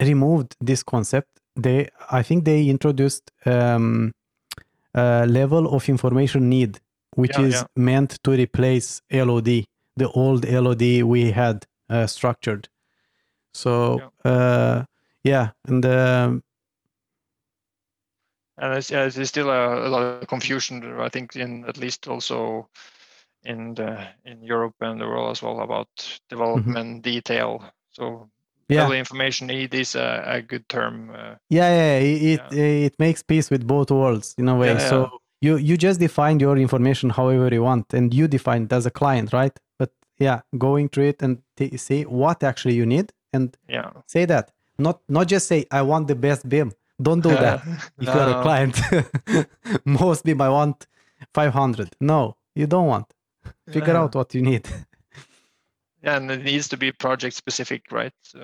removed 0.00 0.56
this 0.60 0.82
concept. 0.82 1.28
They, 1.56 1.88
I 2.10 2.22
think, 2.22 2.44
they 2.44 2.68
introduced 2.68 3.30
um, 3.46 4.12
a 4.94 5.26
level 5.26 5.74
of 5.74 5.88
information 5.88 6.48
need, 6.48 6.80
which 7.14 7.38
Yeah, 7.38 7.46
is 7.46 7.54
yeah. 7.54 7.64
meant 7.76 8.18
to 8.24 8.30
replace 8.32 9.02
LOD, 9.10 9.64
the 9.96 10.08
old 10.14 10.44
LOD 10.44 11.02
we 11.02 11.30
had 11.30 11.66
uh, 11.88 12.06
structured. 12.06 12.68
So, 13.54 14.02
uh, 14.24 14.84
yeah, 15.24 15.50
and 15.66 15.84
um, 15.86 16.42
and 18.58 18.90
yeah, 18.90 19.08
there's 19.08 19.28
still 19.28 19.50
a, 19.50 19.86
a 19.86 19.88
lot 19.88 20.02
of 20.02 20.28
confusion. 20.28 20.82
I 21.00 21.08
think 21.08 21.36
in 21.36 21.64
at 21.66 21.76
least 21.78 22.08
also 22.08 22.68
in 23.44 23.74
the 23.74 24.06
in 24.24 24.42
Europe 24.42 24.74
and 24.80 25.00
the 25.00 25.06
world 25.06 25.30
as 25.30 25.42
well 25.42 25.60
about 25.60 25.88
development 26.28 27.02
detail. 27.02 27.64
So 27.90 28.02
Mm-hmm. 28.02 28.35
Yeah, 28.68 28.86
early 28.86 28.98
information 28.98 29.46
need 29.48 29.74
is 29.74 29.94
a, 29.94 30.22
a 30.26 30.42
good 30.42 30.68
term. 30.68 31.10
Uh, 31.10 31.34
yeah, 31.48 31.68
yeah, 31.70 31.98
it 31.98 32.40
it, 32.52 32.58
it 32.86 32.94
makes 32.98 33.22
peace 33.22 33.50
with 33.50 33.66
both 33.66 33.90
worlds 33.90 34.34
in 34.38 34.48
a 34.48 34.56
way. 34.56 34.72
Yeah, 34.74 34.88
so 34.90 35.00
yeah. 35.02 35.08
you 35.40 35.56
you 35.58 35.76
just 35.76 36.00
define 36.00 36.40
your 36.40 36.56
information 36.56 37.10
however 37.10 37.48
you 37.52 37.62
want, 37.62 37.94
and 37.94 38.12
you 38.12 38.26
define 38.28 38.64
it 38.64 38.72
as 38.72 38.86
a 38.86 38.90
client, 38.90 39.32
right? 39.32 39.56
But 39.78 39.90
yeah, 40.18 40.40
going 40.58 40.88
through 40.88 41.08
it 41.08 41.22
and 41.22 41.38
t- 41.56 41.76
say 41.76 42.02
what 42.04 42.42
actually 42.42 42.74
you 42.74 42.86
need, 42.86 43.12
and 43.32 43.56
yeah. 43.68 43.90
say 44.06 44.24
that. 44.26 44.50
Not 44.78 45.00
not 45.08 45.26
just 45.28 45.46
say 45.46 45.64
I 45.70 45.82
want 45.82 46.08
the 46.08 46.14
best 46.16 46.48
BIM. 46.48 46.72
Don't 47.00 47.22
do 47.22 47.30
that. 47.44 47.62
if 47.98 48.06
you're 48.14 48.30
a 48.38 48.42
client, 48.42 48.74
most 49.84 50.24
BIM 50.24 50.40
I 50.40 50.48
want 50.48 50.86
500. 51.34 51.96
No, 52.00 52.36
you 52.54 52.66
don't 52.66 52.86
want. 52.86 53.06
Figure 53.70 53.94
Yeah. 53.94 54.00
out 54.02 54.14
what 54.14 54.34
you 54.34 54.42
need. 54.42 54.68
Yeah, 56.06 56.16
and 56.16 56.30
it 56.30 56.44
needs 56.44 56.68
to 56.68 56.76
be 56.76 56.92
project 56.92 57.34
specific, 57.36 57.90
right? 57.90 58.12
So 58.22 58.38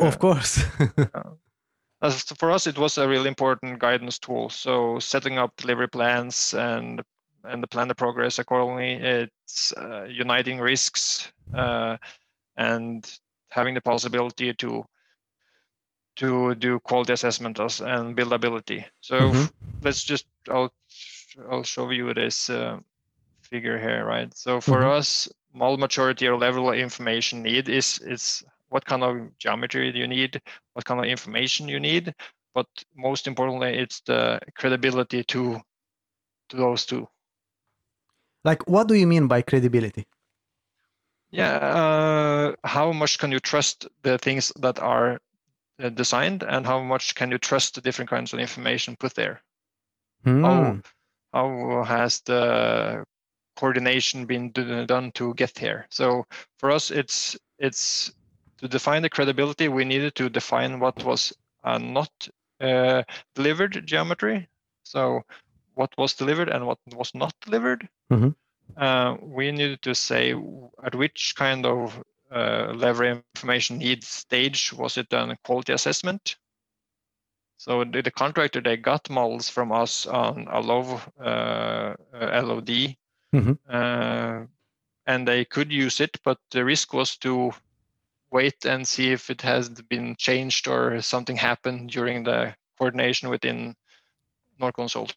of 0.00 0.18
course. 0.18 0.62
As 2.02 2.22
for 2.22 2.52
us, 2.52 2.68
it 2.68 2.78
was 2.78 2.96
a 2.96 3.08
really 3.08 3.28
important 3.28 3.80
guidance 3.80 4.18
tool. 4.20 4.50
So 4.50 5.00
setting 5.00 5.36
up 5.38 5.56
delivery 5.56 5.88
plans 5.88 6.54
and 6.54 7.02
and 7.44 7.62
the 7.62 7.66
plan 7.66 7.88
the 7.88 7.94
progress 7.94 8.38
accordingly. 8.38 8.94
It's 8.94 9.72
uh, 9.76 10.04
uniting 10.04 10.60
risks 10.60 11.32
uh, 11.54 11.96
and 12.56 13.04
having 13.50 13.74
the 13.74 13.80
possibility 13.80 14.54
to 14.54 14.84
to 16.16 16.54
do 16.56 16.80
quality 16.80 17.12
assessment 17.12 17.58
and 17.58 18.16
buildability. 18.16 18.84
So 19.00 19.32
Mhm. 19.32 19.50
let's 19.82 20.04
just 20.04 20.26
I'll 20.48 20.72
I'll 21.50 21.64
show 21.64 21.90
you 21.90 22.14
this 22.14 22.50
uh, 22.50 22.78
figure 23.42 23.78
here, 23.78 24.04
right? 24.04 24.32
So 24.36 24.60
for 24.60 24.84
Mhm. 24.84 24.96
us, 24.98 25.28
model 25.52 25.78
maturity 25.78 26.26
or 26.28 26.36
level 26.38 26.70
of 26.70 26.76
information 26.78 27.42
need 27.42 27.68
is 27.68 27.98
is 28.00 28.44
what 28.68 28.84
kind 28.84 29.02
of 29.02 29.36
geometry 29.38 29.92
do 29.92 29.98
you 29.98 30.06
need, 30.08 30.40
what 30.74 30.84
kind 30.84 31.00
of 31.00 31.06
information 31.06 31.68
you 31.68 31.80
need, 31.80 32.14
but 32.54 32.66
most 32.94 33.26
importantly, 33.26 33.78
it's 33.78 34.00
the 34.00 34.40
credibility 34.54 35.24
to 35.24 35.60
to 36.48 36.56
those 36.56 36.86
two. 36.86 37.08
like, 38.44 38.66
what 38.68 38.88
do 38.88 38.94
you 38.94 39.06
mean 39.06 39.26
by 39.28 39.42
credibility? 39.42 40.06
Yeah, 41.30 41.56
uh, 41.56 42.54
how 42.64 42.92
much 42.92 43.18
can 43.18 43.32
you 43.32 43.40
trust 43.40 43.86
the 44.02 44.18
things 44.18 44.52
that 44.60 44.78
are 44.78 45.20
uh, 45.82 45.88
designed, 45.90 46.42
and 46.42 46.66
how 46.66 46.80
much 46.82 47.14
can 47.14 47.30
you 47.30 47.38
trust 47.38 47.74
the 47.74 47.80
different 47.80 48.10
kinds 48.10 48.32
of 48.32 48.40
information 48.40 48.96
put 48.96 49.14
there? 49.14 49.42
Hmm. 50.24 50.42
How 50.44 50.80
how 51.32 51.84
has 51.84 52.20
the 52.22 53.04
coordination 53.58 54.26
been 54.26 54.50
do- 54.50 54.86
done 54.86 55.10
to 55.12 55.34
get 55.34 55.58
here? 55.58 55.86
So 55.90 56.26
for 56.58 56.70
us, 56.70 56.90
it's 56.90 57.36
it's 57.58 58.12
to 58.58 58.68
define 58.68 59.02
the 59.02 59.10
credibility. 59.10 59.68
We 59.68 59.84
needed 59.84 60.14
to 60.16 60.28
define 60.28 60.80
what 60.80 61.02
was 61.04 61.32
uh, 61.64 61.78
not 61.78 62.10
uh, 62.60 63.02
delivered 63.34 63.86
geometry. 63.86 64.48
So 64.84 65.22
what 65.74 65.90
was 65.98 66.14
delivered 66.14 66.48
and 66.48 66.66
what 66.66 66.78
was 66.94 67.14
not 67.14 67.34
delivered. 67.40 67.88
Mhm. 68.12 68.34
Uh, 68.76 69.16
we 69.20 69.50
needed 69.50 69.82
to 69.82 69.94
say 69.94 70.34
at 70.84 70.94
which 70.94 71.34
kind 71.36 71.66
of 71.66 72.02
uh, 72.30 72.72
level 72.74 73.06
information 73.34 73.78
need 73.78 74.04
stage 74.04 74.72
was 74.72 74.96
it 74.98 75.08
done 75.08 75.36
quality 75.44 75.72
assessment 75.72 76.36
so 77.58 77.84
the, 77.84 78.02
the 78.02 78.10
contractor 78.10 78.60
they 78.60 78.76
got 78.76 79.10
models 79.10 79.48
from 79.50 79.72
us 79.72 80.06
on 80.06 80.46
a 80.50 80.60
low 80.60 81.00
uh, 81.20 81.94
uh, 82.14 82.42
LOD, 82.42 82.96
Mhm. 83.32 83.58
uh, 83.68 84.46
and 85.06 85.26
they 85.28 85.44
could 85.44 85.72
use 85.72 86.00
it, 86.00 86.18
but 86.24 86.38
the 86.50 86.64
risk 86.64 86.92
was 86.92 87.16
to 87.18 87.52
wait 88.30 88.64
and 88.64 88.86
see 88.86 89.12
if 89.12 89.30
it 89.30 89.42
has 89.42 89.68
been 89.68 90.16
changed 90.16 90.68
or 90.68 91.00
something 91.02 91.36
happened 91.36 91.90
during 91.90 92.24
the 92.24 92.54
coordination 92.78 93.28
within 93.30 93.74
Norconsult. 94.60 95.14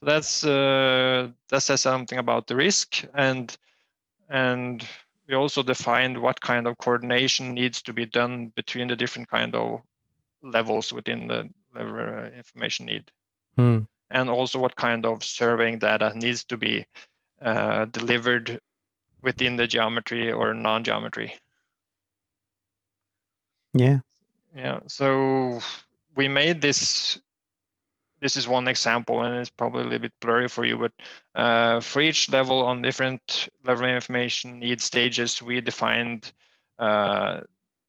So 0.00 0.06
that's 0.06 0.44
uh, 0.44 1.28
that 1.48 1.60
says 1.62 1.80
something 1.80 2.18
about 2.18 2.46
the 2.46 2.56
risk, 2.56 3.04
and 3.14 3.56
and 4.28 4.86
we 5.28 5.34
also 5.34 5.62
defined 5.62 6.20
what 6.20 6.40
kind 6.40 6.66
of 6.66 6.78
coordination 6.78 7.54
needs 7.54 7.82
to 7.82 7.92
be 7.92 8.06
done 8.06 8.48
between 8.56 8.88
the 8.88 8.96
different 8.96 9.28
kind 9.28 9.54
of 9.54 9.82
levels 10.42 10.92
within 10.92 11.28
the 11.28 11.50
uh, 11.76 12.30
information 12.36 12.86
need, 12.86 13.10
Hmm. 13.56 13.80
And 14.10 14.30
also 14.30 14.58
what 14.58 14.76
kind 14.76 15.04
of 15.04 15.22
surveying 15.22 15.78
data 15.78 16.12
needs 16.14 16.44
to 16.44 16.56
be 16.56 16.86
uh, 17.42 17.84
delivered 17.86 18.60
within 19.22 19.56
the 19.56 19.66
geometry 19.66 20.32
or 20.32 20.54
non-geometry. 20.54 21.34
Yeah. 23.74 23.98
Yeah. 24.56 24.80
So 24.86 25.60
we 26.16 26.28
made 26.28 26.60
this. 26.60 27.20
This 28.20 28.36
is 28.36 28.48
one 28.48 28.66
example, 28.66 29.22
and 29.22 29.36
it's 29.36 29.50
probably 29.50 29.82
a 29.82 29.84
little 29.84 30.00
bit 30.00 30.12
blurry 30.20 30.48
for 30.48 30.64
you, 30.64 30.76
but 30.76 30.92
uh, 31.36 31.78
for 31.78 32.00
each 32.00 32.28
level 32.28 32.64
on 32.64 32.82
different 32.82 33.48
level 33.64 33.84
of 33.84 33.94
information 33.94 34.58
need 34.58 34.80
stages, 34.80 35.40
we 35.40 35.60
defined 35.60 36.32
uh, 36.80 37.42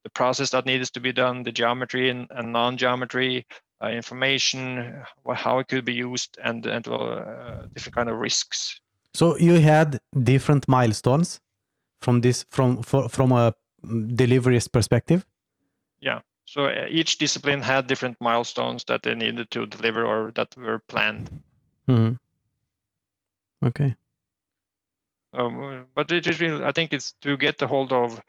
the 0.04 0.10
process 0.12 0.52
that 0.52 0.68
needs 0.68 0.92
to 0.92 1.00
be 1.00 1.12
done, 1.12 1.42
the 1.42 1.52
geometry 1.52 2.12
and, 2.12 2.28
and 2.30 2.54
non-geometry 2.54 3.48
information, 3.88 5.04
how 5.34 5.60
it 5.60 5.68
could 5.68 5.86
be 5.86 5.94
used, 5.94 6.38
and 6.44 6.66
and 6.66 6.88
uh, 6.88 7.68
different 7.74 7.96
kind 7.96 8.10
of 8.10 8.18
risks. 8.18 8.82
So 9.14 9.38
you 9.38 9.60
had 9.60 10.00
different 10.24 10.68
milestones 10.68 11.40
from 12.02 12.22
this 12.22 12.46
from 12.50 12.84
for, 12.84 13.10
from 13.10 13.32
a 13.32 13.54
delivery's 14.16 14.68
perspective. 14.68 15.26
Yeah. 16.02 16.22
So 16.46 16.66
uh, 16.66 16.88
each 16.90 17.18
discipline 17.20 17.62
had 17.62 17.88
different 17.88 18.18
milestones 18.20 18.84
that 18.86 19.04
they 19.04 19.14
needed 19.14 19.52
to 19.52 19.66
deliver 19.66 20.06
or 20.06 20.32
that 20.32 20.56
were 20.58 20.80
planned. 20.80 21.30
hmm 21.88 22.14
Okay. 23.64 23.96
Um, 25.34 25.86
but 25.94 26.12
it 26.12 26.26
is 26.26 26.40
really, 26.42 26.64
I 26.64 26.72
think 26.72 26.94
it's 26.94 27.12
to 27.22 27.38
get 27.38 27.62
a 27.62 27.68
hold 27.68 27.94
of 27.94 28.20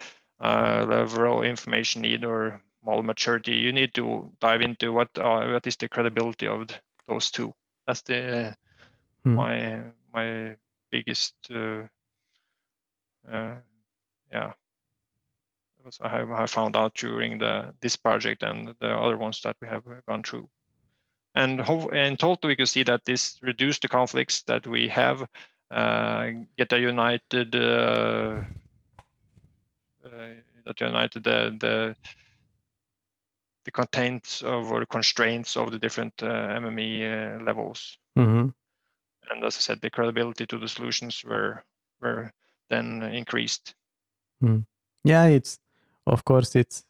uh, 0.41 0.85
the 0.85 0.97
overall 0.97 1.43
information 1.43 2.03
need 2.03 2.25
or 2.25 2.61
model 2.85 3.03
maturity. 3.03 3.53
You 3.55 3.73
need 3.73 3.95
to 3.95 4.31
dive 4.41 4.63
into 4.63 4.93
what 4.93 5.09
uh, 5.19 5.47
what 5.49 5.67
is 5.67 5.77
the 5.77 5.89
credibility 5.89 6.47
of 6.47 6.69
th- 6.69 6.81
those 7.09 7.31
two. 7.31 7.55
That's 7.87 8.03
the 8.03 8.57
Hmm. 9.25 9.37
my 9.37 9.83
my 10.13 10.57
biggest 10.91 11.35
uh, 11.51 11.83
uh, 13.31 13.57
yeah. 14.33 14.53
I 16.01 16.09
have 16.09 16.31
I 16.31 16.47
found 16.47 16.77
out 16.77 16.95
during 16.95 17.39
the 17.39 17.75
this 17.81 17.97
project 17.97 18.43
and 18.43 18.75
the 18.81 18.91
other 18.91 19.17
ones 19.17 19.41
that 19.43 19.57
we 19.61 19.69
have 19.69 19.85
gone 20.07 20.23
through. 20.23 20.49
And 21.35 21.61
ho- 21.61 21.89
in 21.89 22.17
total, 22.17 22.49
we 22.49 22.57
can 22.57 22.67
see 22.67 22.83
that 22.85 23.05
this 23.05 23.39
reduced 23.43 23.83
the 23.83 23.89
conflicts 23.89 24.43
that 24.43 24.67
we 24.67 24.89
have 24.89 25.23
uh, 25.71 26.31
get 26.57 26.73
a 26.73 26.81
united 26.81 27.55
uh, 27.55 28.43
uh, 30.05 30.29
that 30.67 30.81
united 30.81 31.25
the 31.25 31.57
the 31.61 31.97
the 33.71 33.73
contents 33.73 34.43
of 34.43 34.73
or 34.73 34.85
constraints 34.87 35.57
of 35.57 35.71
the 35.71 35.79
different 35.79 36.13
uh, 36.23 36.27
MMI 36.27 37.37
uh, 37.39 37.45
levels. 37.45 37.99
hmm 38.17 38.49
And 39.31 39.45
as 39.45 39.57
I 39.57 39.61
said, 39.61 39.81
the 39.81 39.91
credibility 39.91 40.47
to 40.47 40.59
the 40.59 40.69
solutions 40.69 41.25
were 41.25 41.63
were 42.01 42.33
then 42.69 43.03
increased. 43.03 43.75
Yeah, 45.05 45.27
it's 45.27 45.59
of 46.07 46.25
course 46.25 46.57
it's 46.57 46.85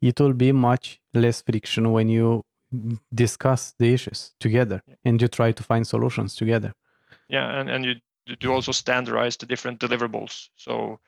it 0.00 0.20
will 0.20 0.34
be 0.34 0.52
much 0.52 1.00
less 1.14 1.42
friction 1.42 1.92
when 1.92 2.08
you 2.08 2.44
discuss 3.14 3.74
the 3.78 3.92
issues 3.94 4.34
together 4.38 4.80
Yeah. 4.86 4.94
and 5.04 5.22
you 5.22 5.28
try 5.28 5.52
to 5.52 5.62
find 5.62 5.86
solutions 5.86 6.36
together. 6.36 6.72
Yeah, 7.28 7.60
and 7.60 7.70
and 7.70 7.84
you 7.84 8.36
do 8.40 8.52
also 8.52 8.72
standardize 8.72 9.36
the 9.36 9.46
different 9.46 9.80
deliverables. 9.80 10.50
So 10.56 11.00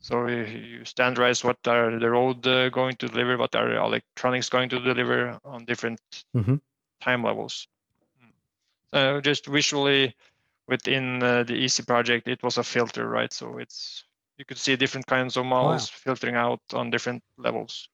so 0.00 0.26
you 0.26 0.42
you 0.44 0.84
standardize 0.84 1.44
what 1.44 1.58
are 1.66 1.98
the 1.98 2.10
road 2.10 2.46
uh, 2.46 2.68
going 2.70 2.96
to 2.96 3.08
deliver, 3.08 3.36
what 3.36 3.54
are 3.54 3.72
electronics 3.74 4.48
going 4.48 4.68
to 4.70 4.80
deliver 4.80 5.38
on 5.44 5.64
different 5.64 6.00
Mhm. 6.34 6.60
time 7.00 7.22
levels. 7.22 7.68
So 8.92 9.20
just 9.20 9.46
visually 9.46 10.16
within 10.66 11.22
uh, 11.22 11.44
the 11.44 11.54
EC 11.54 11.86
project, 11.86 12.28
it 12.28 12.42
was 12.42 12.58
a 12.58 12.64
filter, 12.64 13.08
right? 13.08 13.32
So 13.32 13.58
it's 13.58 14.04
you 14.38 14.44
could 14.44 14.58
see 14.58 14.76
different 14.76 15.06
kinds 15.06 15.36
of 15.36 15.44
models 15.44 15.88
filtering 15.88 16.34
out 16.34 16.60
on 16.72 16.90
different 16.90 17.22
levels. 17.36 17.88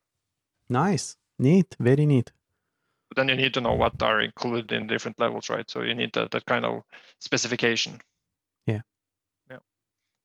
Nice, 0.69 1.17
neat, 1.39 1.77
very 1.81 2.07
neat. 2.07 2.33
But 3.09 3.17
then 3.17 3.29
you 3.29 3.37
need 3.37 3.55
to 3.55 3.61
know 3.61 3.75
what 3.75 4.03
are 4.03 4.21
included 4.21 4.73
in 4.73 4.87
different 4.87 5.19
levels, 5.19 5.49
right? 5.49 5.69
So 5.71 5.83
you 5.83 5.95
need 5.95 6.13
that, 6.15 6.31
that 6.31 6.47
kind 6.47 6.65
of 6.65 6.83
specification. 7.21 8.01
Yeah. 8.67 8.83
Yeah. 9.51 9.59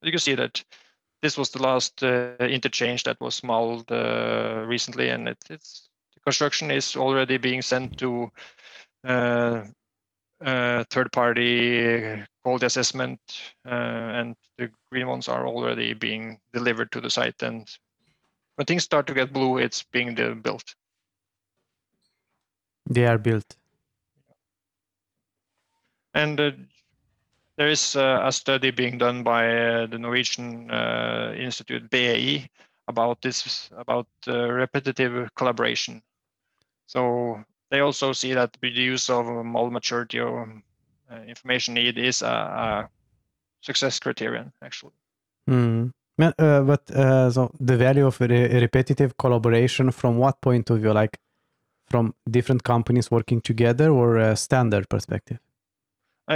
You 0.02 0.12
can 0.12 0.20
see 0.20 0.36
that 0.36 0.64
this 1.22 1.38
was 1.38 1.51
the 1.51 1.61
last 1.61 2.03
uh, 2.03 2.36
interchange 2.39 3.03
that 3.03 3.19
was 3.22 3.43
modeled 3.43 3.91
uh, 3.91 4.63
recently, 4.65 5.09
and 5.09 5.28
it, 5.28 5.38
it's 5.49 5.89
the 6.13 6.19
construction 6.22 6.72
is 6.72 6.95
already 6.95 7.38
being 7.38 7.61
sent 7.61 7.97
to 7.99 8.32
uh, 9.03 9.63
uh, 10.43 10.84
third-party 10.89 12.24
quality 12.43 12.65
assessment, 12.65 13.19
uh, 13.65 13.69
and 13.69 14.36
the 14.57 14.69
green 14.91 15.07
ones 15.07 15.28
are 15.28 15.47
already 15.47 15.93
being 15.93 16.39
delivered 16.53 16.91
to 16.91 17.01
the 17.01 17.09
site. 17.09 17.41
And 17.43 17.69
when 18.55 18.65
things 18.65 18.84
start 18.84 19.07
to 19.07 19.13
get 19.13 19.34
blue, 19.34 19.57
it's 19.57 19.84
being 19.84 20.15
built. 20.41 20.76
They 22.89 23.05
are 23.05 23.19
built. 23.19 23.55
And 26.13 26.39
uh, 26.39 26.51
there 27.62 27.70
is 27.70 27.95
uh, 27.95 28.22
a 28.24 28.32
study 28.32 28.72
being 28.72 28.97
done 28.97 29.22
by 29.22 29.45
uh, 29.45 29.86
the 29.86 29.99
Norwegian 29.99 30.72
uh, 30.72 31.32
Institute 31.38 31.88
BAE 31.91 32.49
about 32.88 33.22
this 33.22 33.70
about 33.78 34.07
repetitive 34.26 35.30
collaboration. 35.36 36.01
So 36.88 37.43
they 37.70 37.82
also 37.82 38.14
see 38.14 38.34
that 38.34 38.57
the 38.59 38.70
use 38.70 39.12
of 39.12 39.28
model 39.45 39.70
maturity 39.70 40.20
or 40.20 40.51
uh, 41.12 41.22
information 41.28 41.76
need 41.76 41.99
is 41.99 42.24
a, 42.24 42.36
a 42.66 42.89
success 43.62 43.99
criterion 43.99 44.51
actually. 44.64 44.97
Mm. 45.47 45.91
Uh, 46.20 46.62
but 46.62 46.89
uh, 46.89 47.30
so 47.30 47.51
the 47.59 47.78
value 47.78 48.07
of 48.07 48.20
re- 48.20 48.59
repetitive 48.59 49.18
collaboration 49.18 49.91
from 49.91 50.18
what 50.18 50.41
point 50.41 50.68
of 50.72 50.80
view? 50.80 50.93
Like 50.93 51.20
from 51.91 52.16
different 52.28 52.64
companies 52.64 53.12
working 53.12 53.39
together 53.39 53.91
or 53.91 54.18
a 54.18 54.36
standard 54.36 54.89
perspective? 54.89 55.38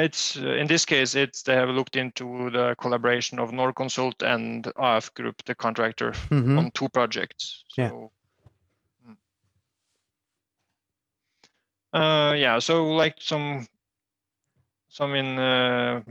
It's 0.04 0.38
uh, 0.38 0.56
in 0.56 0.68
this 0.68 0.86
case, 0.86 1.16
it's 1.16 1.44
they 1.44 1.54
have 1.56 1.70
looked 1.70 1.96
into 1.96 2.50
the 2.50 2.76
collaboration 2.78 3.40
of 3.40 3.52
Norconsult 3.52 4.22
and 4.22 4.72
AF 4.76 5.14
Group, 5.14 5.44
the 5.46 5.56
contractor, 5.56 6.12
Mhm. 6.30 6.58
on 6.58 6.72
two 6.72 6.90
projects. 6.90 7.64
Yeah. 7.78 7.90
So, 7.90 8.12
mm. 9.08 9.18
Uh, 11.94 12.34
yeah. 12.36 12.60
So 12.60 12.94
like 12.94 13.16
some, 13.20 13.68
some 14.90 15.14
in 15.16 15.40
uh, 15.40 16.02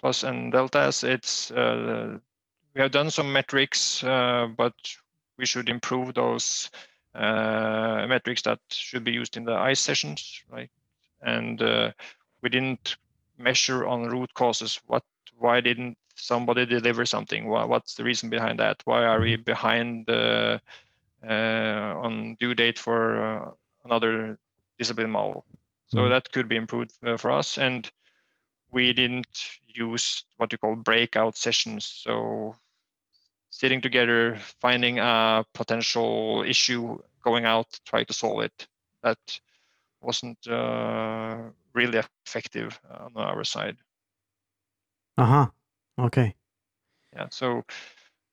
plus 0.00 0.22
and 0.24 0.52
deltas, 0.52 1.02
it's 1.04 1.50
uh, 1.50 2.18
we 2.74 2.80
have 2.80 2.90
done 2.90 3.10
some 3.10 3.32
metrics, 3.32 4.04
uh, 4.04 4.48
but 4.56 4.74
we 5.38 5.46
should 5.46 5.68
improve 5.68 6.14
those 6.14 6.70
uh, 7.14 8.06
metrics 8.08 8.42
that 8.42 8.60
should 8.68 9.04
be 9.04 9.12
used 9.12 9.36
in 9.36 9.44
the 9.44 9.54
ICE 9.54 9.80
sessions, 9.80 10.42
right? 10.48 10.70
And 11.20 11.60
uh, 11.60 11.92
we 12.42 12.48
didn't 12.48 12.96
measure 13.42 13.86
on 13.86 14.08
root 14.08 14.32
causes. 14.34 14.80
What, 14.86 15.04
why 15.38 15.60
didn't 15.60 15.98
somebody 16.16 16.66
deliver 16.66 17.06
something? 17.06 17.48
Why, 17.48 17.64
what's 17.64 17.94
the 17.96 18.04
reason 18.04 18.30
behind 18.30 18.60
that? 18.60 18.82
Why 18.84 19.04
are 19.04 19.20
we 19.20 19.36
behind 19.36 20.08
uh, 20.10 20.58
uh, 21.26 21.94
on 22.04 22.36
due 22.40 22.54
date 22.54 22.78
for 22.78 23.22
uh, 23.22 23.50
another 23.84 24.38
discipline 24.78 25.10
model? 25.10 25.44
So 25.88 26.02
Mhm. 26.02 26.10
that 26.10 26.32
could 26.32 26.48
be 26.48 26.56
improved 26.56 26.92
uh, 27.06 27.16
for 27.18 27.30
us. 27.32 27.58
And 27.58 27.90
we 28.70 28.92
didn't 28.92 29.58
use 29.68 30.24
what 30.38 30.52
you 30.52 30.58
call 30.58 30.76
breakout 30.76 31.36
sessions. 31.36 31.86
So 31.86 32.56
sitting 33.50 33.80
together, 33.80 34.38
finding 34.60 34.98
a 34.98 35.44
potential 35.54 36.44
issue, 36.46 36.98
going 37.22 37.44
out, 37.44 37.66
try 37.86 38.04
to 38.04 38.12
solve 38.12 38.42
it. 38.42 38.66
That 39.02 39.18
wasn't 40.02 40.38
uh, 40.48 41.38
really 41.74 42.00
effective 42.26 42.80
on 42.90 43.12
our 43.16 43.44
side. 43.44 43.76
Uh 45.16 45.26
huh. 45.26 45.46
Okay. 45.98 46.34
Yeah. 47.12 47.26
So 47.30 47.62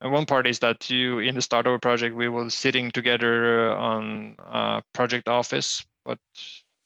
uh, 0.03 0.09
one 0.09 0.26
part 0.26 0.47
is 0.47 0.59
that 0.59 0.89
you 0.89 1.20
in 1.20 1.36
the 1.36 1.41
start 1.41 1.67
of 1.67 1.74
a 1.74 1.80
project 1.80 2.15
we 2.15 2.30
were 2.30 2.49
sitting 2.49 2.91
together 2.91 3.72
uh, 3.72 3.76
on 3.76 4.36
a 4.39 4.82
project 4.93 5.28
office, 5.28 5.86
but 6.05 6.20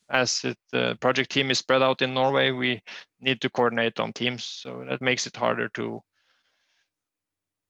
as 0.09 0.43
it, 0.43 0.57
the 0.71 0.97
project 0.99 1.31
team 1.31 1.51
is 1.51 1.59
spread 1.59 1.81
out 1.81 2.01
in 2.01 2.13
Norway, 2.13 2.51
we 2.51 2.81
need 3.19 3.41
to 3.41 3.49
coordinate 3.49 3.99
on 3.99 4.13
teams. 4.13 4.43
So 4.43 4.85
that 4.89 5.01
makes 5.01 5.27
it 5.27 5.35
harder 5.35 5.69
to 5.69 6.01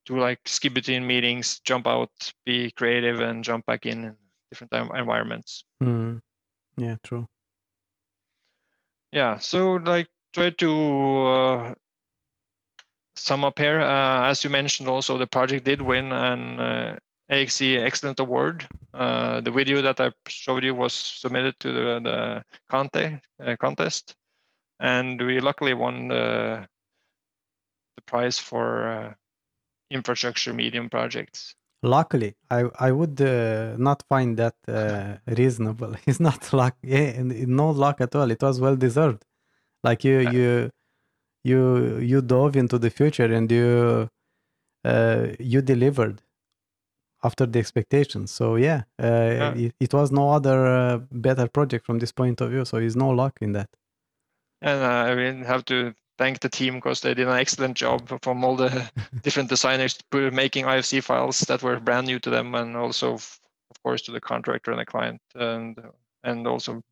to 0.06 0.18
like 0.18 0.40
skip 0.44 0.74
between 0.74 1.06
meetings, 1.06 1.60
jump 1.60 1.86
out, 1.86 2.10
be 2.44 2.70
creative, 2.72 3.20
and 3.20 3.42
jump 3.42 3.64
back 3.66 3.86
in, 3.86 4.04
in 4.04 4.16
different 4.50 4.72
environments. 4.94 5.64
Mm. 5.82 6.20
Yeah, 6.76 6.96
true. 7.02 7.28
Yeah, 9.12 9.38
so 9.38 9.74
like 9.74 10.08
try 10.32 10.50
to 10.50 11.26
uh, 11.26 11.74
sum 13.16 13.44
up 13.44 13.58
here. 13.58 13.80
Uh, 13.80 14.28
as 14.28 14.42
you 14.42 14.50
mentioned, 14.50 14.88
also 14.88 15.18
the 15.18 15.26
project 15.26 15.64
did 15.64 15.80
win 15.80 16.12
an 16.12 16.58
uh, 16.58 16.98
AEC 17.30 17.84
Excellence 17.84 18.18
Award. 18.20 18.66
Uh, 18.92 19.40
the 19.40 19.50
video 19.50 19.82
that 19.82 20.00
I 20.00 20.10
showed 20.26 20.64
you 20.64 20.74
was 20.74 20.92
submitted 20.92 21.54
to 21.60 21.72
the, 21.72 22.00
the 22.02 22.44
contest, 22.68 23.24
uh, 23.44 23.56
contest, 23.58 24.14
and 24.80 25.20
we 25.20 25.40
luckily 25.40 25.74
won 25.74 26.08
the, 26.08 26.66
the 27.96 28.02
prize 28.02 28.38
for 28.38 28.88
uh, 28.88 29.14
infrastructure 29.90 30.52
medium 30.52 30.90
projects. 30.90 31.54
Luckily, 31.84 32.34
I 32.50 32.60
I 32.80 32.90
would 32.92 33.20
uh, 33.20 33.76
not 33.76 34.02
find 34.08 34.36
that 34.38 34.56
uh, 34.68 35.18
reasonable. 35.40 35.94
It's 36.06 36.20
not 36.20 36.52
luck, 36.52 36.76
yeah, 36.82 37.22
no 37.22 37.70
luck 37.70 38.00
at 38.00 38.14
all. 38.16 38.30
It 38.30 38.42
was 38.42 38.60
well 38.60 38.76
deserved. 38.76 39.24
Like 39.82 40.02
you 40.08 40.20
you 40.20 40.70
you 41.44 41.98
you 41.98 42.22
dove 42.22 42.56
into 42.56 42.78
the 42.78 42.90
future 42.90 43.30
and 43.38 43.50
you 43.50 44.08
uh, 44.84 45.26
you 45.38 45.60
delivered 45.62 46.22
after 47.22 47.46
the 47.46 47.58
expectations. 47.58 48.30
So 48.30 48.56
yeah, 48.56 48.82
uh, 49.02 49.06
Yeah. 49.06 49.54
It, 49.54 49.74
it 49.80 49.92
was 49.94 50.10
no 50.12 50.30
other 50.30 50.58
uh, 50.66 50.98
better 51.10 51.48
project 51.48 51.86
from 51.86 51.98
this 51.98 52.12
point 52.12 52.40
of 52.40 52.50
view. 52.50 52.64
So 52.64 52.78
it's 52.78 52.96
no 52.96 53.10
luck 53.10 53.38
in 53.40 53.52
that. 53.52 53.70
And 54.62 54.80
uh, 54.82 55.10
I 55.10 55.14
mean, 55.14 55.44
have 55.44 55.64
to 55.66 55.94
thank 56.18 56.40
the 56.40 56.48
team 56.48 56.74
because 56.74 57.00
they 57.00 57.14
did 57.14 57.28
an 57.28 57.38
excellent 57.38 57.76
job 57.76 58.22
from 58.22 58.44
all 58.44 58.56
the 58.56 58.90
different 59.22 59.48
designers 59.48 59.98
making 60.12 60.64
IFC 60.66 61.02
files 61.02 61.40
that 61.40 61.62
were 61.62 61.80
brand 61.80 62.06
new 62.06 62.18
to 62.20 62.30
them, 62.30 62.54
and 62.54 62.76
also, 62.76 63.14
of 63.14 63.38
course, 63.82 64.02
to 64.02 64.12
the 64.12 64.20
contractor 64.20 64.70
and 64.70 64.80
the 64.80 64.86
client, 64.86 65.20
and 65.34 65.78
and 66.22 66.46
also, 66.46 66.82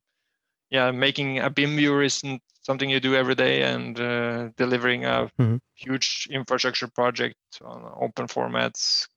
yeah, 0.71 0.91
making 0.91 1.39
a 1.39 1.49
BIM 1.51 1.77
viewer 1.77 2.03
isn't 2.03 2.43
something 2.63 2.91
you 2.91 3.01
do 3.01 3.15
every 3.15 3.35
day, 3.35 3.63
and 3.63 3.99
uh, 3.99 4.49
delivering 4.57 5.05
a 5.05 5.31
Mhm. 5.39 5.61
huge 5.75 6.29
infrastructure 6.31 6.89
project 6.89 7.37
on 7.65 7.83
open 8.01 8.27
formats, 8.27 9.09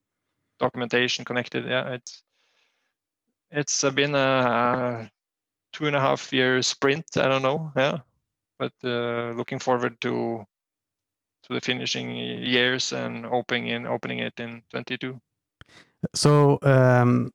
documentation 0.59 1.25
connected. 1.25 1.65
Yeah, 1.65 1.93
it's 1.93 2.23
it's 3.51 3.83
been 3.93 4.15
a 4.15 5.09
two 5.73 5.87
and 5.87 5.95
a 5.95 5.99
half 5.99 6.31
year 6.33 6.61
sprint. 6.61 7.05
I 7.17 7.27
don't 7.27 7.41
know. 7.41 7.71
Yeah, 7.75 7.99
but 8.57 8.73
uh, 8.83 9.31
looking 9.31 9.59
forward 9.59 9.99
to 10.01 10.45
to 11.43 11.53
the 11.53 11.61
finishing 11.61 12.15
years 12.15 12.91
and 12.91 13.25
opening 13.25 13.67
in 13.67 13.85
opening 13.85 14.19
it 14.19 14.39
in 14.39 14.63
22. 14.71 15.19
So 16.15 16.57
um, 16.63 17.31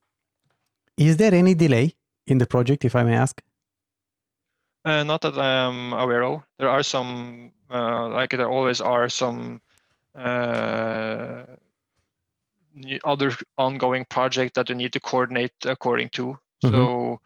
is 0.96 1.16
there 1.16 1.32
any 1.32 1.54
delay 1.54 1.94
in 2.26 2.38
the 2.38 2.46
project, 2.46 2.84
if 2.84 2.96
I 2.96 3.04
may 3.04 3.14
ask? 3.14 3.40
Uh, 4.84 5.04
not 5.04 5.20
that 5.20 5.38
I'm 5.38 5.92
aware 5.92 6.24
of. 6.24 6.42
There 6.58 6.68
are 6.68 6.82
some, 6.82 7.52
uh, 7.70 8.08
like 8.08 8.30
there 8.30 8.48
always 8.48 8.80
are 8.80 9.08
some 9.08 9.60
uh, 10.14 11.44
other 13.04 13.32
ongoing 13.58 14.06
project 14.06 14.54
that 14.54 14.68
you 14.68 14.74
need 14.74 14.92
to 14.92 15.00
coordinate 15.00 15.52
according 15.64 16.08
to. 16.10 16.38
Mhm. 16.64 16.70
So, 16.70 17.12
uh, 17.14 17.16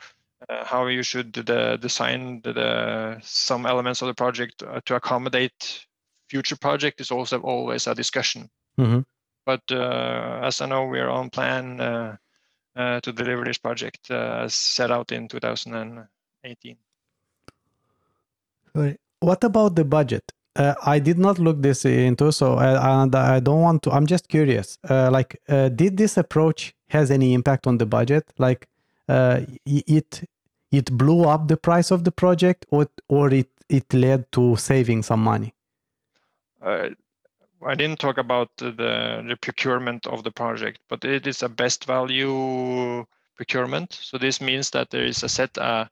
how 0.48 0.86
you 0.86 1.02
should 1.02 1.32
design 1.32 2.40
the, 2.42 3.18
some 3.22 3.66
elements 3.66 4.02
of 4.02 4.08
the 4.08 4.14
project 4.14 4.62
uh, 4.62 4.80
to 4.84 4.94
accommodate 4.94 5.86
future 6.28 6.56
project 6.56 7.00
is 7.00 7.10
also 7.10 7.40
always 7.40 7.86
a 7.86 7.94
discussion. 7.94 8.48
Mhm. 8.78 9.04
But 9.46 9.62
uh, 9.70 10.40
as 10.42 10.60
I 10.60 10.66
know, 10.66 10.86
we 10.86 11.00
are 11.00 11.10
on 11.10 11.30
plan 11.30 11.80
uh, 11.80 12.16
uh, 12.76 13.00
to 13.00 13.12
deliver 13.12 13.44
this 13.44 13.58
project 13.58 14.10
uh, 14.10 14.44
as 14.44 14.54
set 14.54 14.90
out 14.90 15.12
in 15.12 15.28
2018. 15.28 16.76
Right. 18.74 18.98
What 19.20 19.44
about 19.44 19.76
the 19.76 19.84
budget? 19.84 20.32
Uh, 20.56 20.74
I 20.84 20.98
did 20.98 21.18
not 21.18 21.38
look 21.38 21.62
this 21.62 21.84
into, 21.84 22.32
so 22.32 22.54
I, 22.54 23.02
and 23.02 23.14
I 23.14 23.40
don't 23.40 23.60
want 23.60 23.82
to. 23.82 23.90
I'm 23.90 24.06
just 24.06 24.28
curious. 24.28 24.78
Uh, 24.88 25.10
like, 25.10 25.40
uh, 25.48 25.68
did 25.68 25.96
this 25.96 26.16
approach 26.16 26.74
has 26.88 27.10
any 27.10 27.34
impact 27.34 27.66
on 27.66 27.78
the 27.78 27.86
budget? 27.86 28.24
Like, 28.38 28.68
uh, 29.08 29.40
it 29.66 30.24
it 30.76 30.90
blew 30.96 31.24
up 31.24 31.48
the 31.48 31.56
price 31.56 31.90
of 31.90 32.04
the 32.04 32.12
project, 32.12 32.66
or 32.70 32.86
or 33.08 33.32
it 33.32 33.50
it 33.68 33.92
led 33.94 34.30
to 34.32 34.56
saving 34.56 35.02
some 35.02 35.22
money. 35.22 35.54
uh, 36.64 36.88
I 37.66 37.74
didn't 37.74 37.98
talk 37.98 38.18
about 38.18 38.50
the, 38.56 38.72
the 38.72 39.36
procurement 39.40 40.06
of 40.06 40.22
the 40.22 40.30
project, 40.30 40.80
but 40.88 41.04
it 41.04 41.26
is 41.26 41.42
a 41.42 41.48
best 41.48 41.86
value 41.86 43.04
procurement. 43.36 43.92
So 43.92 44.18
this 44.18 44.40
means 44.40 44.70
that 44.70 44.90
there 44.90 45.04
is 45.04 45.22
a 45.22 45.28
set 45.28 45.56
uh, 45.58 45.86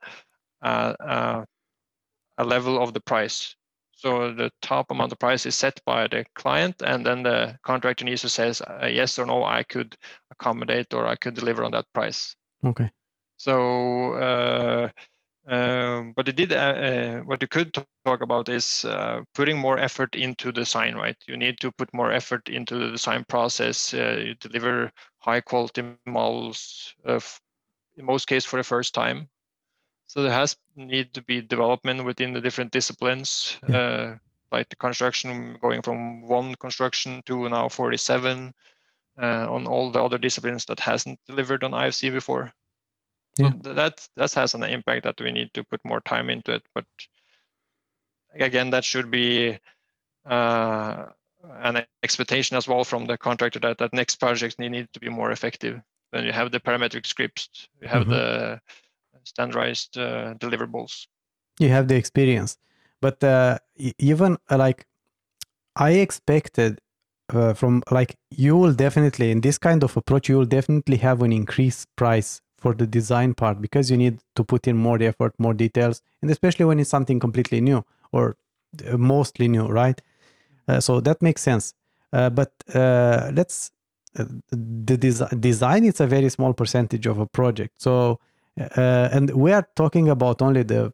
uh, 0.63 0.95
uh, 1.01 1.45
a 2.39 2.45
level 2.45 2.83
of 2.83 2.93
the 2.93 3.01
price. 3.01 3.57
So 3.97 4.33
the 4.33 4.51
top 4.61 4.91
amount 4.91 5.13
of 5.13 5.19
price 5.19 5.47
is 5.47 5.55
set 5.55 5.81
by 5.87 6.09
the 6.09 6.25
client, 6.35 6.83
and 6.85 7.07
then 7.07 7.23
the 7.23 7.59
contractor 7.63 8.05
needs 8.05 8.23
to 8.23 8.29
says 8.29 8.61
uh, 8.61 8.89
yes 8.91 9.19
or 9.19 9.27
no. 9.27 9.45
I 9.45 9.63
could 9.63 9.97
accommodate 10.31 10.93
or 10.93 11.07
I 11.07 11.17
could 11.17 11.35
deliver 11.35 11.65
on 11.65 11.71
that 11.73 11.87
price. 11.93 12.35
Okay. 12.65 12.91
So, 13.43 14.13
uh, 14.15 14.89
um, 15.49 16.13
but 16.15 16.29
it 16.29 16.37
did. 16.37 16.53
Uh, 16.53 16.57
uh, 16.57 17.21
what 17.23 17.43
you 17.43 17.49
could 17.49 17.75
talk 18.05 18.21
about 18.21 18.49
is 18.49 18.85
uh, 18.85 19.23
putting 19.35 19.59
more 19.59 19.81
effort 19.81 20.15
into 20.15 20.53
design. 20.53 20.95
Right, 20.95 21.17
you 21.27 21.37
need 21.37 21.59
to 21.59 21.73
put 21.73 21.93
more 21.93 22.13
effort 22.13 22.49
into 22.49 22.79
the 22.79 22.93
design 22.93 23.25
process. 23.25 23.93
Uh, 23.95 24.23
you 24.25 24.35
deliver 24.37 24.93
high 25.19 25.41
quality 25.41 25.83
models, 26.07 26.95
uh, 27.05 27.19
in 27.97 28.05
most 28.05 28.29
cases 28.29 28.45
for 28.45 28.59
the 28.59 28.63
first 28.63 28.95
time. 28.95 29.29
So 30.07 30.23
there 30.23 30.31
has 30.31 30.57
need 30.77 31.13
to 31.15 31.23
be 31.23 31.41
development 31.41 32.05
within 32.05 32.33
the 32.33 32.41
different 32.41 32.71
disciplines, 32.71 33.59
uh, 33.69 34.15
like 34.53 34.69
the 34.69 34.77
construction 34.77 35.59
going 35.61 35.83
from 35.83 36.23
one 36.29 36.55
construction 36.55 37.23
to 37.27 37.49
now 37.49 37.69
47 37.69 38.55
uh, 39.21 39.47
on 39.51 39.67
all 39.67 39.91
the 39.91 40.01
other 40.01 40.19
disciplines 40.19 40.65
that 40.67 40.79
hasn't 40.79 41.19
delivered 41.27 41.65
on 41.65 41.73
IFC 41.73 42.13
before. 42.13 42.53
So 43.35 43.45
Yeah. 43.45 43.53
that 43.75 44.09
that 44.17 44.33
has 44.35 44.55
an 44.55 44.63
impact 44.65 45.05
that 45.05 45.21
we 45.21 45.33
need 45.33 45.53
to 45.55 45.65
put 45.65 45.81
more 45.85 46.01
time 46.01 46.31
into 46.31 46.53
it. 46.53 46.63
But 46.75 46.85
again, 48.35 48.71
that 48.71 48.85
should 48.85 49.11
be 49.11 49.59
uh, 50.27 51.07
an 51.63 51.85
expectation 52.03 52.57
as 52.57 52.69
well 52.69 52.85
from 52.85 53.07
the 53.07 53.19
contractor 53.19 53.59
that 53.61 53.79
that 53.79 53.93
next 53.93 54.17
project 54.17 54.59
need, 54.59 54.71
need 54.73 54.89
to 54.93 55.01
be 55.01 55.09
more 55.09 55.33
effective. 55.33 55.81
Then 56.13 56.25
you 56.25 56.33
have 56.33 56.51
the 56.53 56.61
parametric 56.61 57.07
scripts, 57.07 57.69
you 57.81 57.89
have 57.89 58.07
Mhm. 58.07 58.11
the 58.11 58.61
standardized 59.25 59.99
uh, 59.99 60.35
deliverables. 60.35 61.07
you 61.61 61.69
have 61.69 61.89
the 61.89 61.97
experience 61.97 62.57
but 63.01 63.23
uh, 63.25 63.59
even 63.99 64.37
uh, 64.51 64.57
like 64.57 64.87
i 65.77 65.91
expected 65.93 66.81
uh, 67.33 67.55
from 67.55 67.83
like 67.91 68.17
you 68.31 68.57
will 68.57 68.73
definitely 68.75 69.31
in 69.31 69.41
this 69.41 69.59
kind 69.59 69.83
of 69.85 69.97
approach 69.97 70.29
you 70.29 70.37
will 70.39 70.47
definitely 70.47 70.97
have 70.97 71.23
an 71.23 71.33
increased 71.33 71.89
price 71.97 72.41
for 72.63 72.73
the 72.75 72.87
design 72.87 73.35
part 73.35 73.61
because 73.61 73.91
you 73.91 73.97
need 73.97 74.19
to 74.37 74.45
put 74.45 74.69
in 74.69 74.77
more 74.77 75.03
effort 75.03 75.33
more 75.39 75.55
details 75.55 76.01
and 76.23 76.31
especially 76.31 76.65
when 76.65 76.79
it's 76.79 76.91
something 76.97 77.19
completely 77.19 77.61
new 77.61 77.85
or 78.13 78.37
uh, 78.89 78.97
mostly 78.97 79.49
new 79.49 79.67
right? 79.67 80.01
Uh, 80.69 80.81
so 80.81 81.01
that 81.01 81.21
makes 81.21 81.43
sense. 81.43 81.75
Uh, 82.13 82.31
but 82.31 82.53
uh, 82.75 83.31
let's 83.35 83.73
uh, 84.19 84.25
the 84.51 84.97
desi- 84.97 85.41
design 85.41 85.85
it's 85.85 86.01
a 86.01 86.07
very 86.07 86.29
small 86.29 86.53
percentage 86.53 87.07
of 87.07 87.19
a 87.19 87.27
project. 87.27 87.73
So 87.79 88.21
uh, 88.61 89.09
and 89.17 89.31
we 89.31 89.51
are 89.53 89.67
talking 89.75 90.09
about 90.09 90.41
only 90.41 90.63
the 90.63 90.93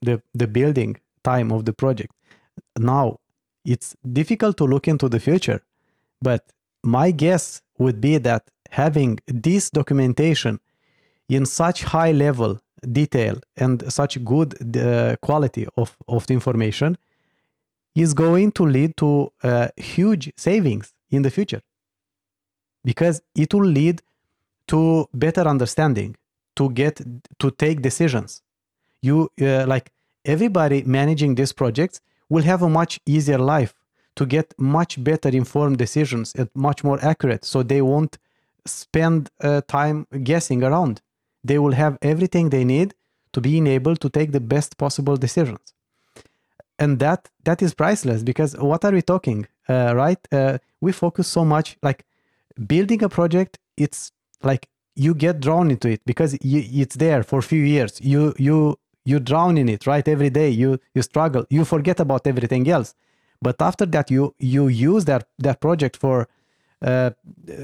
the 0.00 0.22
the 0.34 0.46
building 0.46 0.96
time 1.22 1.52
of 1.52 1.64
the 1.64 1.74
project. 1.74 2.12
Now 2.78 3.18
it's 3.64 3.94
difficult 4.20 4.56
to 4.56 4.64
look 4.64 4.88
into 4.88 5.08
the 5.08 5.20
future 5.20 5.60
but 6.22 6.42
my 6.82 7.10
guess 7.10 7.62
would 7.78 8.00
be 8.00 8.18
that 8.18 8.42
having 8.70 9.18
this 9.26 9.70
documentation 9.70 10.60
in 11.30 11.46
such 11.46 11.84
high 11.84 12.10
level 12.10 12.60
detail 12.92 13.36
and 13.56 13.90
such 13.92 14.22
good 14.24 14.50
uh, 14.76 15.16
quality 15.22 15.66
of, 15.76 15.96
of 16.08 16.26
the 16.26 16.34
information 16.34 16.98
is 17.94 18.14
going 18.14 18.50
to 18.52 18.64
lead 18.66 18.96
to 18.96 19.32
uh, 19.42 19.68
huge 19.76 20.32
savings 20.36 20.92
in 21.10 21.22
the 21.22 21.30
future. 21.30 21.62
Because 22.84 23.22
it 23.34 23.54
will 23.54 23.70
lead 23.80 24.02
to 24.68 25.08
better 25.14 25.42
understanding 25.42 26.16
to 26.56 26.70
get 26.70 27.00
to 27.38 27.50
take 27.50 27.80
decisions. 27.80 28.42
You 29.02 29.30
uh, 29.40 29.66
like 29.66 29.92
everybody 30.24 30.82
managing 30.84 31.36
these 31.36 31.52
projects 31.52 32.00
will 32.28 32.42
have 32.42 32.62
a 32.62 32.68
much 32.68 32.98
easier 33.06 33.38
life 33.38 33.74
to 34.16 34.26
get 34.26 34.54
much 34.58 35.02
better 35.02 35.28
informed 35.28 35.78
decisions 35.78 36.34
and 36.34 36.48
much 36.54 36.82
more 36.82 36.98
accurate 37.02 37.44
so 37.44 37.62
they 37.62 37.82
won't 37.82 38.18
spend 38.66 39.30
uh, 39.40 39.60
time 39.68 40.06
guessing 40.22 40.62
around 40.62 41.00
they 41.44 41.58
will 41.58 41.72
have 41.72 41.98
everything 42.02 42.50
they 42.50 42.64
need 42.64 42.94
to 43.32 43.40
being 43.40 43.66
able 43.66 43.96
to 43.96 44.08
take 44.08 44.32
the 44.32 44.40
best 44.40 44.76
possible 44.76 45.16
decisions. 45.16 45.74
And 46.78 46.98
that 46.98 47.28
that 47.44 47.62
is 47.62 47.74
priceless 47.74 48.22
because 48.22 48.56
what 48.56 48.84
are 48.84 48.92
we 48.92 49.02
talking 49.02 49.46
uh, 49.68 49.92
right? 49.94 50.18
Uh, 50.32 50.58
we 50.80 50.92
focus 50.92 51.28
so 51.28 51.44
much 51.44 51.76
like 51.82 52.04
building 52.66 53.02
a 53.02 53.08
project 53.08 53.58
it's 53.76 54.12
like 54.42 54.68
you 54.96 55.14
get 55.14 55.40
drawn 55.40 55.70
into 55.70 55.88
it 55.88 56.00
because 56.04 56.36
it's 56.42 56.96
there 56.96 57.22
for 57.22 57.38
a 57.38 57.42
few 57.42 57.62
years. 57.62 58.00
You 58.00 58.34
you 58.38 58.78
you 59.04 59.20
drown 59.20 59.56
in 59.58 59.68
it 59.68 59.86
right? 59.86 60.06
Every 60.06 60.30
day 60.30 60.50
you 60.50 60.78
you 60.94 61.02
struggle. 61.02 61.44
You 61.50 61.64
forget 61.64 62.00
about 62.00 62.26
everything 62.26 62.68
else. 62.68 62.94
But 63.42 63.60
after 63.62 63.86
that 63.86 64.10
you 64.10 64.34
you 64.38 64.68
use 64.68 65.04
that 65.06 65.28
that 65.38 65.60
project 65.60 65.96
for 65.96 66.28
uh, 66.82 67.10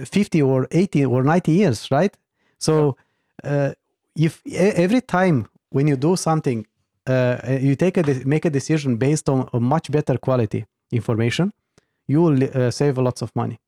50 0.05 0.43
or 0.43 0.69
80 0.71 1.07
or 1.07 1.23
90 1.23 1.53
years 1.53 1.91
right? 1.91 2.15
So 2.59 2.97
uh, 3.45 3.73
if 4.15 4.43
every 4.47 5.01
time 5.01 5.49
when 5.71 5.87
you 5.87 5.97
do 5.97 6.17
something 6.17 6.67
uh, 7.07 7.59
you 7.61 7.77
take 7.77 7.97
a 7.97 8.03
make 8.25 8.45
a 8.45 8.51
decision 8.51 8.97
based 8.97 9.29
on 9.29 9.49
a 9.53 9.61
much 9.61 9.91
better 9.91 10.19
quality 10.19 10.65
information 10.91 11.53
you 12.09 12.23
will 12.23 12.43
uh, 12.45 12.71
save 12.71 12.99
lots 12.99 13.23
of 13.23 13.35
money. 13.35 13.59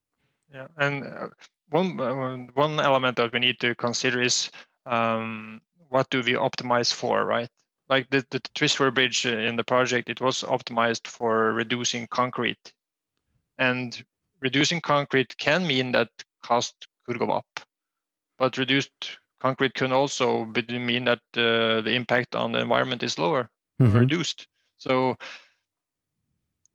Yeah 0.53 0.69
and 0.77 1.05
uh, 1.05 1.29
one 1.71 2.01
uh, 2.01 2.37
one 2.55 2.81
element 2.81 3.17
that 3.17 3.33
we 3.33 3.39
need 3.39 3.61
to 3.61 3.75
consider 3.75 4.21
is 4.23 4.51
um, 4.87 5.61
what 5.89 6.09
do 6.11 6.23
we 6.23 6.33
optimize 6.33 6.93
for 6.93 7.25
right? 7.25 7.51
Like 7.89 8.11
the, 8.11 8.25
the 8.31 8.41
Twisware 8.55 8.95
bridge 8.95 9.25
in 9.25 9.57
the 9.57 9.65
project 9.65 10.11
it 10.11 10.21
was 10.21 10.43
optimized 10.43 11.07
for 11.07 11.53
reducing 11.53 12.07
concrete. 12.09 12.73
And 13.59 14.05
reducing 14.41 14.81
concrete 14.81 15.37
can 15.37 15.67
mean 15.67 15.93
that 15.93 16.11
cost 16.43 16.87
could 17.07 17.19
go 17.19 17.31
up 17.31 17.47
but 18.39 18.57
reduced 18.57 19.19
concrete 19.41 19.75
can 19.75 19.93
also 19.93 20.45
mean 20.45 21.05
that 21.05 21.21
uh, 21.37 21.81
the 21.81 21.93
impact 21.93 22.35
on 22.35 22.53
the 22.53 22.61
environment 22.61 23.03
is 23.03 23.19
lower, 23.19 23.49
mm-hmm. 23.81 23.99
reduced. 23.99 24.47
So 24.79 25.17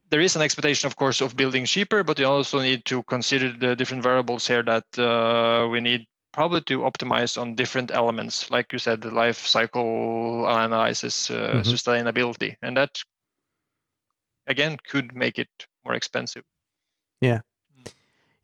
there 0.10 0.22
is 0.22 0.36
an 0.36 0.42
expectation, 0.42 0.88
of 0.88 0.96
course, 0.96 1.22
of 1.22 1.36
building 1.36 1.66
cheaper, 1.66 2.04
but 2.04 2.20
you 2.20 2.28
also 2.28 2.62
need 2.62 2.86
to 2.86 3.04
consider 3.04 3.52
the 3.52 3.76
different 3.76 4.04
variables 4.04 4.48
here 4.48 4.64
that 4.64 4.86
uh, 5.00 5.68
we 5.70 5.82
need 5.82 6.06
probably 6.32 6.62
to 6.62 6.80
optimize 6.80 7.40
on 7.40 7.56
different 7.56 7.92
elements, 7.92 8.50
like 8.52 8.74
you 8.74 8.80
said, 8.80 9.02
the 9.02 9.12
life 9.12 9.46
cycle 9.46 10.46
analysis, 10.48 11.30
uh, 11.30 11.34
mm-hmm. 11.34 11.60
sustainability, 11.62 12.56
and 12.62 12.76
that 12.78 13.02
again 14.48 14.78
could 14.90 15.16
make 15.16 15.40
it 15.40 15.50
more 15.86 15.94
expensive. 15.94 16.44
Yeah, 17.22 17.42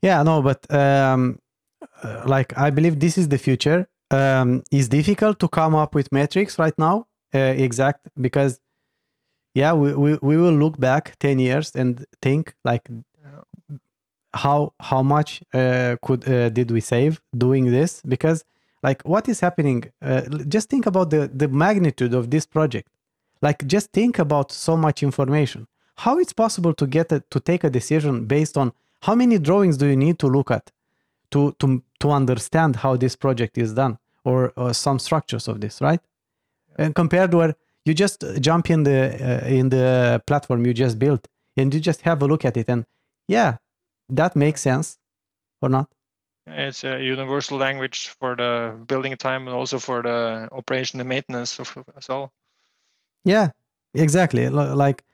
yeah, 0.02 0.22
no, 0.22 0.40
but 0.40 0.72
um, 0.72 1.38
uh, 2.02 2.22
like 2.26 2.56
I 2.56 2.70
believe 2.70 3.00
this 3.00 3.18
is 3.18 3.28
the 3.28 3.38
future, 3.38 3.88
um, 4.10 4.62
it's 4.70 4.88
difficult 4.88 5.38
to 5.38 5.48
come 5.48 5.74
up 5.74 5.94
with 5.94 6.10
metrics 6.12 6.58
right 6.58 6.78
now 6.78 7.06
uh, 7.34 7.38
exact 7.38 8.08
because 8.20 8.60
yeah 9.54 9.72
we, 9.72 9.94
we, 9.94 10.18
we 10.22 10.36
will 10.36 10.52
look 10.52 10.78
back 10.78 11.16
10 11.18 11.38
years 11.38 11.74
and 11.74 12.04
think 12.22 12.54
like 12.64 12.88
how 14.34 14.72
how 14.80 15.02
much 15.02 15.42
uh, 15.54 15.96
could 16.02 16.28
uh, 16.28 16.48
did 16.50 16.70
we 16.70 16.80
save 16.80 17.20
doing 17.36 17.70
this? 17.70 18.02
Because 18.06 18.44
like 18.82 19.02
what 19.02 19.28
is 19.28 19.40
happening 19.40 19.90
uh, 20.02 20.22
just 20.48 20.68
think 20.68 20.86
about 20.86 21.10
the 21.10 21.30
the 21.32 21.48
magnitude 21.48 22.14
of 22.14 22.30
this 22.30 22.46
project. 22.46 22.88
Like 23.42 23.66
just 23.66 23.92
think 23.92 24.18
about 24.18 24.52
so 24.52 24.76
much 24.76 25.02
information. 25.02 25.66
How 25.96 26.18
it's 26.18 26.32
possible 26.32 26.74
to 26.74 26.86
get 26.86 27.12
a, 27.12 27.20
to 27.30 27.40
take 27.40 27.64
a 27.64 27.70
decision 27.70 28.26
based 28.26 28.56
on 28.56 28.72
how 29.02 29.14
many 29.14 29.38
drawings 29.38 29.76
do 29.76 29.86
you 29.86 29.96
need 29.96 30.18
to 30.20 30.26
look 30.26 30.50
at 30.50 30.70
to 31.32 31.52
to 31.58 31.82
to 32.00 32.10
understand 32.10 32.76
how 32.76 32.96
this 32.96 33.16
project 33.16 33.58
is 33.58 33.74
done 33.74 33.98
or, 34.24 34.52
or 34.56 34.74
some 34.74 34.98
structures 34.98 35.48
of 35.48 35.60
this, 35.60 35.80
right? 35.80 36.00
And 36.76 36.94
compared 36.94 37.34
where 37.34 37.54
you 37.84 37.94
just 37.94 38.24
jump 38.40 38.70
in 38.70 38.84
the 38.84 39.14
uh, 39.20 39.46
in 39.46 39.70
the 39.70 40.22
platform 40.26 40.66
you 40.66 40.74
just 40.74 40.98
built 40.98 41.26
and 41.56 41.72
you 41.74 41.80
just 41.80 42.02
have 42.02 42.22
a 42.22 42.26
look 42.26 42.44
at 42.44 42.56
it 42.56 42.68
and 42.68 42.84
yeah, 43.28 43.56
that 44.08 44.36
makes 44.36 44.60
sense 44.60 44.98
or 45.62 45.68
not? 45.68 45.88
It's 46.46 46.84
a 46.84 47.00
universal 47.00 47.58
language 47.58 48.08
for 48.18 48.34
the 48.34 48.76
building 48.86 49.16
time 49.16 49.46
and 49.46 49.56
also 49.56 49.78
for 49.78 50.02
the 50.02 50.48
operation 50.52 51.00
and 51.00 51.08
maintenance 51.08 51.58
of 51.58 51.76
as 51.96 52.08
well. 52.08 52.32
Yeah, 53.24 53.50
exactly. 53.94 54.48
Like 54.48 55.04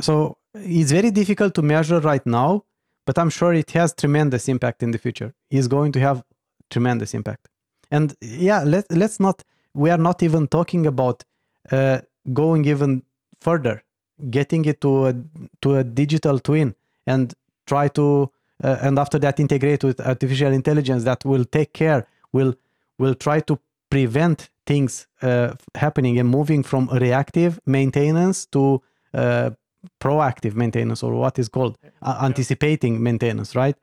so 0.00 0.38
it's 0.54 0.92
very 0.92 1.10
difficult 1.10 1.54
to 1.54 1.62
measure 1.62 2.00
right 2.00 2.24
now 2.26 2.64
but 3.06 3.18
i'm 3.18 3.30
sure 3.30 3.52
it 3.52 3.70
has 3.70 3.92
tremendous 3.94 4.48
impact 4.48 4.82
in 4.82 4.90
the 4.90 4.98
future 4.98 5.32
it's 5.50 5.66
going 5.66 5.92
to 5.92 6.00
have 6.00 6.22
tremendous 6.70 7.14
impact 7.14 7.48
and 7.90 8.14
yeah 8.20 8.62
let, 8.62 8.90
let's 8.90 9.20
not 9.20 9.42
we 9.74 9.90
are 9.90 9.98
not 9.98 10.22
even 10.22 10.46
talking 10.48 10.86
about 10.86 11.24
uh, 11.70 12.00
going 12.32 12.64
even 12.64 13.02
further 13.40 13.82
getting 14.30 14.64
it 14.64 14.80
to 14.80 15.06
a, 15.06 15.14
to 15.62 15.76
a 15.76 15.84
digital 15.84 16.38
twin 16.38 16.74
and 17.06 17.34
try 17.66 17.88
to 17.88 18.30
uh, 18.62 18.76
and 18.82 18.98
after 18.98 19.18
that 19.18 19.40
integrate 19.40 19.82
with 19.82 20.00
artificial 20.00 20.52
intelligence 20.52 21.04
that 21.04 21.24
will 21.24 21.44
take 21.44 21.72
care 21.72 22.06
will 22.32 22.54
will 22.98 23.14
try 23.14 23.40
to 23.40 23.58
prevent 23.88 24.50
things 24.66 25.06
uh, 25.22 25.54
happening 25.74 26.18
and 26.18 26.28
moving 26.28 26.62
from 26.62 26.88
reactive 26.92 27.58
maintenance 27.66 28.46
to 28.46 28.82
uh, 29.14 29.50
proactive 29.98 30.54
maintenance 30.54 31.02
or 31.02 31.14
what 31.14 31.38
is 31.38 31.48
called 31.48 31.78
uh, 32.02 32.18
anticipating 32.22 33.02
maintenance 33.02 33.56
right? 33.56 33.76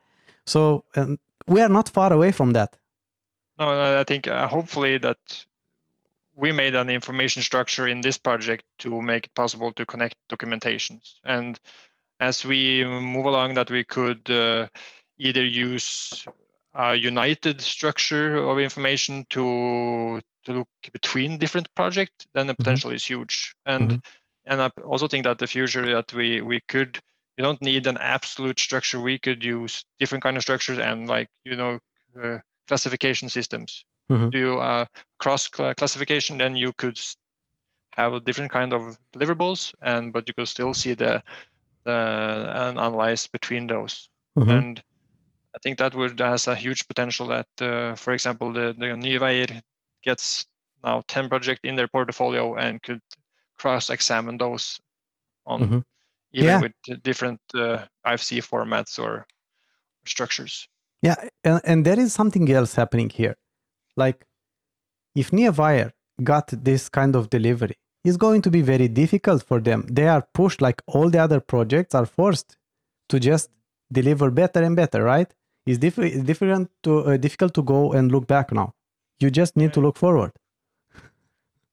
So 0.46 0.84
we 1.46 1.60
are 1.60 1.68
not 1.68 1.88
far 1.88 2.12
away 2.12 2.32
from 2.32 2.52
that 2.52 2.76
no 3.58 4.00
i 4.00 4.04
think 4.04 4.26
uh, 4.26 4.46
hopefully 4.46 4.98
that 4.98 5.18
we 6.34 6.52
made 6.52 6.74
an 6.74 6.88
information 6.88 7.42
structure 7.42 7.88
in 7.88 8.00
this 8.00 8.18
project 8.18 8.64
to 8.78 9.02
make 9.02 9.26
it 9.26 9.34
possible 9.34 9.72
to 9.72 9.86
connect 9.86 10.16
documentations 10.28 11.14
and 11.24 11.58
as 12.20 12.44
we 12.44 12.84
move 12.84 13.26
along 13.26 13.54
that 13.54 13.70
we 13.70 13.84
could 13.84 14.28
uh, 14.30 14.66
either 15.18 15.44
use 15.44 16.24
a 16.74 16.94
united 16.94 17.60
structure 17.60 18.36
of 18.36 18.58
information 18.58 19.26
to 19.30 20.20
to 20.44 20.52
look 20.52 20.68
between 20.92 21.38
different 21.38 21.68
projects 21.74 22.26
then 22.34 22.46
the 22.46 22.52
mm-hmm. 22.52 22.62
potential 22.62 22.90
mm-hmm. 22.90 22.96
is 22.96 23.04
huge 23.04 23.54
and 23.66 23.90
mm-hmm 23.90 23.98
and 24.48 24.62
I 24.62 24.70
also 24.82 25.06
think 25.06 25.24
that 25.24 25.38
the 25.38 25.46
future 25.46 25.94
that 25.94 26.12
we 26.12 26.40
we 26.40 26.60
could 26.60 26.98
you 27.36 27.44
don't 27.44 27.62
need 27.62 27.86
an 27.86 27.98
absolute 27.98 28.58
structure. 28.58 28.98
We 29.00 29.18
could 29.18 29.44
use 29.44 29.84
different 30.00 30.24
kind 30.24 30.36
of 30.36 30.42
structures 30.42 30.78
and 30.78 31.06
like 31.06 31.28
you 31.44 31.54
know 31.54 31.78
uh, 32.20 32.38
classification 32.68 33.28
systems. 33.28 33.84
Mm-hmm. 34.10 34.30
Do 34.30 34.58
uh, 34.58 34.86
cross 35.18 35.48
classification, 35.48 36.38
then 36.38 36.56
you 36.56 36.72
could 36.72 36.98
have 37.96 38.14
a 38.14 38.20
different 38.20 38.52
kind 38.52 38.72
of 38.72 38.98
deliverables, 39.12 39.74
and 39.82 40.12
but 40.12 40.28
you 40.28 40.34
could 40.34 40.48
still 40.48 40.72
see 40.72 40.94
the 40.94 41.22
the 41.84 41.92
and 42.54 42.78
analyze 42.78 43.26
between 43.26 43.66
those. 43.66 44.08
Mm-hmm. 44.38 44.50
And 44.50 44.82
I 45.54 45.58
think 45.62 45.78
that 45.78 45.94
would 45.94 46.20
has 46.20 46.46
a 46.46 46.54
huge 46.54 46.86
potential. 46.86 47.26
That, 47.26 47.48
uh, 47.60 47.94
for 47.96 48.12
example, 48.12 48.52
the 48.52 48.74
the 48.78 48.96
Nye 48.96 49.62
gets 50.04 50.46
now 50.84 51.02
10 51.08 51.28
projects 51.28 51.60
in 51.64 51.74
their 51.74 51.88
portfolio 51.88 52.54
and 52.54 52.80
could 52.82 53.00
cross-examine 53.58 54.38
those 54.38 54.78
on 55.44 55.60
mm-hmm. 55.60 55.78
even 56.32 56.48
yeah. 56.48 56.60
with 56.60 57.02
different 57.02 57.40
uh, 57.54 57.84
IFC 58.06 58.40
formats 58.46 58.98
or 58.98 59.26
structures. 60.06 60.68
Yeah, 61.02 61.16
and, 61.44 61.60
and 61.64 61.84
there 61.84 61.98
is 61.98 62.12
something 62.12 62.50
else 62.50 62.74
happening 62.74 63.10
here. 63.10 63.36
Like, 63.96 64.26
if 65.14 65.32
Nye 65.32 65.92
got 66.22 66.48
this 66.48 66.88
kind 66.88 67.14
of 67.14 67.30
delivery, 67.30 67.76
it's 68.04 68.16
going 68.16 68.42
to 68.42 68.50
be 68.50 68.62
very 68.62 68.88
difficult 68.88 69.42
for 69.42 69.60
them. 69.60 69.86
They 69.90 70.08
are 70.08 70.26
pushed 70.34 70.60
like 70.60 70.82
all 70.86 71.10
the 71.10 71.18
other 71.18 71.40
projects 71.40 71.94
are 71.94 72.06
forced 72.06 72.56
to 73.08 73.20
just 73.20 73.50
deliver 73.92 74.30
better 74.30 74.62
and 74.62 74.76
better, 74.76 75.02
right? 75.02 75.32
It's 75.66 75.78
diff- 75.78 76.24
different 76.24 76.70
to 76.84 77.00
uh, 77.00 77.16
difficult 77.16 77.54
to 77.54 77.62
go 77.62 77.92
and 77.92 78.10
look 78.10 78.26
back 78.26 78.52
now. 78.52 78.74
You 79.20 79.30
just 79.30 79.56
need 79.56 79.72
to 79.74 79.80
look 79.80 79.96
forward. 79.96 80.32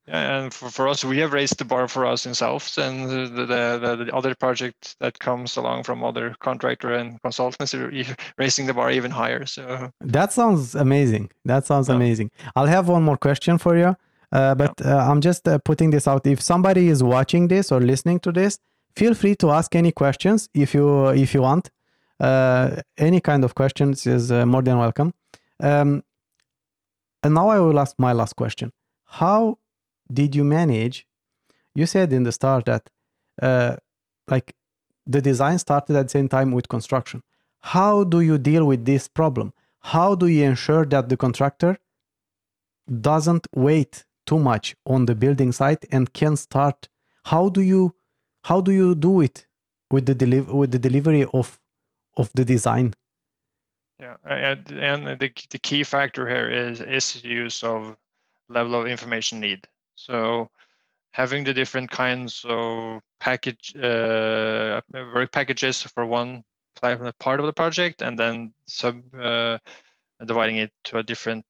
And 0.07 0.53
for, 0.53 0.69
for 0.69 0.87
us, 0.87 1.03
we 1.03 1.17
have 1.19 1.33
raised 1.33 1.57
the 1.57 1.65
bar 1.65 1.87
for 1.87 2.05
us 2.05 2.27
ourselves, 2.27 2.77
and 2.77 3.09
the, 3.09 3.45
the, 3.45 4.05
the, 4.05 4.15
other 4.15 4.35
project 4.35 4.95
that 4.99 5.17
comes 5.17 5.57
along 5.57 5.83
from 5.83 6.03
other 6.03 6.35
contractor 6.39 6.93
and 6.93 7.19
consultants 7.23 7.73
are 7.73 7.91
raising 8.37 8.67
the 8.67 8.73
bar 8.73 8.91
even 8.91 9.09
higher. 9.09 9.47
So 9.47 9.91
that 10.01 10.31
sounds 10.31 10.75
amazing. 10.75 11.31
That 11.45 11.65
sounds 11.65 11.89
yeah. 11.89 11.95
amazing. 11.95 12.29
I'll 12.55 12.67
have 12.67 12.87
one 12.87 13.01
more 13.01 13.17
question 13.17 13.57
for 13.57 13.75
you, 13.75 13.95
uh, 14.31 14.53
but 14.53 14.73
yeah. 14.79 14.97
uh, 14.97 15.09
I'm 15.09 15.21
just 15.21 15.47
uh, 15.47 15.57
putting 15.57 15.89
this 15.89 16.07
out. 16.07 16.27
If 16.27 16.39
somebody 16.39 16.87
is 16.89 17.01
watching 17.01 17.47
this 17.47 17.71
or 17.71 17.81
listening 17.81 18.19
to 18.19 18.31
this, 18.31 18.59
feel 18.95 19.15
free 19.15 19.35
to 19.37 19.49
ask 19.49 19.75
any 19.75 19.91
questions 19.91 20.49
if 20.53 20.75
you 20.75 21.07
if 21.07 21.33
you 21.33 21.41
want. 21.41 21.71
Uh, 22.19 22.81
any 22.97 23.19
kind 23.19 23.43
of 23.43 23.55
questions 23.55 24.05
is 24.05 24.31
uh, 24.31 24.45
more 24.45 24.61
than 24.61 24.77
welcome. 24.77 25.13
Um, 25.59 26.03
and 27.23 27.33
now 27.33 27.49
I 27.49 27.59
will 27.59 27.79
ask 27.79 27.95
my 27.97 28.13
last 28.13 28.35
question. 28.35 28.71
How 29.05 29.57
did 30.11 30.35
you 30.35 30.43
manage? 30.43 31.05
You 31.73 31.85
said 31.85 32.13
in 32.13 32.23
the 32.23 32.31
start 32.31 32.65
that 32.65 32.89
uh, 33.41 33.77
like 34.29 34.53
the 35.05 35.21
design 35.21 35.59
started 35.59 35.95
at 35.95 36.03
the 36.03 36.09
same 36.09 36.29
time 36.29 36.51
with 36.51 36.69
construction. 36.69 37.21
How 37.61 38.03
do 38.03 38.21
you 38.21 38.37
deal 38.37 38.65
with 38.65 38.85
this 38.85 39.07
problem? 39.07 39.53
How 39.81 40.15
do 40.15 40.27
you 40.27 40.43
ensure 40.43 40.85
that 40.85 41.09
the 41.09 41.17
contractor 41.17 41.77
doesn't 43.01 43.47
wait 43.55 44.05
too 44.25 44.39
much 44.39 44.75
on 44.85 45.05
the 45.05 45.15
building 45.15 45.51
site 45.51 45.85
and 45.91 46.13
can 46.13 46.35
start 46.35 46.87
how 47.25 47.49
do 47.49 47.61
you 47.61 47.95
how 48.43 48.61
do 48.61 48.71
you 48.71 48.95
do 48.95 49.21
it 49.21 49.47
with 49.91 50.05
the 50.05 50.15
deliver 50.15 50.53
with 50.53 50.71
the 50.71 50.79
delivery 50.79 51.25
of 51.33 51.59
of 52.17 52.31
the 52.33 52.45
design 52.45 52.93
yeah 53.99 54.15
and, 54.25 54.71
and 54.71 55.19
the, 55.19 55.31
the 55.49 55.59
key 55.59 55.83
factor 55.83 56.27
here 56.27 56.49
is 56.49 56.81
is 56.81 57.23
use 57.23 57.63
of 57.63 57.95
level 58.49 58.75
of 58.79 58.87
information 58.87 59.39
need 59.39 59.67
so 59.95 60.49
having 61.11 61.43
the 61.43 61.53
different 61.53 61.89
kinds 61.89 62.45
of 62.47 63.01
package 63.19 63.73
uh, 63.75 64.81
work 64.93 65.31
packages 65.31 65.81
for 65.81 66.05
one 66.05 66.43
part 67.19 67.39
of 67.39 67.45
the 67.45 67.53
project 67.53 68.01
and 68.01 68.19
then 68.19 68.53
sub 68.67 69.01
uh, 69.15 69.57
dividing 70.25 70.57
it 70.57 70.71
to 70.83 70.97
a 70.97 71.03
different 71.03 71.45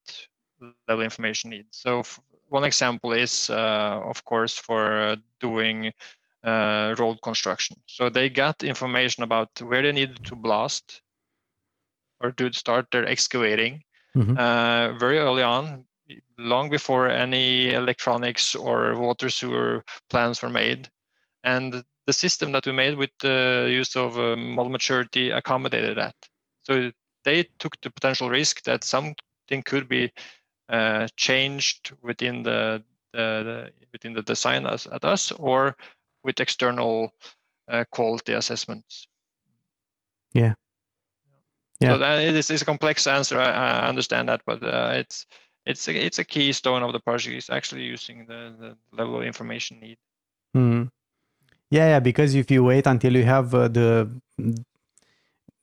level 0.88 1.04
information 1.04 1.50
need. 1.50 1.66
So 1.70 2.02
one 2.48 2.64
example 2.64 3.12
is, 3.12 3.50
uh, 3.50 4.00
of 4.04 4.24
course, 4.24 4.56
for 4.56 5.16
doing 5.40 5.92
uh, 6.44 6.94
road 6.98 7.18
construction. 7.22 7.76
So 7.86 8.08
they 8.08 8.30
got 8.30 8.62
information 8.62 9.24
about 9.24 9.50
where 9.60 9.82
they 9.82 9.92
needed 9.92 10.24
to 10.26 10.36
blast 10.36 11.02
or 12.20 12.30
to 12.32 12.52
start 12.52 12.86
their 12.92 13.04
excavating 13.06 13.82
mm-hmm. 14.16 14.36
uh, 14.38 14.96
very 14.96 15.18
early 15.18 15.42
on, 15.42 15.85
long 16.38 16.70
before 16.70 17.08
any 17.08 17.72
electronics 17.72 18.54
or 18.54 18.96
water 18.96 19.30
sewer 19.30 19.84
plans 20.10 20.42
were 20.42 20.50
made. 20.50 20.88
And 21.44 21.84
the 22.06 22.12
system 22.12 22.52
that 22.52 22.66
we 22.66 22.72
made 22.72 22.96
with 22.96 23.10
the 23.20 23.68
use 23.70 23.96
of 23.96 24.18
um, 24.18 24.54
model 24.54 24.70
maturity 24.70 25.30
accommodated 25.30 25.96
that. 25.98 26.14
So 26.62 26.90
they 27.24 27.48
took 27.58 27.80
the 27.80 27.90
potential 27.90 28.30
risk 28.30 28.62
that 28.64 28.84
something 28.84 29.62
could 29.64 29.88
be 29.88 30.12
uh, 30.68 31.08
changed 31.16 31.92
within 32.02 32.42
the, 32.42 32.82
the, 33.12 33.18
the, 33.18 33.70
within 33.92 34.12
the 34.12 34.22
design 34.22 34.66
as, 34.66 34.86
at 34.86 35.04
us 35.04 35.32
or 35.32 35.76
with 36.22 36.40
external 36.40 37.12
uh, 37.68 37.84
quality 37.90 38.32
assessments. 38.32 39.08
Yeah. 40.32 40.54
Yeah. 41.80 41.92
So 41.92 41.98
that 41.98 42.22
is, 42.22 42.50
is 42.50 42.62
a 42.62 42.64
complex 42.64 43.06
answer. 43.06 43.38
I, 43.38 43.50
I 43.50 43.88
understand 43.88 44.28
that, 44.28 44.40
but 44.46 44.62
uh, 44.62 44.92
it's 44.94 45.26
it's 45.66 45.88
a, 45.88 46.06
it's 46.06 46.18
a 46.18 46.24
keystone 46.24 46.82
of 46.82 46.92
the 46.92 47.00
project. 47.00 47.36
Is 47.36 47.50
actually 47.50 47.82
using 47.82 48.26
the, 48.26 48.54
the 48.58 48.76
level 48.92 49.18
of 49.18 49.24
information 49.24 49.80
need. 49.80 49.98
Mm. 50.56 50.90
Yeah, 51.70 51.88
yeah. 51.88 52.00
Because 52.00 52.34
if 52.34 52.50
you 52.50 52.64
wait 52.64 52.86
until 52.86 53.16
you 53.16 53.24
have 53.24 53.54
uh, 53.54 53.68
the 53.68 54.08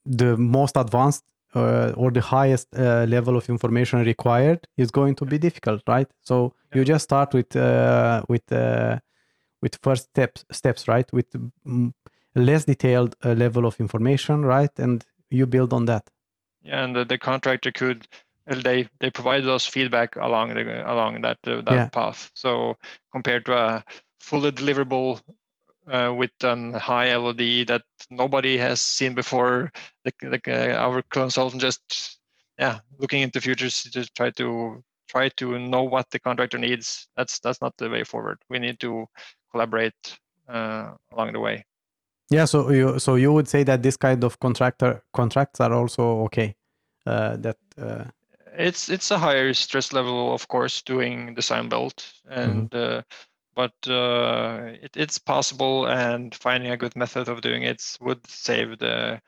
the 0.06 0.38
most 0.38 0.76
advanced 0.76 1.24
uh, 1.56 1.94
or 1.96 2.12
the 2.12 2.22
highest 2.22 2.68
uh, 2.76 3.06
level 3.08 3.38
of 3.38 3.50
information 3.50 4.04
required 4.04 4.68
is 4.78 4.92
going 4.92 5.16
to 5.16 5.26
be 5.26 5.38
difficult, 5.38 5.82
right? 5.88 6.10
So 6.22 6.54
yeah. 6.72 6.80
you 6.80 6.86
just 6.86 7.04
start 7.06 7.34
with 7.34 7.56
uh, 7.56 8.24
with 8.28 8.52
uh, 8.52 9.00
with 9.62 9.78
first 9.82 10.10
steps 10.10 10.46
steps, 10.52 10.88
right? 10.88 11.12
With 11.14 11.28
less 12.36 12.66
detailed 12.66 13.16
uh, 13.24 13.34
level 13.34 13.66
of 13.66 13.80
information, 13.80 14.44
right? 14.44 14.72
And 14.78 15.06
you 15.30 15.46
build 15.46 15.74
on 15.74 15.86
that. 15.86 16.10
Yeah, 16.64 16.84
and 16.84 16.96
the, 16.96 17.06
the 17.06 17.18
contractor 17.18 17.72
could 17.72 18.08
they 18.48 18.88
they 19.00 19.10
provided 19.10 19.48
us 19.48 19.66
feedback 19.66 20.16
along 20.16 20.54
the 20.54 20.92
along 20.92 21.22
that 21.22 21.38
uh, 21.48 21.62
that 21.62 21.72
yeah. 21.72 21.90
path. 21.90 22.32
So 22.34 22.76
compared 23.12 23.46
to 23.46 23.54
a 23.54 23.84
fully 24.20 24.52
deliverable 24.52 25.22
uh, 25.88 26.14
with 26.16 26.32
a 26.42 26.80
high 26.80 27.16
LOD 27.16 27.68
that 27.68 27.84
nobody 28.10 28.58
has 28.58 28.82
seen 28.82 29.14
before. 29.14 29.72
Like, 30.06 30.16
like 30.24 30.48
uh, 30.48 30.76
our 30.78 31.02
consultant 31.04 31.62
just 31.62 32.20
yeah 32.60 32.80
looking 33.00 33.22
into 33.22 33.42
futures 33.42 33.84
to 33.84 34.06
try 34.14 34.30
to 34.32 34.84
try 35.08 35.30
to 35.30 35.60
know 35.60 35.84
what 35.84 36.10
the 36.12 36.20
contractor 36.20 36.58
needs. 36.58 37.08
That's 37.16 37.40
that's 37.40 37.62
not 37.62 37.74
the 37.78 37.90
way 37.90 38.04
forward. 38.04 38.40
We 38.50 38.60
need 38.60 38.80
to 38.82 39.06
collaborate 39.52 40.18
uh, 40.50 40.92
along 41.14 41.34
the 41.34 41.40
way. 41.40 41.66
Yeah, 42.30 42.46
so 42.46 42.72
you 42.72 43.00
so 43.00 43.16
you 43.16 43.32
would 43.32 43.48
say 43.48 43.64
that 43.64 43.84
this 43.84 43.98
kind 43.98 44.24
of 44.24 44.40
contractor 44.40 45.04
contracts 45.14 45.60
are 45.62 45.74
also 45.74 46.24
okay. 46.26 46.56
Uh, 47.06 47.36
that 47.36 47.58
uh, 47.78 48.06
it's 48.58 48.90
it's 48.90 49.12
a 49.12 49.18
higher 49.18 49.54
stress 49.54 49.94
level, 49.94 50.34
of 50.34 50.48
course, 50.48 50.82
doing 50.82 51.34
design 51.36 51.70
build 51.70 52.04
and. 52.30 52.70
Mm-hmm 52.70 53.00
but 53.56 53.74
uh, 53.88 54.62
it, 54.82 54.92
it's 54.96 55.18
possible 55.18 55.86
and 55.86 56.34
finding 56.36 56.72
a 56.72 56.78
good 56.78 56.96
method 56.96 57.30
of 57.30 57.42
doing 57.42 57.64
it 57.64 57.98
would 58.02 58.26
save 58.28 58.80
the 58.80 59.22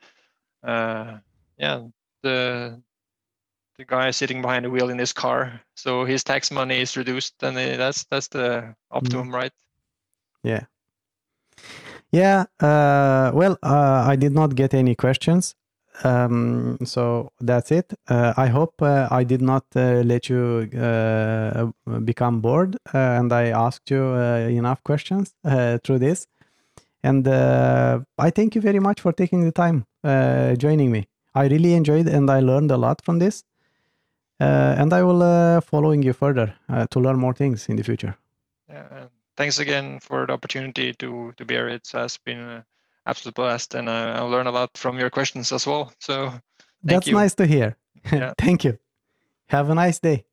uh, 0.62 1.18
yeah 1.58 1.82
the 2.22 2.80
the 3.78 3.84
guy 3.84 4.10
sitting 4.10 4.40
behind 4.40 4.64
the 4.64 4.70
wheel 4.70 4.88
in 4.88 4.98
his 4.98 5.12
car. 5.12 5.60
So 5.74 6.04
his 6.04 6.24
tax 6.24 6.50
money 6.50 6.80
is 6.80 6.96
reduced 6.96 7.34
and 7.42 7.56
that's 7.56 8.04
that's 8.04 8.28
the 8.28 8.74
optimum 8.90 9.28
mm. 9.28 9.34
right? 9.34 9.52
Yeah. 10.42 10.64
Yeah 12.10 12.44
uh, 12.60 13.32
well 13.34 13.58
uh, 13.62 14.04
i 14.06 14.16
did 14.16 14.32
not 14.32 14.54
get 14.54 14.72
any 14.72 14.94
questions 14.94 15.54
um, 16.04 16.78
so 16.84 17.32
that's 17.40 17.70
it. 17.72 17.92
Uh, 18.08 18.34
I 18.36 18.48
hope 18.48 18.82
uh, 18.82 19.08
I 19.10 19.24
did 19.24 19.40
not 19.40 19.64
uh, 19.74 20.02
let 20.04 20.28
you 20.28 20.68
uh, 20.78 21.70
become 22.00 22.40
bored 22.40 22.76
uh, 22.94 22.98
and 22.98 23.32
I 23.32 23.48
asked 23.48 23.90
you 23.90 24.02
uh, 24.02 24.48
enough 24.48 24.82
questions 24.84 25.34
through 25.44 25.98
this. 25.98 26.26
And 27.02 27.26
I 27.28 28.30
thank 28.30 28.54
you 28.54 28.60
very 28.60 28.80
much 28.80 29.00
for 29.00 29.12
taking 29.12 29.44
the 29.44 29.52
time 29.52 29.86
joining 30.58 30.90
me. 30.90 31.08
I 31.34 31.46
really 31.46 31.74
enjoyed 31.74 32.08
and 32.08 32.30
I 32.30 32.40
learned 32.40 32.70
a 32.70 32.76
lot 32.76 33.02
from 33.02 33.18
this. 33.18 33.44
and 34.40 34.92
I 34.92 35.02
will 35.02 35.60
following 35.60 36.02
you 36.02 36.12
further 36.12 36.54
to 36.90 37.00
learn 37.00 37.18
more 37.18 37.34
things 37.34 37.68
in 37.68 37.76
the 37.76 37.84
future. 37.84 38.16
Yeah, 38.68 39.06
thanks 39.36 39.58
again 39.58 40.00
for 40.00 40.26
the 40.26 40.32
opportunity 40.32 40.92
to 40.94 41.32
to 41.36 41.44
be 41.44 41.54
here. 41.54 41.68
It 41.68 41.88
has 41.92 42.18
been 42.18 42.64
absolute 43.06 43.34
blast, 43.34 43.74
and 43.74 43.88
uh, 43.88 43.92
I, 43.92 44.18
I 44.18 44.20
learn 44.20 44.46
a 44.46 44.52
lot 44.52 44.76
from 44.76 44.98
your 44.98 45.10
questions 45.10 45.52
as 45.52 45.66
well. 45.66 45.92
So 46.00 46.32
that's 46.82 47.06
you. 47.06 47.14
nice 47.14 47.34
to 47.34 47.46
hear. 47.46 47.76
Yeah. 48.12 48.34
thank 48.38 48.64
you. 48.64 48.78
Have 49.48 49.70
a 49.70 49.74
nice 49.74 49.98
day. 49.98 50.24